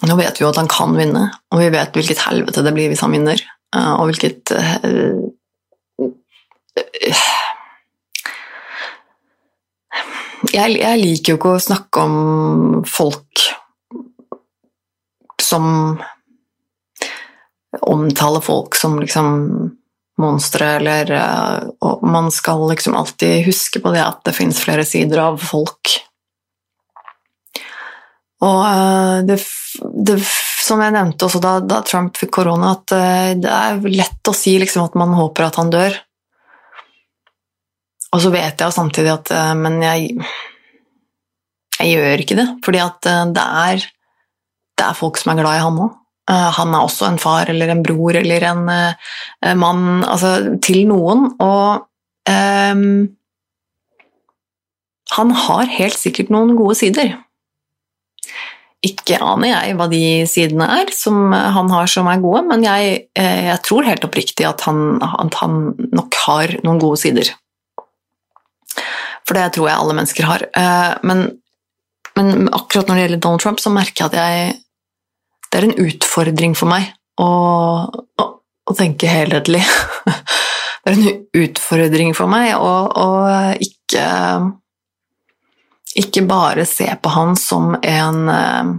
Nå 0.05 0.18
vet 0.20 0.38
vi 0.38 0.43
jo 0.43 0.51
at 0.51 0.59
han 0.59 0.70
kan 0.70 0.93
vinne, 0.93 1.24
og 1.49 1.63
vi 1.63 1.72
vet 1.74 1.95
hvilket 1.95 2.22
helvete 2.28 2.61
det 2.61 2.74
blir 2.76 2.91
hvis 2.91 3.01
han 3.01 3.15
vinner. 3.15 3.41
Eh, 3.74 3.93
og 3.97 4.11
hvilket 4.11 4.51
uh, 4.53 5.24
jeg, 10.58 10.78
jeg, 10.82 11.01
liker 11.03 11.34
jo 11.34 11.39
ikke 11.39 11.55
å 11.55 11.64
snakke 11.64 12.03
om 12.03 12.84
folk 12.89 13.47
som 15.41 15.97
omtaler 17.88 18.43
folk 18.43 18.76
som 18.76 18.97
liksom 18.99 19.36
monstre, 20.18 20.66
eller 20.80 21.12
uh, 21.14 21.68
Og 21.86 22.03
man 22.08 22.32
skal 22.34 22.64
liksom 22.72 22.95
alltid 22.97 23.45
huske 23.45 23.82
på 23.84 23.93
det 23.93 24.03
at 24.03 24.24
det 24.26 24.34
fins 24.34 24.60
flere 24.64 24.86
sider 24.86 25.22
av 25.22 25.38
folk. 25.41 25.93
Og 28.41 28.62
uh, 28.66 29.22
det 29.28 29.39
det, 29.78 30.18
som 30.66 30.82
jeg 30.82 30.93
nevnte 30.95 31.28
også 31.28 31.41
da, 31.43 31.58
da 31.62 31.84
Trump 31.86 32.18
fikk 32.18 32.34
korona, 32.39 32.74
at 32.80 32.95
uh, 32.97 33.32
det 33.38 33.53
er 33.53 33.86
lett 33.93 34.30
å 34.30 34.36
si 34.36 34.58
liksom, 34.58 34.89
at 34.89 34.97
man 34.97 35.14
håper 35.18 35.47
at 35.47 35.62
han 35.62 35.72
dør. 35.74 36.01
Og 38.16 38.24
så 38.24 38.32
vet 38.34 38.62
jeg 38.64 38.76
samtidig 38.76 39.12
at 39.12 39.32
uh, 39.36 39.53
Men 39.60 39.82
jeg, 39.84 40.14
jeg 41.80 41.93
gjør 41.93 42.24
ikke 42.24 42.38
det, 42.39 42.47
fordi 42.66 42.82
at 42.84 43.10
uh, 43.10 43.26
det, 43.36 43.47
er, 43.68 43.88
det 44.80 44.88
er 44.88 44.99
folk 44.99 45.20
som 45.20 45.34
er 45.34 45.41
glad 45.41 45.60
i 45.60 45.66
han 45.66 45.82
òg. 45.88 45.95
han 46.28 46.74
er 46.76 46.84
også 46.84 47.05
en 47.08 47.20
far 47.24 47.47
eller 47.47 47.70
en 47.72 47.84
bror 47.84 48.18
eller 48.20 48.43
en 48.43 48.66
mann 49.55 50.03
altså, 50.03 50.58
til 50.60 50.82
noen, 50.89 51.30
og 51.39 51.86
um, 52.28 53.08
han 55.16 55.32
har 55.32 55.72
helt 55.78 55.95
sikkert 55.95 56.32
noen 56.34 56.55
gode 56.58 56.76
sider. 56.80 57.16
Ikke 58.86 59.18
aner 59.24 59.49
jeg 59.49 59.76
hva 59.80 59.88
de 59.89 60.03
sidene 60.30 60.68
er 60.82 60.91
som 60.93 61.32
han 61.34 61.72
har 61.74 61.89
som 61.89 62.10
er 62.12 62.22
gode, 62.22 62.43
men 62.51 62.66
jeg, 62.66 62.99
eh, 63.18 63.47
jeg 63.49 63.62
tror 63.66 63.88
helt 63.88 64.05
oppriktig 64.05 64.45
at 64.47 64.62
han, 64.68 64.99
at 65.01 65.39
han, 65.41 65.72
nok 65.97 66.18
har 66.28 66.58
noen 66.66 66.82
gode 66.84 66.99
sider. 67.01 67.32
For 69.28 69.38
det 69.38 69.50
tror 69.56 69.70
jeg 69.70 69.82
alle 69.82 69.98
mennesker 69.98 70.28
har. 70.28 70.46
Eh, 70.56 70.94
men, 71.08 71.26
men 72.16 72.48
akkurat 72.56 72.88
når 72.88 72.96
det 72.96 73.06
gjelder 73.06 73.24
Donald 73.26 73.44
Trump, 73.44 73.62
så 73.64 73.74
merker 73.74 74.06
jeg 74.06 74.12
at 74.14 74.20
jeg, 74.22 74.56
det 75.48 75.60
er 75.60 75.68
en 75.68 75.80
utfordring 75.88 76.56
for 76.60 76.72
meg 76.72 76.90
å, 77.20 77.28
å, 78.24 78.28
å 78.68 78.78
tenke 78.78 79.10
helhetlig. 79.12 79.64
Det 80.88 80.94
er 80.94 81.02
en 81.02 81.24
utfordring 81.44 82.14
for 82.16 82.32
meg 82.32 82.54
å, 82.56 83.08
ikke 83.60 84.06
ikke 86.00 86.22
bare 86.30 86.64
se 86.70 86.88
på 87.02 87.12
han 87.12 87.34
som 87.36 87.74
en 87.76 88.30
eh, 88.32 88.70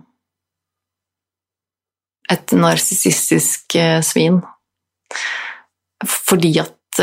et 2.33 2.53
narsissistisk 2.57 3.77
eh, 3.81 4.01
svin. 4.05 4.41
Fordi 6.05 6.53
at 6.63 7.01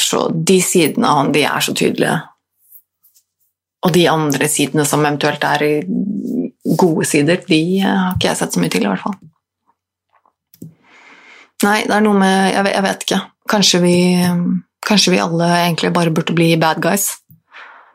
så, 0.00 0.28
De 0.32 0.60
sidene 0.62 1.08
av 1.08 1.18
han, 1.18 1.32
de 1.34 1.44
er 1.44 1.64
så 1.64 1.74
tydelige. 1.76 2.16
Og 3.84 3.92
de 3.92 4.06
andre 4.08 4.48
sidene 4.48 4.86
som 4.88 5.04
eventuelt 5.04 5.44
er 5.44 5.84
gode 6.80 7.04
sider, 7.08 7.42
de 7.44 7.60
har 7.84 8.14
ikke 8.14 8.30
jeg 8.30 8.40
sett 8.40 8.56
så 8.56 8.62
mye 8.62 8.72
til, 8.72 8.86
i 8.86 8.90
hvert 8.90 9.04
fall. 9.04 9.18
Nei, 11.64 11.82
det 11.86 11.94
er 11.96 12.02
noe 12.04 12.18
med 12.18 12.52
Jeg, 12.52 12.70
jeg 12.74 12.84
vet 12.84 13.04
ikke. 13.06 13.20
Kanskje 13.48 13.82
vi 13.84 13.98
Kanskje 14.84 15.14
vi 15.14 15.20
alle 15.22 15.46
egentlig 15.62 15.92
bare 15.96 16.12
burde 16.12 16.34
bli 16.36 16.50
bad 16.60 16.82
guys? 16.84 17.06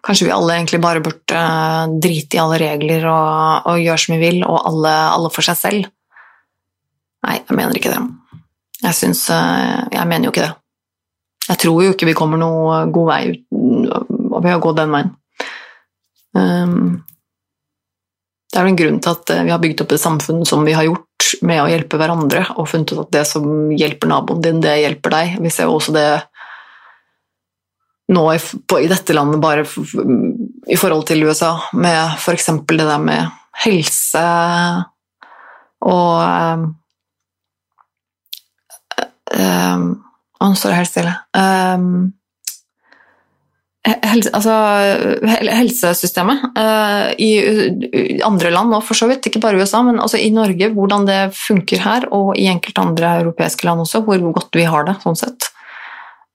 Kanskje 0.05 0.25
vi 0.25 0.33
alle 0.33 0.55
egentlig 0.55 0.79
bare 0.81 1.03
burde 1.05 1.37
uh, 1.37 1.91
drite 2.01 2.37
i 2.37 2.41
alle 2.41 2.57
regler 2.57 3.03
og, 3.05 3.67
og 3.69 3.81
gjøre 3.83 4.01
som 4.01 4.15
vi 4.15 4.21
vil, 4.23 4.39
og 4.47 4.63
alle, 4.65 4.93
alle, 5.11 5.29
for 5.35 5.45
seg 5.45 5.59
selv? 5.59 5.89
Nei, 7.27 7.35
jeg 7.43 7.57
mener 7.59 7.77
ikke 7.77 7.91
det. 7.93 7.99
Jeg 8.79 8.95
syns 8.95 9.25
Jeg 9.29 10.07
mener 10.07 10.29
jo 10.29 10.31
ikke 10.31 10.47
det. 10.47 10.53
Jeg 11.49 11.61
tror 11.63 11.83
jo 11.83 11.93
ikke 11.93 12.09
vi 12.09 12.17
kommer 12.17 12.39
noe 12.41 12.83
god 12.93 13.07
vei 13.09 13.21
ved 13.49 14.53
å 14.53 14.63
gå 14.63 14.73
den 14.77 14.93
veien. 14.93 15.13
Um, 16.37 16.99
det 18.49 18.57
er 18.57 18.65
jo 18.65 18.71
en 18.71 18.79
grunn 18.79 18.99
til 19.01 19.13
at 19.13 19.31
eh, 19.33 19.45
vi 19.45 19.53
har 19.53 19.61
bygd 19.61 19.83
opp 19.83 19.93
et 19.93 20.01
samfunn 20.01 20.41
som 20.47 20.65
vi 20.65 20.73
har 20.77 20.87
gjort, 20.87 21.05
med 21.45 21.61
å 21.61 21.67
hjelpe 21.69 21.99
hverandre, 22.01 22.41
og 22.57 22.69
funnet 22.71 22.93
ut 22.95 23.03
at 23.03 23.11
det 23.13 23.25
som 23.29 23.45
hjelper 23.77 24.09
naboen 24.09 24.41
din, 24.41 24.61
det 24.63 24.79
hjelper 24.81 25.13
deg. 25.13 25.35
Vi 25.43 25.51
ser 25.53 25.69
jo 25.69 25.75
også 25.77 25.93
det 25.93 26.07
nå 28.09 28.23
i, 28.33 28.39
på, 28.41 28.79
i 28.81 28.89
dette 28.89 29.13
landet 29.13 29.41
bare 29.43 29.65
i 29.65 30.77
forhold 30.79 31.05
til 31.09 31.27
USA, 31.29 31.51
med 31.77 32.15
f.eks. 32.17 32.49
det 32.71 32.79
der 32.81 33.03
med 33.03 33.29
helse 33.61 34.23
og 35.85 36.15
um, 36.23 36.63
um, 39.35 39.85
Å, 40.39 40.53
står 40.55 40.71
det 40.71 40.79
helt 40.79 40.91
stille. 40.91 41.13
Um, 41.35 41.89
helse, 43.83 44.31
altså, 44.35 44.55
helsesystemet 45.59 46.45
uh, 46.55 47.11
i 47.19 48.21
andre 48.25 48.51
land, 48.53 48.71
nå, 48.71 48.81
for 48.85 48.97
så 48.97 49.09
vidt 49.09 49.27
ikke 49.27 49.41
bare 49.43 49.59
USA, 49.59 49.81
men 49.85 49.99
altså 49.99 50.19
i 50.21 50.31
Norge, 50.35 50.71
hvordan 50.75 51.07
det 51.09 51.21
funker 51.37 51.83
her, 51.83 52.07
og 52.15 52.33
i 52.39 52.47
enkelte 52.51 52.85
andre 52.85 53.13
europeiske 53.23 53.67
land 53.67 53.83
også, 53.83 54.03
hvor 54.07 54.23
godt 54.39 54.59
vi 54.59 54.67
har 54.69 54.87
det 54.87 54.99
sånn 55.03 55.19
sett. 55.19 55.51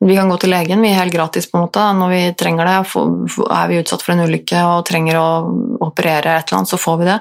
Vi 0.05 0.17
kan 0.19 0.29
gå 0.29 0.37
til 0.43 0.53
legen, 0.53 0.83
vi 0.85 0.91
er 0.93 1.01
helt 1.01 1.15
gratis 1.15 1.47
på 1.49 1.57
en 1.57 1.65
måte. 1.65 1.83
Når 1.97 2.11
vi 2.13 2.23
trenger 2.37 2.69
det, 2.69 2.79
er 3.57 3.69
vi 3.71 3.81
utsatt 3.81 4.03
for 4.05 4.13
en 4.13 4.27
ulykke 4.29 4.65
og 4.69 4.85
trenger 4.89 5.17
å 5.17 5.29
operere 5.87 6.35
et 6.35 6.51
eller 6.51 6.61
annet, 6.61 6.73
så 6.75 6.81
får 6.81 6.99
vi 7.01 7.07
det. 7.09 7.19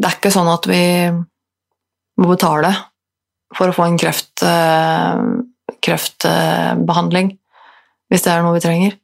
Det 0.00 0.08
er 0.08 0.16
ikke 0.16 0.32
sånn 0.34 0.50
at 0.50 0.66
vi 0.66 0.84
må 2.20 2.30
betale 2.32 2.72
for 3.54 3.70
å 3.70 3.74
få 3.76 3.86
en 3.86 3.98
kreft, 4.00 4.42
eh, 4.46 5.22
kreftbehandling 5.84 7.34
hvis 8.10 8.24
det 8.24 8.32
er 8.32 8.42
noe 8.42 8.56
vi 8.56 8.62
trenger. 8.64 8.96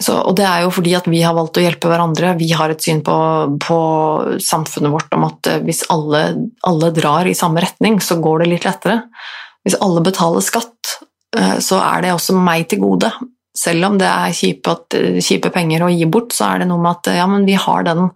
Så, 0.00 0.16
og 0.16 0.32
det 0.38 0.46
er 0.48 0.64
jo 0.64 0.72
fordi 0.72 0.94
at 0.96 1.06
vi 1.12 1.20
har 1.22 1.36
valgt 1.36 1.60
å 1.60 1.62
hjelpe 1.62 1.90
hverandre. 1.90 2.32
Vi 2.40 2.48
har 2.56 2.72
et 2.72 2.82
syn 2.82 3.02
på, 3.04 3.14
på 3.60 3.78
samfunnet 4.42 4.90
vårt 4.94 5.12
om 5.14 5.26
at 5.28 5.50
eh, 5.50 5.60
hvis 5.66 5.84
alle, 5.92 6.24
alle, 6.66 6.88
drar 6.96 7.28
i 7.28 7.36
samme 7.36 7.62
retning, 7.62 8.00
så 8.02 8.16
går 8.22 8.42
det 8.42 8.50
litt 8.54 8.66
lettere. 8.66 9.02
Hvis 9.66 9.76
alle 9.84 10.02
betaler 10.02 10.42
skatt, 10.42 10.96
Eh, 11.36 11.58
så 11.62 11.78
er 11.78 12.02
det 12.02 12.14
også 12.14 12.34
meg 12.36 12.66
til 12.70 12.82
gode. 12.82 13.10
Selv 13.56 13.90
om 13.90 13.98
det 14.00 14.08
er 14.08 14.34
kjipe, 14.34 14.74
kjipe, 15.22 15.50
penger 15.54 15.84
å 15.86 15.92
gi 15.92 16.06
bort, 16.10 16.34
så 16.34 16.52
er 16.52 16.62
det 16.62 16.70
noe 16.70 16.82
med 16.82 16.98
at 16.98 17.12
ja, 17.18 17.26
men 17.30 17.46
vi 17.46 17.56
har 17.58 17.86
den, 17.86 18.10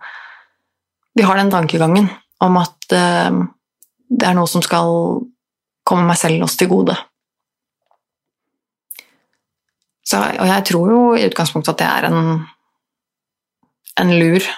vi 1.14 1.26
har 1.26 1.38
den 1.38 1.52
tankegangen 1.52 2.08
om 2.44 2.58
at 2.60 2.76
det 2.90 4.26
er 4.28 4.36
noe 4.36 4.50
som 4.50 4.62
skal 4.62 4.88
komme 5.86 6.06
meg 6.06 6.18
selv 6.20 6.46
også 6.46 6.62
til 6.62 6.70
gode. 6.70 6.96
Så, 10.04 10.20
og 10.20 10.46
jeg 10.48 10.64
tror 10.68 10.90
jo 10.92 11.00
i 11.16 11.24
utgangspunktet 11.28 11.74
at 11.74 11.80
det 11.80 11.88
er 11.88 12.08
en, 12.10 12.42
en 14.02 14.12
lur 14.20 14.48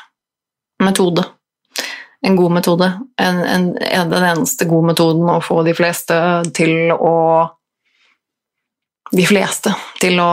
metode. 0.83 1.25
En 2.27 2.37
god 2.37 2.57
metode. 2.57 2.89
En, 3.23 3.43
en, 3.47 3.69
den 4.11 4.27
eneste 4.33 4.67
gode 4.67 4.91
metoden 4.91 5.31
å 5.31 5.43
få 5.45 5.63
de 5.67 5.77
fleste 5.77 6.17
til 6.57 6.91
å 6.95 7.15
de 9.15 9.23
fleste 9.23 9.71
til 10.03 10.19
å 10.19 10.33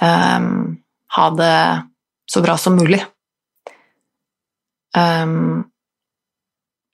um, 0.00 0.50
ha 1.16 1.26
det 1.38 1.56
så 2.30 2.42
bra 2.44 2.56
som 2.60 2.76
mulig. 2.76 3.00
Um, 4.96 5.64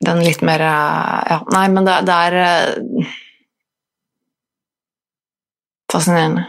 den 0.04 0.20
litt 0.20 0.42
mer 0.44 0.60
Ja, 0.60 1.40
nei, 1.50 1.66
men 1.72 1.86
det, 1.88 1.96
det 2.06 2.16
er 2.28 2.36
uh, 2.38 3.14
fascinerende. 5.96 6.44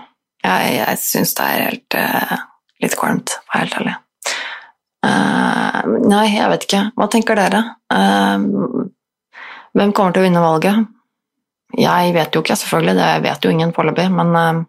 Jeg, 0.46 0.76
jeg 0.78 1.00
syns 1.02 1.34
det 1.38 1.46
er 1.48 1.64
helt 1.66 1.98
uh, 1.98 2.36
litt 2.84 2.96
kvalmt, 3.00 3.34
for 3.48 3.50
å 3.50 3.56
være 3.56 3.66
helt 3.66 3.80
ærlig. 3.82 3.96
Uh, 5.08 5.98
nei, 6.08 6.26
jeg 6.36 6.52
vet 6.52 6.68
ikke. 6.68 6.84
Hva 6.98 7.08
tenker 7.12 7.40
dere? 7.40 7.64
Uh, 7.94 8.86
hvem 9.78 9.94
kommer 9.96 10.16
til 10.16 10.24
å 10.24 10.28
vinne 10.28 10.44
valget? 10.44 10.88
Jeg 11.78 12.14
vet 12.16 12.36
jo 12.36 12.44
ikke, 12.44 12.58
selvfølgelig. 12.62 12.96
Det 12.98 13.10
vet 13.26 13.46
jo 13.46 13.52
ingen 13.54 13.74
foreløpig, 13.76 14.08
men 14.16 14.64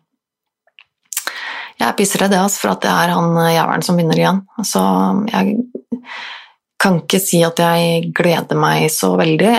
jeg 1.79 1.87
er 1.87 1.95
pissredd 1.97 2.35
altså, 2.35 2.65
for 2.65 2.73
at 2.75 2.83
det 2.83 2.91
er 2.91 3.13
han 3.15 3.39
jævelen 3.53 3.87
som 3.87 4.01
vinner 4.01 4.19
igjen. 4.19 4.41
Så 4.67 4.83
jeg 5.31 5.55
kan 6.83 6.99
ikke 7.05 7.21
si 7.23 7.39
at 7.47 7.63
jeg 7.63 8.11
gleder 8.19 8.59
meg 8.59 8.89
så 8.93 9.13
veldig. 9.17 9.55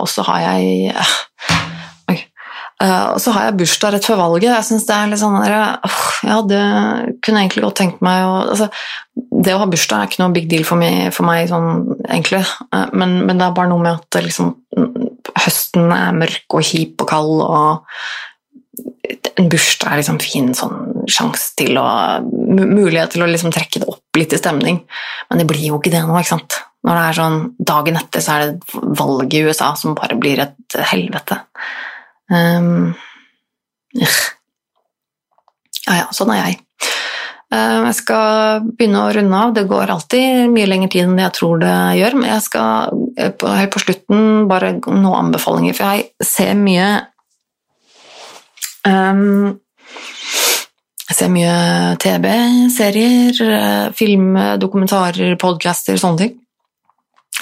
Og 0.00 0.08
så 0.10 0.24
har 0.30 0.46
jeg 0.48 0.96
Uh, 2.82 3.14
så 3.22 3.30
har 3.30 3.44
jeg 3.46 3.58
bursdag 3.60 3.92
rett 3.94 4.06
før 4.08 4.18
valget. 4.18 4.48
Jeg 4.48 4.66
synes 4.66 4.86
det 4.88 4.94
er 4.96 5.10
litt 5.12 5.20
sånn 5.20 5.36
der, 5.38 5.52
uh, 5.84 5.98
Ja, 6.26 6.40
det 6.42 6.62
kunne 7.22 7.44
egentlig 7.44 7.62
godt 7.62 7.78
tenkt 7.78 8.00
meg 8.02 8.24
å 8.26 8.32
altså, 8.40 8.66
Det 9.14 9.54
å 9.54 9.60
ha 9.60 9.68
bursdag 9.70 10.00
er 10.00 10.10
ikke 10.10 10.22
noe 10.22 10.34
big 10.34 10.48
deal 10.50 10.66
for 10.66 10.80
meg, 10.80 11.12
for 11.14 11.28
meg 11.28 11.46
sånn 11.50 11.68
egentlig, 12.08 12.42
uh, 12.74 12.88
men, 12.90 13.20
men, 13.28 13.38
det 13.38 13.46
er 13.46 13.54
bare 13.54 13.70
noe 13.70 13.84
med 13.84 14.00
at 14.00 14.18
liksom, 14.24 14.50
høsten 15.44 15.94
er 15.94 16.18
mørk 16.18 16.58
og 16.58 16.66
kjip 16.66 17.04
og 17.04 17.10
kald, 17.12 17.44
og 17.46 19.30
en 19.38 19.48
bursdag 19.52 19.92
er 19.92 20.00
liksom 20.00 20.18
fin 20.22 20.50
sånn 20.56 21.06
sjanse 21.10 21.54
til 21.58 21.78
å 21.78 21.86
Mulighet 22.52 23.14
til 23.14 23.24
å 23.24 23.30
liksom 23.30 23.52
trekke 23.54 23.80
det 23.80 23.88
opp 23.88 24.18
litt 24.18 24.34
i 24.36 24.38
stemning. 24.38 24.82
Men 25.30 25.40
det 25.40 25.46
blir 25.48 25.62
jo 25.70 25.78
ikke 25.78 25.90
det 25.94 26.02
nå, 26.04 26.12
ikke 26.18 26.34
sant? 26.34 26.58
Når 26.84 26.98
det 26.98 27.04
er 27.06 27.16
sånn 27.16 27.38
dagen 27.72 27.96
etter 27.96 28.24
så 28.24 28.34
er 28.34 28.42
det 28.42 28.82
valget 28.98 29.38
i 29.38 29.42
USA 29.46 29.70
som 29.78 29.96
bare 29.96 30.18
blir 30.20 30.42
et 30.44 30.76
helvete. 30.90 31.38
Um, 32.32 32.94
ja, 33.92 34.08
ja, 35.98 36.06
sånn 36.16 36.32
er 36.32 36.46
jeg. 36.46 36.60
Uh, 37.52 37.84
jeg 37.90 37.96
skal 37.98 38.62
begynne 38.64 39.02
å 39.04 39.12
runde 39.12 39.40
av. 39.44 39.54
Det 39.56 39.66
går 39.68 39.92
alltid 39.92 40.52
mye 40.54 40.68
lengre 40.70 40.88
tid 40.94 41.04
enn 41.04 41.20
jeg 41.20 41.36
tror 41.36 41.60
det 41.60 41.78
gjør, 41.98 42.16
men 42.20 42.30
jeg 42.30 42.44
skal 42.46 43.02
eh, 43.20 43.48
helt 43.58 43.74
på 43.74 43.82
slutten 43.82 44.46
bare 44.48 44.76
noen 44.78 45.26
anbefalinger, 45.26 45.76
for 45.76 45.92
jeg 45.92 46.24
ser 46.24 46.54
mye 46.56 46.86
um, 48.88 49.58
Jeg 51.10 51.18
ser 51.18 51.28
mye 51.28 51.56
TV, 52.00 52.30
serier, 52.72 53.42
eh, 53.44 53.90
film, 53.98 54.30
dokumentarer, 54.62 55.34
podcaster, 55.36 55.98
sånne 56.00 56.22
ting. 56.22 56.38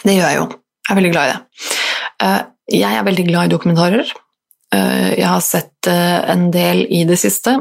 Det 0.01 0.17
gjør 0.17 0.27
jeg 0.27 0.41
jo. 0.41 0.49
Jeg 0.89 0.91
er 0.91 0.99
veldig 0.99 1.13
glad 1.15 1.29
i 1.29 1.37
det. 1.37 1.71
Uh, 2.25 2.41
jeg 2.81 2.99
er 2.99 3.07
veldig 3.07 3.29
glad 3.31 3.47
i 3.47 3.55
dokumentarer. 3.55 4.11
Eh, 4.75 5.19
jeg 5.19 5.27
har 5.27 5.43
sett 5.43 5.89
eh, 5.91 6.19
en 6.31 6.51
del 6.55 6.85
i 6.87 7.03
det 7.09 7.19
siste. 7.19 7.57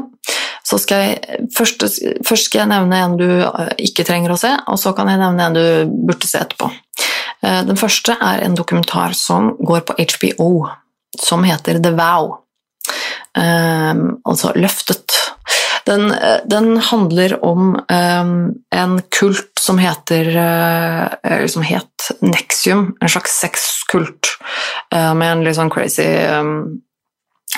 Så 0.66 0.78
skal 0.78 1.02
jeg, 1.02 1.46
først, 1.56 1.82
først, 2.26 2.46
skal 2.46 2.62
jeg 2.62 2.70
nevne 2.70 3.00
en 3.02 3.16
du 3.18 3.26
eh, 3.26 3.72
ikke 3.88 4.06
trenger 4.06 4.34
å 4.34 4.38
se, 4.38 4.52
og 4.70 4.78
så 4.78 4.94
kan 4.96 5.10
jeg 5.10 5.22
nevne 5.22 5.48
en 5.48 5.58
du 5.58 5.96
burde 6.06 6.30
se 6.30 6.42
etterpå. 6.42 6.70
Den 7.40 7.78
første 7.80 8.12
er 8.20 8.42
en 8.44 8.52
dokumentar 8.52 9.14
som 9.16 9.54
går 9.64 9.80
på 9.88 9.94
HBO, 9.96 10.48
som 11.16 11.46
heter 11.48 11.78
The 11.80 11.94
Vow. 11.96 12.34
altså 13.32 14.50
Løftet. 14.60 15.16
Den, 15.88 16.12
den 16.44 16.76
handler 16.84 17.38
om 17.40 17.78
en 17.88 19.00
kult 19.08 19.56
som 19.56 19.80
heter 19.80 20.28
som 21.48 21.64
het 21.64 22.10
Nexium, 22.20 22.90
en 23.00 23.14
slags 23.16 23.40
sexkult 23.40 24.34
med 24.92 25.24
en 25.30 25.46
litt 25.46 25.56
sånn 25.56 25.72
crazy 25.72 26.10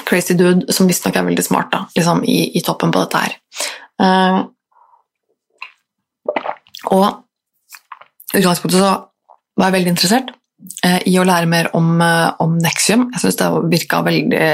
crazy 0.07 0.37
dude 0.39 0.73
som 0.73 0.89
visstnok 0.89 1.17
er 1.17 1.27
veldig 1.27 1.45
smart, 1.45 1.71
da, 1.73 1.85
liksom 1.97 2.23
i, 2.29 2.39
i, 2.57 2.63
toppen 2.65 2.93
på 2.95 3.03
dette 3.05 3.23
her. 3.23 3.37
Uh, 4.03 4.39
og 6.93 7.09
i 8.33 8.41
utgangspunktet 8.41 8.81
så 8.81 8.93
var 9.59 9.69
jeg 9.69 9.77
veldig 9.77 9.93
interessert 9.93 10.33
uh, 10.33 11.01
i 11.09 11.15
å 11.21 11.27
lære 11.29 11.51
mer 11.51 11.71
om, 11.77 11.95
uh, 12.01 12.33
om 12.43 12.57
Nexium. 12.63 13.09
Jeg 13.13 13.25
syns 13.25 13.41
det 13.41 13.53
virka 13.73 14.03
veldig, 14.07 14.51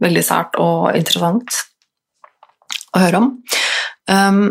veldig 0.00 0.24
sært 0.24 0.58
og 0.62 0.90
interessant 0.98 1.62
å 2.94 3.02
høre 3.02 3.22
om. 3.22 3.30
Um, 4.10 4.44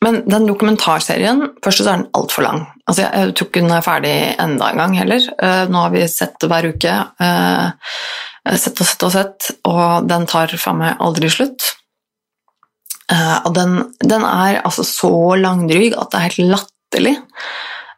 men 0.00 0.22
den 0.24 0.46
dokumentarserien 0.48 1.42
Først 1.60 1.82
så 1.82 1.90
er 1.90 1.98
den 1.98 2.06
altfor 2.16 2.46
lang. 2.46 2.62
Altså, 2.88 3.02
jeg, 3.04 3.34
tror 3.36 3.48
ikke 3.50 3.62
den 3.66 3.74
er 3.76 3.84
ferdig 3.84 4.14
enda 4.40 4.70
en 4.70 4.80
gang 4.80 4.94
heller. 4.96 5.26
Nå 5.68 5.82
har 5.84 5.92
vi 5.92 6.06
sett 6.08 6.46
hver 6.48 6.70
uke. 6.72 6.94
Uh, 7.20 7.68
sett 8.48 8.80
og 8.80 8.88
sett 8.88 9.04
og 9.06 9.12
sett, 9.14 9.50
og 9.68 10.08
den 10.08 10.26
tar 10.30 10.52
faen 10.56 10.80
meg 10.80 11.02
aldri 11.02 11.28
slutt. 11.32 11.66
Uh, 13.10 13.42
og 13.48 13.54
den, 13.56 13.80
den, 14.04 14.22
er 14.22 14.60
altså 14.62 14.84
så 14.86 15.10
langdryg 15.40 15.96
at 15.98 16.12
det 16.12 16.18
er 16.18 16.26
helt 16.28 16.52
latterlig. 16.54 17.16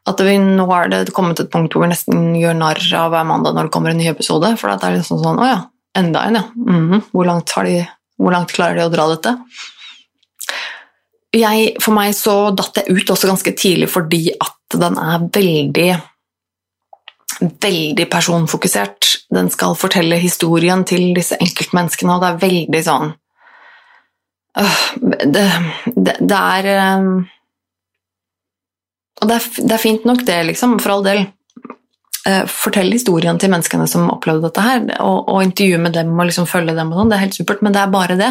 At 0.09 0.23
vi, 0.25 0.35
nå 0.41 0.65
er 0.75 0.89
det 0.91 1.15
kommet 1.15 1.39
til 1.39 1.47
et 1.47 1.53
punkt 1.53 1.77
hvor 1.77 1.85
vi 1.85 1.93
nesten 1.93 2.33
gjør 2.35 2.57
narr 2.59 2.81
av 2.99 3.13
hver 3.13 3.27
mandag 3.29 3.55
når 3.55 3.69
det 3.69 3.75
kommer 3.75 3.93
en 3.93 4.01
ny 4.01 4.09
episode. 4.11 4.55
For 4.59 4.73
det 4.73 4.89
er 4.89 4.97
liksom 4.97 5.21
sånn 5.21 5.39
Å 5.39 5.51
ja, 5.51 5.61
enda 5.99 6.25
en, 6.27 6.41
ja. 6.41 6.47
Mm 6.57 6.89
-hmm. 6.89 7.03
hvor, 7.13 7.29
langt 7.29 7.53
de, 7.69 7.77
hvor, 8.19 8.33
langt 8.33 8.53
klarer 8.53 8.81
de 8.81 8.87
å 8.87 8.95
dra 8.95 9.07
dette? 9.13 9.37
Jeg, 11.33 11.77
for 11.81 11.95
meg 11.95 12.15
så 12.17 12.51
datt 12.51 12.77
jeg 12.77 12.93
ut 12.93 13.11
også 13.11 13.29
ganske 13.29 13.53
tidlig 13.57 13.89
fordi 13.89 14.33
at 14.41 14.81
den 14.81 14.99
er 14.99 15.29
veldig 15.33 15.93
veldig 17.43 18.07
personfokusert. 18.11 19.11
Den 19.33 19.51
skal 19.53 19.77
fortelle 19.79 20.19
historien 20.21 20.85
til 20.89 21.13
disse 21.17 21.39
enkeltmenneskene, 21.41 22.15
og 22.15 22.23
det 22.23 22.31
er 22.31 22.41
veldig 22.43 22.83
sånn 22.87 23.13
øh, 24.61 24.83
det, 25.03 25.47
det, 25.87 26.17
det, 26.21 26.39
er 26.39 26.71
øh, 26.73 27.07
Og 29.23 29.31
det 29.31 29.39
er, 29.39 29.47
det 29.63 29.77
er, 29.77 29.83
fint 29.83 30.05
nok, 30.09 30.27
det, 30.27 30.41
liksom, 30.51 30.79
for 30.83 30.97
all 30.97 31.07
del. 31.07 31.25
Uh, 32.23 32.45
fortell 32.47 32.93
historien 32.95 33.39
til 33.43 33.51
menneskene 33.51 33.89
som 33.91 34.11
opplevde 34.13 34.47
dette 34.47 34.63
her, 34.63 34.85
og, 35.03 35.27
og 35.27 35.43
intervjue 35.43 35.81
med 35.83 35.97
dem 35.97 36.13
og 36.15 36.29
liksom 36.29 36.47
følge 36.47 36.77
dem 36.77 36.93
og 36.93 37.01
sånn. 37.01 37.11
Det 37.11 37.17
er 37.17 37.25
helt 37.25 37.39
supert, 37.39 37.65
men 37.67 37.75
det 37.75 37.81
er 37.83 37.95
bare 37.95 38.19
det. 38.21 38.29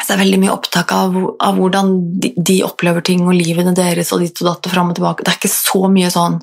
Så 0.00 0.06
det 0.06 0.14
er 0.14 0.20
veldig 0.22 0.38
mye 0.42 0.52
opptak 0.54 0.92
av, 0.94 1.16
av 1.42 1.58
hvordan 1.58 1.90
de, 2.22 2.30
de, 2.38 2.60
opplever 2.66 3.02
ting 3.06 3.24
og 3.26 3.34
livene 3.34 3.74
deres 3.76 4.12
og 4.14 4.22
ditt 4.22 4.38
og 4.42 4.48
datt 4.48 4.68
og 4.70 4.72
fram 4.74 4.92
og 4.92 4.96
tilbake. 4.98 5.26
Det 5.26 5.32
er 5.32 5.40
ikke 5.40 5.52
så 5.52 5.90
mye 5.92 6.12
sånn 6.14 6.38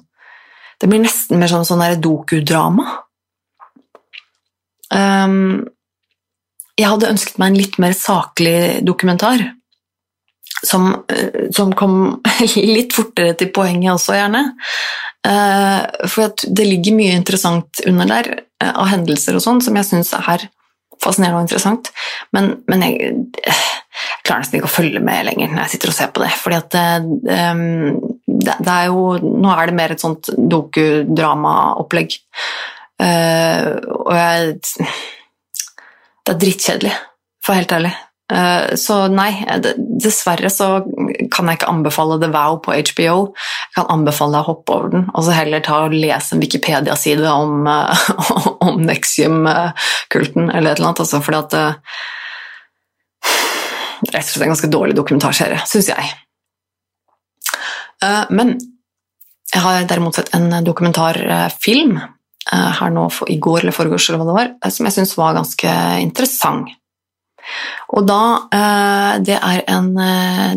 det 0.82 0.90
blir 0.90 1.02
nesten 1.02 1.40
mer 1.42 1.52
sånn, 1.52 1.66
sånn 1.66 1.84
dokudrama. 2.02 2.86
Um, 4.94 5.66
jeg 6.78 6.92
hadde 6.92 7.12
ønsket 7.12 7.40
meg 7.42 7.52
en 7.52 7.60
litt 7.60 7.80
mer 7.82 7.96
saklig 7.98 8.58
dokumentar. 8.88 9.42
Som, 10.66 10.90
uh, 11.10 11.48
som 11.54 11.74
kom 11.78 11.98
litt 12.78 12.96
fortere 12.96 13.36
til 13.38 13.52
poenget 13.54 13.96
også, 13.96 14.18
gjerne. 14.18 14.44
Uh, 15.28 15.82
for 16.10 16.34
det 16.46 16.66
ligger 16.66 16.98
mye 16.98 17.18
interessant 17.18 17.82
under 17.90 18.10
der, 18.10 18.32
uh, 18.64 18.74
av 18.74 18.94
hendelser 18.94 19.38
og 19.38 19.44
sånn, 19.44 19.64
som 19.66 19.78
jeg 19.78 19.90
syns 19.90 20.14
er 20.18 20.48
fascinerende 21.04 21.42
og 21.42 21.48
interessant. 21.48 21.92
Men, 22.36 22.56
men 22.70 22.86
jeg, 22.86 23.12
jeg, 23.42 23.58
klarer 24.26 24.44
nesten 24.44 24.60
ikke 24.60 24.70
å 24.70 24.78
følge 24.78 25.02
med 25.02 25.26
lenger 25.30 25.52
når 25.52 25.64
jeg 25.64 25.74
sitter 25.76 25.92
og 25.94 25.98
ser 25.98 26.14
på 26.14 26.24
det. 26.24 26.32
fordi 26.42 26.58
at 26.60 26.78
um, 27.56 28.07
det, 28.38 28.58
det, 28.62 28.74
er 28.74 28.90
jo 28.92 29.18
Nå 29.22 29.52
er 29.54 29.70
det 29.70 29.78
mer 29.78 29.94
et 29.94 30.04
sånt 30.04 30.30
dokudramaopplegg. 30.38 32.18
Uh, 32.98 33.78
og 33.94 34.14
jeg 34.18 34.58
Det 34.66 36.34
er 36.34 36.42
drittkjedelig, 36.42 36.94
for 37.44 37.54
å 37.54 37.56
være 37.56 37.64
helt 37.64 37.76
ærlig. 37.78 37.94
Uh, 38.28 38.76
så 38.76 39.06
nei, 39.08 39.30
dessverre 40.04 40.50
så 40.52 40.82
kan 41.32 41.48
jeg 41.48 41.62
ikke 41.62 41.70
anbefale 41.72 42.18
The 42.20 42.28
Vow 42.34 42.58
på 42.66 42.76
HBO. 42.76 43.16
Jeg 43.38 43.78
kan 43.78 43.88
anbefale 43.94 44.36
deg 44.36 44.44
å 44.44 44.50
hoppe 44.50 44.76
over 44.76 44.92
den, 44.98 45.08
og 45.14 45.24
så 45.24 45.38
heller 45.38 45.64
ta 45.64 45.86
og 45.86 45.96
lese 45.96 46.36
en 46.36 46.44
Wikipedia-side 46.44 47.32
om, 47.32 47.70
uh, 47.70 48.10
om 48.68 48.84
Nexium-kulten 48.84 50.52
eller 50.52 50.74
et 50.74 50.82
eller 50.82 50.92
annet, 50.92 51.06
altså 51.06 51.24
fordi 51.24 51.44
at 51.46 51.58
uh, 51.58 52.06
Rett 53.98 54.22
og 54.22 54.30
slett 54.30 54.44
en 54.46 54.52
ganske 54.52 54.68
dårlig 54.70 54.94
dokumentarserie, 54.94 55.58
syns 55.66 55.88
jeg. 55.90 56.10
Eh, 58.04 58.26
men 58.30 58.56
jeg 59.54 59.64
har 59.64 59.86
derimot 59.89 60.18
sett 60.18 60.34
en 60.36 60.52
dokumentarfilm 60.66 61.98
eh, 61.98 62.72
her 62.80 62.91
nå 62.93 63.08
i 63.32 63.39
går 63.41 63.64
eller 63.64 63.76
foregårs, 63.76 64.10
eller 64.10 64.22
hva 64.22 64.28
det 64.30 64.38
var, 64.39 64.52
eh, 64.60 64.74
som 64.74 64.88
jeg 64.88 64.98
syns 64.98 65.16
var 65.20 65.38
ganske 65.38 65.78
interessant. 66.04 66.76
Og 67.95 68.04
da 68.04 68.22
Det 69.24 69.38
er 69.39 69.62
en 69.72 69.93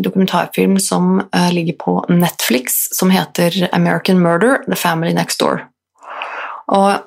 dokumentarfilm 0.03 0.77
som 0.77 1.21
ligger 1.53 1.77
på 1.79 1.93
Netflix, 2.09 2.89
som 2.91 3.09
heter 3.09 3.69
'American 3.71 4.19
Murder 4.19 4.65
The 4.67 4.75
Family 4.75 5.13
Next 5.13 5.39
Door'. 5.39 5.61
Og 6.67 6.99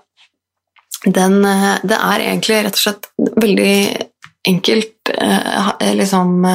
den 1.05 1.43
Det 1.43 1.99
er 2.01 2.19
egentlig 2.19 2.65
rett 2.65 2.73
og 2.73 2.81
slett 2.81 3.07
veldig 3.37 4.09
enkelt 4.47 5.11
liksom 5.81 6.47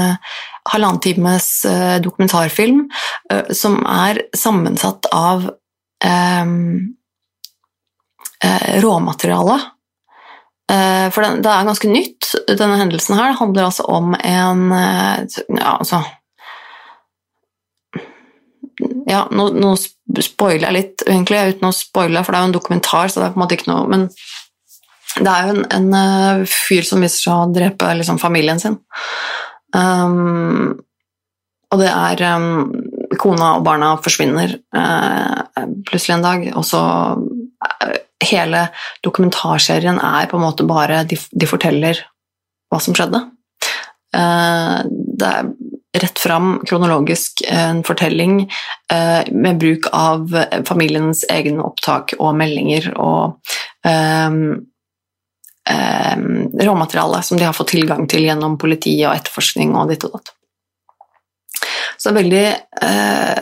halvannen 0.63 0.99
times 0.99 1.65
eh, 1.65 2.01
dokumentarfilm 2.01 2.85
eh, 3.31 3.51
som 3.55 3.79
er 3.85 4.21
sammensatt 4.37 5.09
av 5.15 5.49
ehm, 6.05 6.95
eh, 8.43 8.81
råmateriale. 8.83 9.59
For 10.69 11.25
det 11.25 11.49
er 11.49 11.65
ganske 11.65 11.89
nytt, 11.89 12.27
denne 12.59 12.75
hendelsen 12.77 13.15
her 13.17 13.31
handler 13.39 13.71
altså 13.71 13.87
om 13.89 14.11
en 14.13 14.67
Ja, 14.69 15.71
altså 15.79 16.03
Ja, 19.09 19.23
nå, 19.33 19.47
nå 19.57 19.71
spoiler 20.21 20.67
jeg 20.67 20.75
litt, 20.75 21.05
egentlig, 21.07 21.55
uten 21.55 21.71
å 21.71 21.73
spoile, 21.73 22.21
for 22.21 22.29
det 22.29 22.37
er 22.37 22.45
jo 22.45 22.49
en 22.51 22.53
dokumentar, 22.59 23.09
så 23.09 23.17
det 23.17 23.25
er 23.25 23.33
på 23.33 23.41
en 23.41 23.43
måte 23.47 23.57
ikke 23.57 23.71
noe 23.71 23.89
Men 23.89 24.05
det 25.17 25.33
er 25.33 25.49
jo 25.49 25.55
en, 25.55 25.65
en 25.73 26.45
fyr 26.53 26.85
som 26.85 27.01
viser 27.01 27.23
seg 27.23 27.33
å 27.33 27.49
drepe 27.55 27.89
liksom, 28.03 28.21
familien 28.21 28.61
sin. 28.61 28.77
Um, 29.75 30.79
og 31.69 31.81
det 31.81 31.89
er 31.91 32.23
um, 32.35 32.71
Kona 33.21 33.55
og 33.59 33.65
barna 33.67 33.91
forsvinner 34.01 34.55
uh, 34.75 35.65
plutselig 35.85 36.15
en 36.17 36.25
dag, 36.25 36.45
og 36.57 36.65
så 36.67 36.83
uh, 37.17 37.97
Hele 38.19 38.65
dokumentarserien 38.99 39.95
er 40.03 40.25
på 40.27 40.35
en 40.35 40.43
måte 40.43 40.65
bare 40.67 41.05
De, 41.07 41.15
de 41.15 41.47
forteller 41.47 42.01
hva 42.69 42.81
som 42.83 42.93
skjedde. 42.93 43.21
det 44.11 45.29
er 45.29 45.47
rett 46.03 46.19
fram, 46.19 46.49
kronologisk, 46.67 47.41
en 47.47 47.79
fortelling 47.87 48.43
med 49.31 49.61
bruk 49.63 49.87
av 49.95 50.35
familiens 50.67 51.23
egne 51.31 51.63
opptak 51.65 52.13
og 52.19 52.35
meldinger 52.37 52.91
og 52.99 53.39
um, 53.87 54.67
eh, 55.69 56.17
råmateriale 56.65 57.21
som 57.23 57.37
de 57.37 57.47
har 57.47 57.55
fått 57.57 57.73
tilgang 57.75 58.07
til 58.09 58.25
gjennom 58.27 58.57
politiet 58.61 59.07
og 59.07 59.15
etterforskning 59.15 59.75
og 59.77 59.93
ditt 59.93 60.05
og 60.07 60.17
datt. 60.17 60.33
Så 61.99 62.13
veldig 62.15 62.45
eh, 62.85 63.39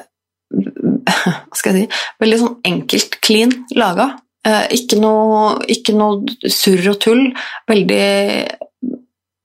Hva 1.27 1.57
skal 1.57 1.75
jeg 1.75 1.87
si 1.87 1.99
Veldig 2.23 2.37
sånn 2.41 2.55
enkelt, 2.67 3.17
clean 3.23 3.51
laga. 3.77 4.11
Eh, 4.47 4.63
ikke, 4.77 4.99
noe, 5.01 5.57
ikke 5.69 5.95
noe 5.97 6.49
surr 6.51 6.93
og 6.93 7.01
tull. 7.03 7.25
Veldig 7.69 8.07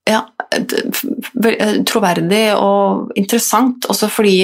ja, 0.09 0.22
troverdig 1.87 2.45
og 2.59 3.12
interessant, 3.18 3.87
også 3.91 4.09
fordi 4.11 4.37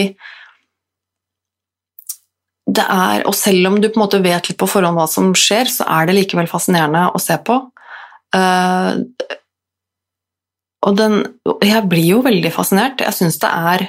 det 2.68 2.84
er, 2.84 3.24
og 3.26 3.34
selv 3.36 3.70
om 3.70 3.78
du 3.80 3.88
på 3.88 3.96
en 3.96 4.04
måte 4.04 4.20
vet 4.22 4.50
litt 4.50 4.58
på 4.60 4.68
forhånd 4.68 4.98
hva 4.98 5.06
som 5.08 5.32
skjer, 5.36 5.70
så 5.72 5.86
er 5.88 6.08
det 6.08 6.18
likevel 6.18 6.50
fascinerende 6.50 7.06
å 7.16 7.20
se 7.22 7.38
på. 7.40 7.56
Uh, 8.34 9.00
og 10.84 10.96
den 10.98 11.22
Jeg 11.64 11.88
blir 11.88 12.06
jo 12.06 12.18
veldig 12.24 12.52
fascinert. 12.52 13.00
Jeg 13.00 13.14
syns 13.16 13.38
det 13.40 13.48
er 13.48 13.86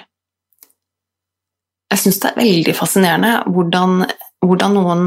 Jeg 1.91 1.99
syns 2.03 2.19
det 2.23 2.31
er 2.31 2.39
veldig 2.39 2.75
fascinerende 2.77 3.33
hvordan, 3.49 4.05
hvordan, 4.45 4.77
noen 4.77 5.03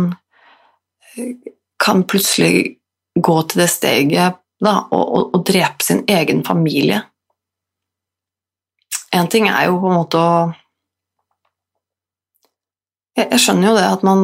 kan 1.83 2.05
plutselig 2.09 2.79
gå 3.15 3.37
til 3.49 3.63
det 3.63 3.69
steget 3.71 4.39
da, 4.63 4.73
og, 4.91 5.03
og, 5.03 5.35
og 5.37 5.45
drepe 5.47 5.85
sin 5.85 6.05
egen 6.09 6.45
familie. 6.45 7.03
Én 9.15 9.29
ting 9.29 9.49
er 9.49 9.67
jo 9.69 9.79
på 9.83 9.91
en 9.91 9.99
måte 10.01 10.19
å 10.19 10.35
jeg, 13.17 13.39
skjønner 13.39 13.69
jo 13.69 13.77
det 13.77 13.89
at 13.89 14.05
man 14.07 14.23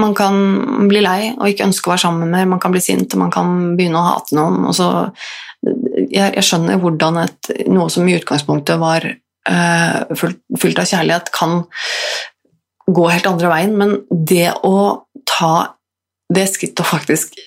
man 0.00 0.14
kan 0.16 0.36
bli 0.90 1.02
lei 1.04 1.30
og 1.34 1.48
ikke 1.50 1.66
ønske 1.68 1.88
å 1.88 1.94
være 1.94 2.04
sammen 2.04 2.32
med, 2.32 2.48
man 2.50 2.60
kan 2.62 2.74
bli 2.74 2.82
sint 2.84 3.14
og 3.14 3.22
man 3.22 3.32
kan 3.34 3.50
begynne 3.78 4.00
å 4.00 4.08
hate 4.08 4.36
noen. 4.38 4.68
Så, 4.76 4.88
jeg, 5.62 6.32
jeg, 6.34 6.44
skjønner 6.46 6.80
hvordan 6.80 7.20
et, 7.24 7.52
noe 7.70 7.90
som 7.92 8.08
i 8.08 8.16
utgangspunktet 8.16 8.80
var 8.80 9.06
uh, 9.06 9.98
fylt, 10.16 10.80
av 10.80 10.88
kjærlighet, 10.88 11.30
kan 11.36 11.62
gå 12.90 13.06
helt 13.12 13.28
andre 13.30 13.52
veien, 13.52 13.76
men 13.78 13.96
det 14.10 14.50
å 14.66 15.06
ta 15.28 15.54
det 16.30 16.46
skrittet 16.50 16.82
og 16.84 16.90
faktisk 16.90 17.38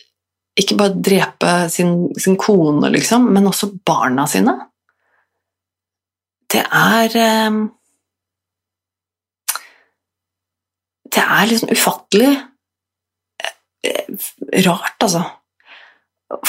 ikke 0.59 0.77
bare 0.77 1.01
drepe 1.01 1.53
sin, 1.73 2.11
sin, 2.19 2.37
kone, 2.37 2.91
liksom, 2.93 3.25
men 3.33 3.49
også 3.49 3.71
barna 3.85 4.27
sine 4.29 4.53
Det 6.53 6.61
er 6.61 7.15
uh, 7.17 7.63
det 11.13 11.23
er 11.23 11.47
liksom 11.49 11.71
ufattelig 11.73 12.31
eh, 13.85 14.27
rart, 14.65 14.97
altså. 15.03 15.23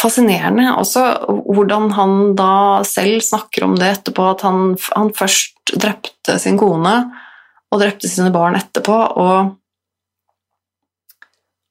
Fascinerende 0.00 0.70
også 0.80 1.02
hvordan 1.28 1.90
han 1.92 2.14
da 2.38 2.84
selv 2.88 3.20
snakker 3.24 3.66
om 3.66 3.74
det 3.76 3.90
etterpå, 3.98 4.30
at 4.32 4.44
han, 4.46 4.78
han 4.96 5.12
først 5.16 5.74
drepte 5.74 6.38
sin 6.40 6.56
kone 6.60 6.94
og 7.74 7.82
drepte 7.82 8.08
sine 8.08 8.30
barn 8.32 8.56
etterpå, 8.56 8.96
og, 9.20 9.52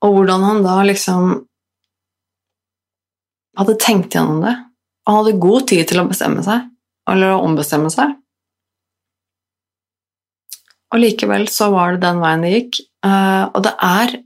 og 0.04 0.18
hvordan 0.18 0.46
han 0.46 0.62
da 0.66 0.76
liksom 0.86 1.34
hadde 3.58 3.78
tenkt 3.82 4.18
gjennom 4.18 4.42
det. 4.44 4.56
Han 5.08 5.20
hadde 5.22 5.40
god 5.42 5.68
tid 5.72 5.88
til 5.90 6.02
å 6.02 6.08
bestemme 6.10 6.44
seg, 6.46 6.68
eller 7.10 7.34
å 7.34 7.44
ombestemme 7.46 7.92
seg. 7.94 8.14
Og 10.94 11.02
likevel 11.02 11.48
så 11.50 11.72
var 11.74 11.96
det 11.96 12.04
den 12.06 12.22
veien 12.22 12.46
det 12.46 12.54
gikk. 12.54 12.82
Uh, 13.04 13.50
og 13.50 13.64
det 13.66 13.74
er 13.84 14.18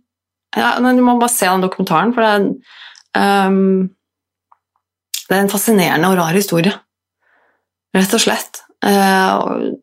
ja, 0.57 0.73
Du 0.79 1.03
må 1.05 1.17
bare 1.19 1.33
se 1.33 1.47
den 1.47 1.63
dokumentaren, 1.63 2.13
for 2.15 2.23
det 2.23 2.31
er, 2.33 3.47
um, 3.47 3.89
det 5.27 5.35
er 5.35 5.43
en 5.43 5.51
fascinerende 5.51 6.11
og 6.11 6.17
rar 6.19 6.37
historie. 6.37 6.73
Rett 7.95 8.15
og 8.15 8.23
slett. 8.23 8.63
Uh, 8.83 9.73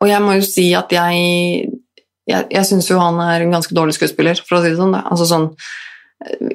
og, 0.00 0.06
jeg 0.08 0.22
må 0.22 0.36
jo 0.36 0.46
si 0.46 0.70
at 0.76 0.90
jeg 0.92 1.72
Jeg, 2.26 2.42
jeg 2.50 2.66
syns 2.66 2.88
jo 2.90 2.98
han 2.98 3.20
er 3.22 3.44
en 3.44 3.52
ganske 3.54 3.74
dårlig 3.74 3.94
skuespiller, 3.94 4.40
for 4.42 4.58
å 4.58 4.62
si 4.62 4.72
det 4.72 4.80
sånn. 4.80 4.96
Altså 4.98 5.28
sånn 5.30 5.44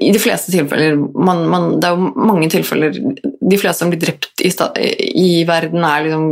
i 0.02 0.10
de 0.12 0.20
fleste 0.20 0.52
tilfeller 0.52 0.96
man, 0.98 1.44
man, 1.50 1.68
Det 1.80 1.88
er 1.88 1.94
jo 1.94 2.10
mange 2.18 2.50
tilfeller 2.50 2.96
De 2.98 3.60
fleste 3.62 3.84
som 3.84 3.92
blir 3.92 4.02
drept 4.02 4.42
i, 4.42 4.50
i 5.22 5.30
verden, 5.48 5.86
er 5.86 6.08
liksom 6.08 6.26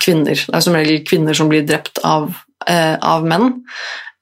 kvinner. 0.00 0.38
Det 0.38 0.56
er 0.56 0.64
som 0.64 0.76
regel 0.76 1.02
kvinner 1.08 1.36
som 1.36 1.50
blir 1.50 1.66
drept 1.66 2.00
av, 2.06 2.30
eh, 2.66 2.94
av 2.96 3.26
menn, 3.26 3.64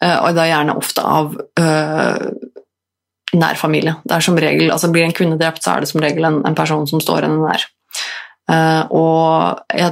eh, 0.03 0.16
og 0.16 0.35
da 0.39 0.49
gjerne 0.49 0.77
ofte 0.77 1.05
av 1.05 1.37
eh, 1.61 2.31
nær 3.41 3.59
familie. 3.61 3.97
Det 4.05 4.16
er 4.16 4.27
som 4.27 4.39
regel, 4.39 4.71
altså 4.71 4.91
Blir 4.91 5.07
en 5.07 5.14
kvinne 5.16 5.39
drept, 5.39 5.62
så 5.62 5.75
er 5.75 5.85
det 5.85 5.91
som 5.93 6.03
regel 6.03 6.27
en, 6.27 6.41
en 6.47 6.59
person 6.59 6.87
som 6.91 7.03
står 7.03 7.29
henne 7.29 7.45
nær. 7.45 7.66
Eh, 8.51 8.83
og 8.91 9.61
i 9.71 9.87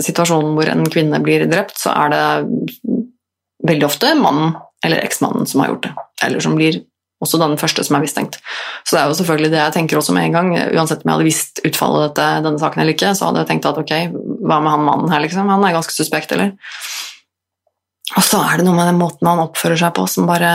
situasjonen 0.00 0.54
hvor 0.56 0.70
en 0.72 0.86
kvinne 0.92 1.20
blir 1.24 1.44
drept, 1.50 1.76
så 1.80 1.92
er 1.92 2.14
det 2.14 2.24
veldig 3.68 3.88
ofte 3.88 4.14
mannen 4.16 4.54
eller 4.84 5.02
eksmannen 5.04 5.48
som 5.48 5.60
har 5.60 5.74
gjort 5.74 5.88
det, 5.88 5.92
eller 6.24 6.40
som 6.40 6.56
blir 6.56 6.80
også 7.20 7.40
den 7.42 7.58
første 7.60 7.84
som 7.84 7.98
er 7.98 8.04
mistenkt. 8.06 8.38
Så 8.90 8.96
det 8.96 9.02
er 9.04 9.10
jo 9.12 9.16
selvfølgelig 9.20 9.50
det 9.52 9.58
jeg 9.60 9.72
tenker 9.76 9.98
også 10.00 10.12
med 10.16 10.24
en 10.26 10.32
gang. 10.34 10.48
Uansett 10.74 11.04
om 11.04 11.10
jeg 11.12 11.14
hadde 11.14 11.26
visst 11.28 11.60
utfallet 11.62 12.08
dette, 12.08 12.24
denne 12.42 12.58
saken 12.58 12.82
eller 12.82 12.96
ikke, 12.96 13.12
så 13.14 13.28
hadde 13.28 13.44
jeg 13.44 13.48
tenkt 13.52 13.68
at 13.70 13.76
ok, 13.78 13.92
hva 14.42 14.56
med 14.58 14.72
han 14.74 14.82
mannen 14.82 15.12
her, 15.12 15.22
liksom? 15.22 15.46
Han 15.46 15.62
er 15.62 15.76
ganske 15.76 15.94
suspekt, 15.94 16.32
eller? 16.34 16.56
Og 18.16 18.24
så 18.26 18.40
er 18.42 18.58
det 18.58 18.64
noe 18.66 18.74
med 18.74 18.88
den 18.90 18.98
måten 18.98 19.28
han 19.30 19.44
oppfører 19.44 19.78
seg 19.78 19.94
på 19.94 20.08
som 20.10 20.26
bare 20.26 20.50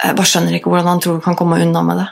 Jeg 0.00 0.16
bare 0.16 0.30
skjønner 0.30 0.56
ikke 0.56 0.72
hvordan 0.72 0.88
han 0.94 1.04
tror 1.04 1.18
han 1.18 1.26
kan 1.26 1.36
komme 1.38 1.60
unna 1.60 1.82
med 1.86 2.00
det. 2.00 2.08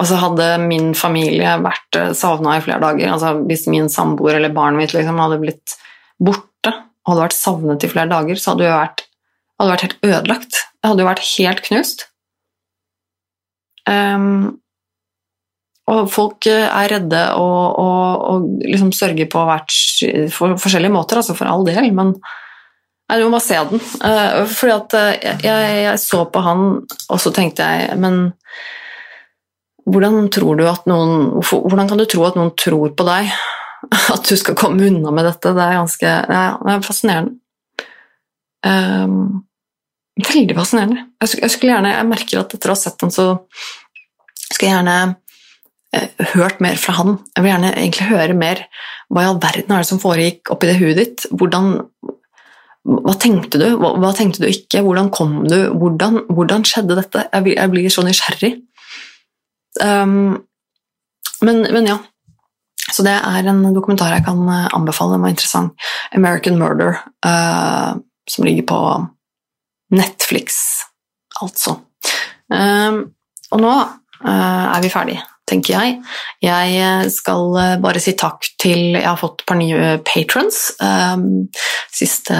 Altså 0.00 0.16
Hadde 0.20 0.48
min 0.64 0.94
familie 0.96 1.58
vært 1.60 2.00
eh, 2.00 2.14
savna 2.16 2.56
i 2.56 2.64
flere 2.64 2.80
dager, 2.82 3.12
altså 3.12 3.36
hvis 3.44 3.68
min 3.68 3.92
samboer 3.92 4.40
eller 4.40 4.56
barnet 4.56 4.80
mitt 4.80 4.96
liksom 4.96 5.20
hadde 5.20 5.38
blitt 5.44 5.76
borte 6.16 6.72
og 6.72 7.12
hadde 7.12 7.22
vært 7.22 7.36
savnet 7.36 7.84
i 7.84 7.92
flere 7.92 8.10
dager, 8.10 8.40
så 8.40 8.54
hadde 8.54 8.66
jo 8.66 8.72
vært 8.74 9.05
hadde 9.60 9.72
vært 9.72 9.86
helt 9.86 9.98
ødelagt. 10.04 10.62
Jeg 10.82 10.90
hadde 10.90 11.04
jo 11.04 11.08
vært 11.08 11.26
helt 11.32 11.62
knust. 11.66 12.06
Um, 13.86 14.56
og 15.86 16.08
folk 16.10 16.48
eh, 16.50 16.66
er 16.66 16.90
redde 16.90 17.20
og, 17.38 17.76
og, 17.78 18.24
og 18.26 18.64
liksom 18.64 18.90
sørger 18.90 19.28
på 19.30 19.44
hvert, 19.46 19.76
for 20.34 20.56
forskjellige 20.58 20.90
måter, 20.90 21.20
altså 21.20 21.36
for 21.38 21.46
all 21.46 21.62
del, 21.68 21.92
men 21.94 22.16
jeg 23.06 23.22
må 23.22 23.36
bare 23.36 23.44
se 23.44 23.60
den. 23.70 23.82
Uh, 24.02 24.40
fordi 24.50 24.72
at 24.74 24.96
uh, 24.98 25.12
jeg, 25.44 25.76
jeg, 25.84 26.00
så 26.02 26.24
på 26.26 26.42
han, 26.42 26.64
og 26.82 27.20
så 27.22 27.30
tenkte 27.30 27.62
jeg 27.62 27.94
Men 28.02 28.16
hvordan 29.86 30.26
tror 30.34 30.58
du 30.58 30.64
at 30.66 30.88
noen 30.90 31.36
Hvordan 31.46 31.86
kan 31.86 32.00
du 32.00 32.06
tro 32.10 32.24
at 32.26 32.34
noen 32.34 32.50
tror 32.58 32.90
på 32.98 33.06
deg? 33.06 33.30
At 34.16 34.26
du 34.26 34.34
skal 34.34 34.56
komme 34.58 34.88
unna 34.88 35.12
med 35.14 35.28
dette? 35.28 35.52
Det 35.54 35.62
er 35.62 35.78
ganske 35.78 36.14
det 36.26 36.38
er, 36.40 36.56
det 36.58 36.72
er 36.72 36.82
fascinerende. 36.82 37.36
Um, 38.66 39.45
veldig 40.16 40.56
fascinerende. 40.56 41.06
Jeg, 41.22 41.38
jeg, 41.42 41.52
skulle 41.52 41.74
gjerne, 41.74 41.94
jeg 41.96 42.08
merker 42.08 42.40
at 42.40 42.56
etter 42.56 42.72
å 42.72 42.76
ha 42.76 42.80
sett 42.80 42.98
den, 43.02 43.12
så 43.12 43.28
skal 44.46 44.68
jeg 44.68 44.74
gjerne 44.74 44.98
eh, 45.96 46.28
hørt 46.34 46.62
mer 46.64 46.78
fra 46.80 46.96
han. 47.00 47.18
Jeg 47.34 47.44
vil 47.44 47.52
gjerne 47.52 47.72
egentlig 47.74 48.10
høre 48.12 48.38
mer 48.38 48.62
hva 49.12 49.22
i 49.22 49.28
all 49.30 49.40
verden 49.42 49.72
er 49.72 49.84
det 49.84 49.90
som 49.90 50.02
foregikk 50.02 50.50
oppi 50.54 50.70
det 50.70 50.78
huet 50.80 50.98
ditt? 50.98 51.26
Hvordan, 51.30 51.76
hva 52.86 53.14
tenkte 53.22 53.60
du, 53.60 53.68
hva, 53.78 53.92
hva, 54.02 54.10
tenkte 54.16 54.42
du 54.42 54.48
ikke, 54.50 54.82
hvordan 54.86 55.12
kom 55.14 55.38
du, 55.46 55.58
hvordan, 55.76 56.24
hvordan 56.32 56.66
skjedde 56.66 56.98
dette? 56.98 57.26
Jeg, 57.30 57.54
jeg, 57.54 57.72
blir 57.74 57.92
så 57.92 58.04
nysgjerrig. 58.06 58.52
Um, 59.82 60.42
men, 61.44 61.66
men, 61.68 61.90
ja. 61.92 62.00
Så 62.86 63.04
det 63.04 63.12
er 63.18 63.50
en 63.50 63.60
dokumentar 63.74 64.14
jeg 64.14 64.24
kan 64.24 64.40
eh, 64.48 64.68
anbefale, 64.74 65.16
den 65.16 65.24
var 65.26 65.34
interessant. 65.34 65.74
'American 66.14 66.58
Murder', 66.58 67.02
uh, 67.26 67.98
som 68.30 68.46
ligger 68.46 68.66
på 68.70 68.78
Netflix, 69.94 70.58
altså. 71.42 71.78
Um, 72.50 73.00
og 73.52 73.62
nå 73.62 73.72
er 74.26 74.80
vi 74.82 74.90
ferdige 74.90 75.22
tenker 75.46 75.76
jeg. 75.76 75.98
Jeg 76.42 77.10
skal 77.14 77.52
bare 77.82 78.00
si 78.02 78.16
takk 78.18 78.48
til 78.58 78.96
Jeg 78.96 79.06
har 79.06 79.18
fått 79.20 79.44
et 79.44 79.46
par 79.46 79.58
nye 79.60 79.92
patrons 80.06 80.72
um, 80.82 81.46
siste 81.94 82.34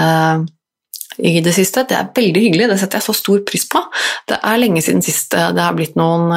i 1.17 1.39
det 1.41 1.53
siste. 1.55 1.85
Det 1.89 1.95
er 1.97 2.11
veldig 2.13 2.41
hyggelig, 2.43 2.67
det 2.69 2.79
setter 2.81 2.99
jeg 2.99 3.07
så 3.07 3.15
stor 3.17 3.39
pris 3.47 3.63
på. 3.71 3.81
Det 4.29 4.37
er 4.37 4.59
lenge 4.61 4.83
siden 4.85 5.05
sist 5.05 5.33
det 5.33 5.63
har 5.63 5.77
blitt 5.77 5.95
noen 5.97 6.29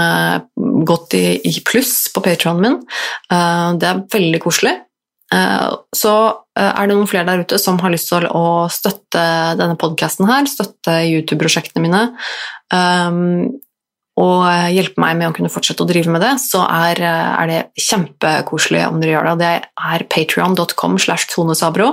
gått 0.89 1.19
i, 1.19 1.53
pluss 1.67 2.09
på 2.15 2.23
patronen 2.25 2.63
min. 2.65 2.79
Uh, 3.33 3.77
det 3.81 3.91
er 3.91 4.05
veldig 4.15 4.43
koselig. 4.47 4.77
Uh, 5.31 5.81
så 5.97 6.15
er 6.61 6.89
det 6.91 6.97
noen 6.97 7.09
flere 7.09 7.25
der 7.29 7.45
ute 7.47 7.57
som 7.63 7.79
har 7.81 7.93
lyst 7.95 8.11
til 8.11 8.27
å 8.27 8.67
støtte 8.69 9.23
denne 9.57 9.79
podkasten 9.81 10.27
her, 10.29 10.49
støtte 10.51 10.99
YouTube-prosjektene 11.07 11.85
mine. 11.87 12.03
Um, 12.75 13.61
og 14.21 14.43
hjelpe 14.75 15.01
meg 15.01 15.17
med 15.17 15.31
å 15.31 15.35
kunne 15.37 15.51
fortsette 15.53 15.85
å 15.85 15.89
drive 15.89 16.13
med 16.13 16.23
det, 16.25 16.35
så 16.43 16.65
er, 16.67 17.01
det 17.49 17.61
kjempekoselig 17.81 18.83
om 18.89 18.99
dere 19.01 19.15
gjør 19.15 19.29
det. 19.31 19.37
Det 19.41 19.87
er 19.95 20.05
patrion.com 20.13 20.99
slash 21.01 21.31
tonesabro. 21.33 21.93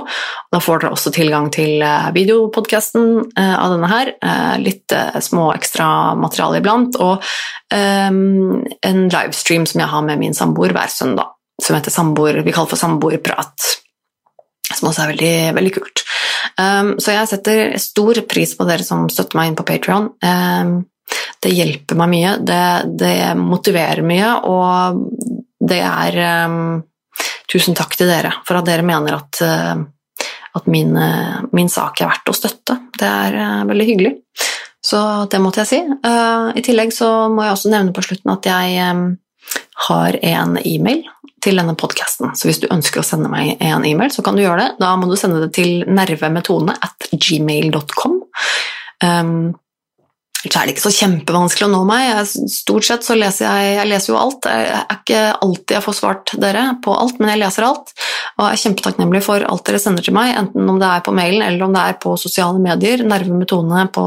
Da 0.52 0.60
får 0.62 0.82
dere 0.82 0.92
også 0.96 1.12
tilgang 1.14 1.48
til 1.54 1.84
eh, 1.84 2.10
videopodkasten 2.16 3.08
eh, 3.38 3.54
av 3.54 3.72
denne 3.72 3.92
her, 3.92 4.12
eh, 4.18 4.54
litt 4.60 4.96
små 5.24 5.50
ekstra 5.54 5.88
materiale 6.18 6.60
iblant, 6.60 6.98
og 7.00 7.24
en 7.68 9.00
livestream 9.12 9.66
som 9.68 9.82
jeg 9.82 9.90
har 9.92 10.04
med 10.06 10.20
min 10.20 10.36
samboer 10.36 10.72
hver 10.72 10.88
søndag, 10.88 11.34
som 11.62 11.76
heter 11.76 11.90
samboer, 11.90 12.42
vi 12.46 12.54
kaller 12.54 12.70
for 12.70 12.80
samboerprat. 12.80 13.72
Som 14.74 14.90
også 14.90 15.04
er 15.04 15.12
veldig, 15.14 15.34
veldig 15.56 15.72
kult. 15.74 16.04
Um, 16.58 16.94
så 17.00 17.14
jeg 17.14 17.30
setter 17.30 17.74
stor 17.82 18.20
pris 18.30 18.54
på 18.56 18.66
dere 18.68 18.84
som 18.86 19.08
støtter 19.12 19.38
meg 19.38 19.50
inn 19.50 19.58
på 19.58 19.66
Patrion. 19.66 20.10
Um, 20.22 20.80
det 21.42 21.54
hjelper 21.54 21.98
meg 21.98 22.10
mye, 22.12 22.32
det, 22.44 22.64
det 23.00 23.16
motiverer 23.38 24.04
mye, 24.04 24.32
og 24.48 25.04
det 25.68 25.82
er 25.84 26.22
um, 26.46 26.78
Tusen 27.48 27.72
takk 27.72 27.94
til 27.96 28.10
dere 28.10 28.28
for 28.44 28.58
at 28.58 28.66
dere 28.68 28.84
mener 28.84 29.14
at, 29.16 29.38
uh, 29.40 30.26
at 30.58 30.66
min, 30.68 30.90
uh, 30.92 31.38
min, 31.56 31.70
sak 31.72 32.02
er 32.02 32.10
verdt 32.10 32.28
å 32.28 32.34
støtte. 32.36 32.76
Det 32.92 33.08
er 33.08 33.38
uh, 33.38 33.62
veldig 33.70 33.86
hyggelig. 33.88 34.10
Så 34.84 35.00
det 35.32 35.40
måtte 35.42 35.64
jeg 35.64 35.68
si. 35.70 35.78
I 35.80 36.62
tillegg 36.64 36.92
så 36.94 37.08
må 37.32 37.42
jeg 37.44 37.56
også 37.56 37.72
nevne 37.72 37.92
på 37.96 38.04
slutten 38.04 38.30
at 38.30 38.46
jeg 38.46 38.92
um, 38.92 39.00
har 39.88 40.16
en 40.22 40.54
e-mail 40.60 41.02
til 41.44 41.60
denne 41.60 41.76
podkasten. 41.78 42.34
Så 42.38 42.48
hvis 42.48 42.60
du 42.62 42.68
ønsker 42.72 43.02
å 43.02 43.06
sende 43.06 43.30
meg 43.32 43.56
en 43.64 43.86
e-mail, 43.86 44.12
så 44.14 44.24
kan 44.26 44.36
du 44.36 44.42
gjøre 44.42 44.60
det. 44.62 44.68
Da 44.82 44.94
må 44.98 45.08
du 45.10 45.16
sende 45.18 45.42
det 45.44 45.52
til 45.58 45.84
nervemetone 45.86 46.74
at 46.74 47.08
gmail.com. 47.14 48.20
Um, 49.04 49.34
så 50.38 50.60
er 50.60 50.68
det 50.68 50.76
ikke 50.76 50.84
så 50.84 50.94
kjempevanskelig 50.94 51.66
å 51.66 51.70
nå 51.72 51.80
meg. 51.88 52.04
Jeg, 52.06 52.50
stort 52.54 52.86
sett 52.86 53.06
så 53.06 53.16
leser 53.18 53.48
jeg 53.48 53.72
Jeg 53.74 53.88
leser 53.90 54.12
jo 54.12 54.18
alt. 54.20 54.38
Det 54.44 54.52
er 54.54 54.94
ikke 54.94 55.22
alltid 55.34 55.74
jeg 55.74 55.84
får 55.88 55.96
svart 55.98 56.32
dere 56.38 56.62
på 56.84 56.94
alt, 56.94 57.18
men 57.18 57.32
jeg 57.32 57.40
leser 57.42 57.66
alt. 57.66 57.90
Og 58.36 58.44
jeg 58.44 58.54
er 58.54 58.62
kjempetakknemlig 58.62 59.22
for 59.26 59.46
alt 59.48 59.64
dere 59.66 59.80
sender 59.82 60.06
til 60.06 60.14
meg, 60.14 60.36
enten 60.38 60.70
om 60.70 60.78
det 60.78 60.92
er 60.92 61.02
på 61.02 61.14
mailen 61.16 61.42
eller 61.42 61.66
om 61.66 61.74
det 61.74 61.82
er 61.82 61.98
på 62.04 62.14
sosiale 62.22 62.62
medier. 62.62 63.02
Nerve 63.02 63.34
med 63.34 63.50
Tone 63.50 63.88
på 63.90 64.06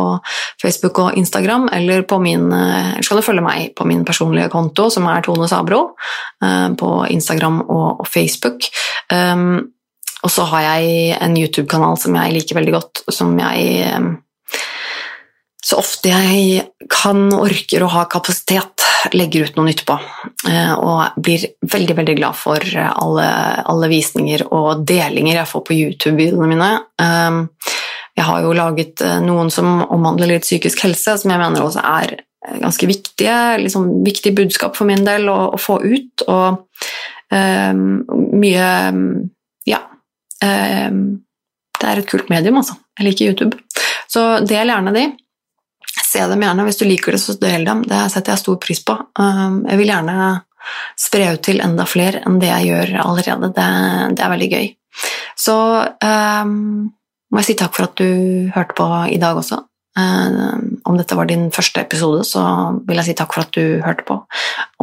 Facebook 0.63 1.03
og 1.03 1.19
Instagram, 1.19 1.67
eller 1.75 2.07
på 2.07 2.21
min 2.23 2.47
Eller 2.51 3.03
så 3.03 3.11
kan 3.11 3.19
du 3.19 3.27
følge 3.27 3.43
meg 3.43 3.75
på 3.75 3.85
min 3.89 4.07
personlige 4.07 4.49
konto, 4.53 4.87
som 4.89 5.11
er 5.11 5.21
Tone 5.25 5.51
Sabro, 5.51 5.81
eh, 6.43 6.69
på 6.79 6.89
Instagram 7.11 7.61
og 7.67 8.07
Facebook. 8.07 8.71
Um, 9.11 9.73
og 10.23 10.31
så 10.31 10.45
har 10.47 10.61
jeg 10.61 11.15
en 11.19 11.35
YouTube-kanal 11.35 11.97
som 11.99 12.15
jeg 12.15 12.35
liker 12.37 12.55
veldig 12.55 12.75
godt, 12.77 13.03
som 13.11 13.33
jeg 13.41 13.95
um, 13.97 14.13
så 15.71 15.77
ofte 15.79 16.11
jeg 16.11 16.65
kan, 16.91 17.29
orker 17.31 17.85
og 17.85 17.93
har 17.93 18.07
kapasitet, 18.11 18.83
legger 19.15 19.47
ut 19.47 19.55
noe 19.55 19.69
nytt 19.69 19.85
på. 19.87 19.95
Eh, 20.49 20.73
og 20.75 21.21
blir 21.23 21.45
veldig 21.63 21.95
veldig 21.95 22.15
glad 22.17 22.35
for 22.35 22.65
alle, 22.75 23.27
alle 23.71 23.89
visninger 23.91 24.43
og 24.49 24.83
delinger 24.89 25.39
jeg 25.39 25.49
får 25.53 25.63
på 25.69 25.77
YouTube-videoene 25.77 26.49
mine. 26.51 26.71
Eh, 26.99 27.71
jeg 28.19 28.27
har 28.27 28.43
jo 28.43 28.57
laget 28.57 29.05
eh, 29.05 29.21
noen 29.23 29.53
som 29.53 29.85
omhandler 29.85 30.33
litt 30.33 30.47
psykisk 30.47 30.83
helse, 30.89 31.15
som 31.21 31.31
jeg 31.31 31.39
mener 31.39 31.63
også 31.63 31.85
er 31.87 32.17
ganske 32.59 32.91
viktige, 32.91 33.39
liksom, 33.63 33.87
viktig 34.03 34.35
budskap 34.35 34.75
for 34.75 34.91
min 34.91 35.07
del 35.07 35.31
å, 35.31 35.39
å 35.55 35.61
få 35.61 35.79
ut. 35.85 36.27
Og 36.27 36.65
um, 37.31 37.83
mye 38.41 38.69
Ja. 39.69 39.83
Um, 40.41 41.21
det 41.77 41.89
er 41.89 42.01
et 42.01 42.09
kult 42.09 42.27
medium, 42.33 42.59
altså. 42.59 42.75
Jeg 42.97 43.07
liker 43.07 43.31
YouTube. 43.31 43.61
Så 44.11 44.41
del 44.45 44.73
gjerne 44.73 44.93
de. 44.97 45.05
Se 45.91 46.23
dem 46.27 46.43
gjerne. 46.43 46.65
Hvis 46.67 46.79
du 46.79 46.85
liker 46.87 47.15
det, 47.15 47.21
så 47.23 47.35
del 47.39 47.65
dem. 47.67 47.83
Det 47.87 48.05
setter 48.13 48.35
jeg 48.35 48.43
stor 48.43 48.59
pris 48.63 48.81
på. 48.85 48.95
Um, 49.19 49.61
jeg 49.67 49.81
vil 49.81 49.91
gjerne 49.91 50.29
spre 50.99 51.31
ut 51.33 51.43
til 51.43 51.61
enda 51.63 51.87
flere 51.89 52.21
enn 52.25 52.39
det 52.41 52.51
jeg 52.51 52.69
gjør 52.69 52.95
allerede. 53.03 53.51
Det, 53.55 53.67
det 54.17 54.25
er 54.25 54.33
veldig 54.35 54.49
gøy. 54.51 54.71
Så 55.39 55.57
um, 56.05 56.55
må 57.31 57.41
jeg 57.41 57.51
si 57.51 57.57
takk 57.59 57.75
for 57.77 57.89
at 57.89 57.99
du 57.99 58.51
hørte 58.55 58.77
på 58.77 58.87
i 59.11 59.19
dag 59.21 59.39
også. 59.39 59.63
Um, 59.99 60.77
om 60.87 60.95
dette 60.95 61.17
var 61.19 61.27
din 61.27 61.49
første 61.51 61.81
episode, 61.83 62.23
så 62.27 62.43
vil 62.87 63.01
jeg 63.01 63.09
si 63.09 63.15
takk 63.19 63.33
for 63.35 63.43
at 63.43 63.55
du 63.55 63.81
hørte 63.83 64.05
på, 64.07 64.21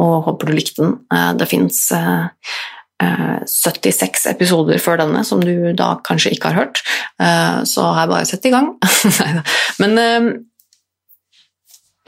og 0.01 0.11
håper 0.27 0.49
du 0.49 0.57
likte 0.57 0.83
den. 0.83 0.99
Uh, 1.09 1.31
det 1.37 1.49
fins 1.49 1.79
uh, 1.95 2.29
76 2.99 4.27
uh, 4.27 4.31
episoder 4.33 4.81
før 4.83 5.01
denne 5.01 5.23
som 5.25 5.41
du 5.41 5.71
da 5.77 5.95
kanskje 6.05 6.35
ikke 6.35 6.51
har 6.51 6.61
hørt, 6.61 6.83
uh, 7.21 7.65
så 7.65 7.87
har 7.89 8.05
jeg 8.05 8.13
bare 8.13 8.29
sett 8.29 8.45
i 8.49 8.53
gang. 8.53 8.71
Men 9.81 9.97
uh, 9.97 10.29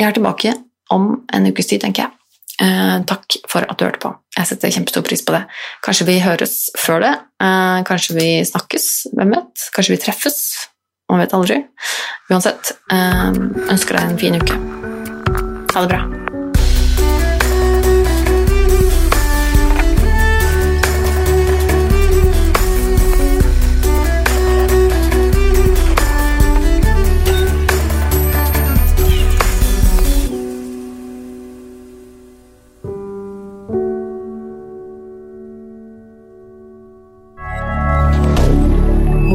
jeg 0.01 0.09
er 0.09 0.17
tilbake 0.17 0.55
om 0.91 1.13
en 1.33 1.47
ukes 1.51 1.69
tid, 1.69 1.83
tenker 1.83 2.07
jeg. 2.07 2.17
Eh, 2.61 2.97
takk 3.09 3.37
for 3.49 3.65
at 3.65 3.77
du 3.79 3.85
hørte 3.87 4.01
på. 4.03 4.11
Jeg 4.37 4.49
setter 4.49 4.73
kjempestor 4.73 5.05
pris 5.05 5.23
på 5.25 5.33
det. 5.33 5.43
Kanskje 5.85 6.07
vi 6.09 6.19
høres 6.21 6.57
før 6.77 7.01
det. 7.05 7.13
Eh, 7.41 7.79
kanskje 7.87 8.17
vi 8.17 8.27
snakkes. 8.45 8.89
Hvem 9.17 9.33
vet? 9.37 9.69
Kanskje 9.75 9.95
vi 9.95 10.01
treffes. 10.03 10.41
Man 11.11 11.23
vet 11.23 11.33
aldri. 11.37 11.61
Uansett, 12.31 12.75
eh, 12.91 13.31
ønsker 13.71 13.97
deg 13.97 14.03
en 14.11 14.21
fin 14.21 14.41
uke. 14.41 14.61
Ha 15.73 15.85
det 15.85 15.89
bra. 15.95 16.40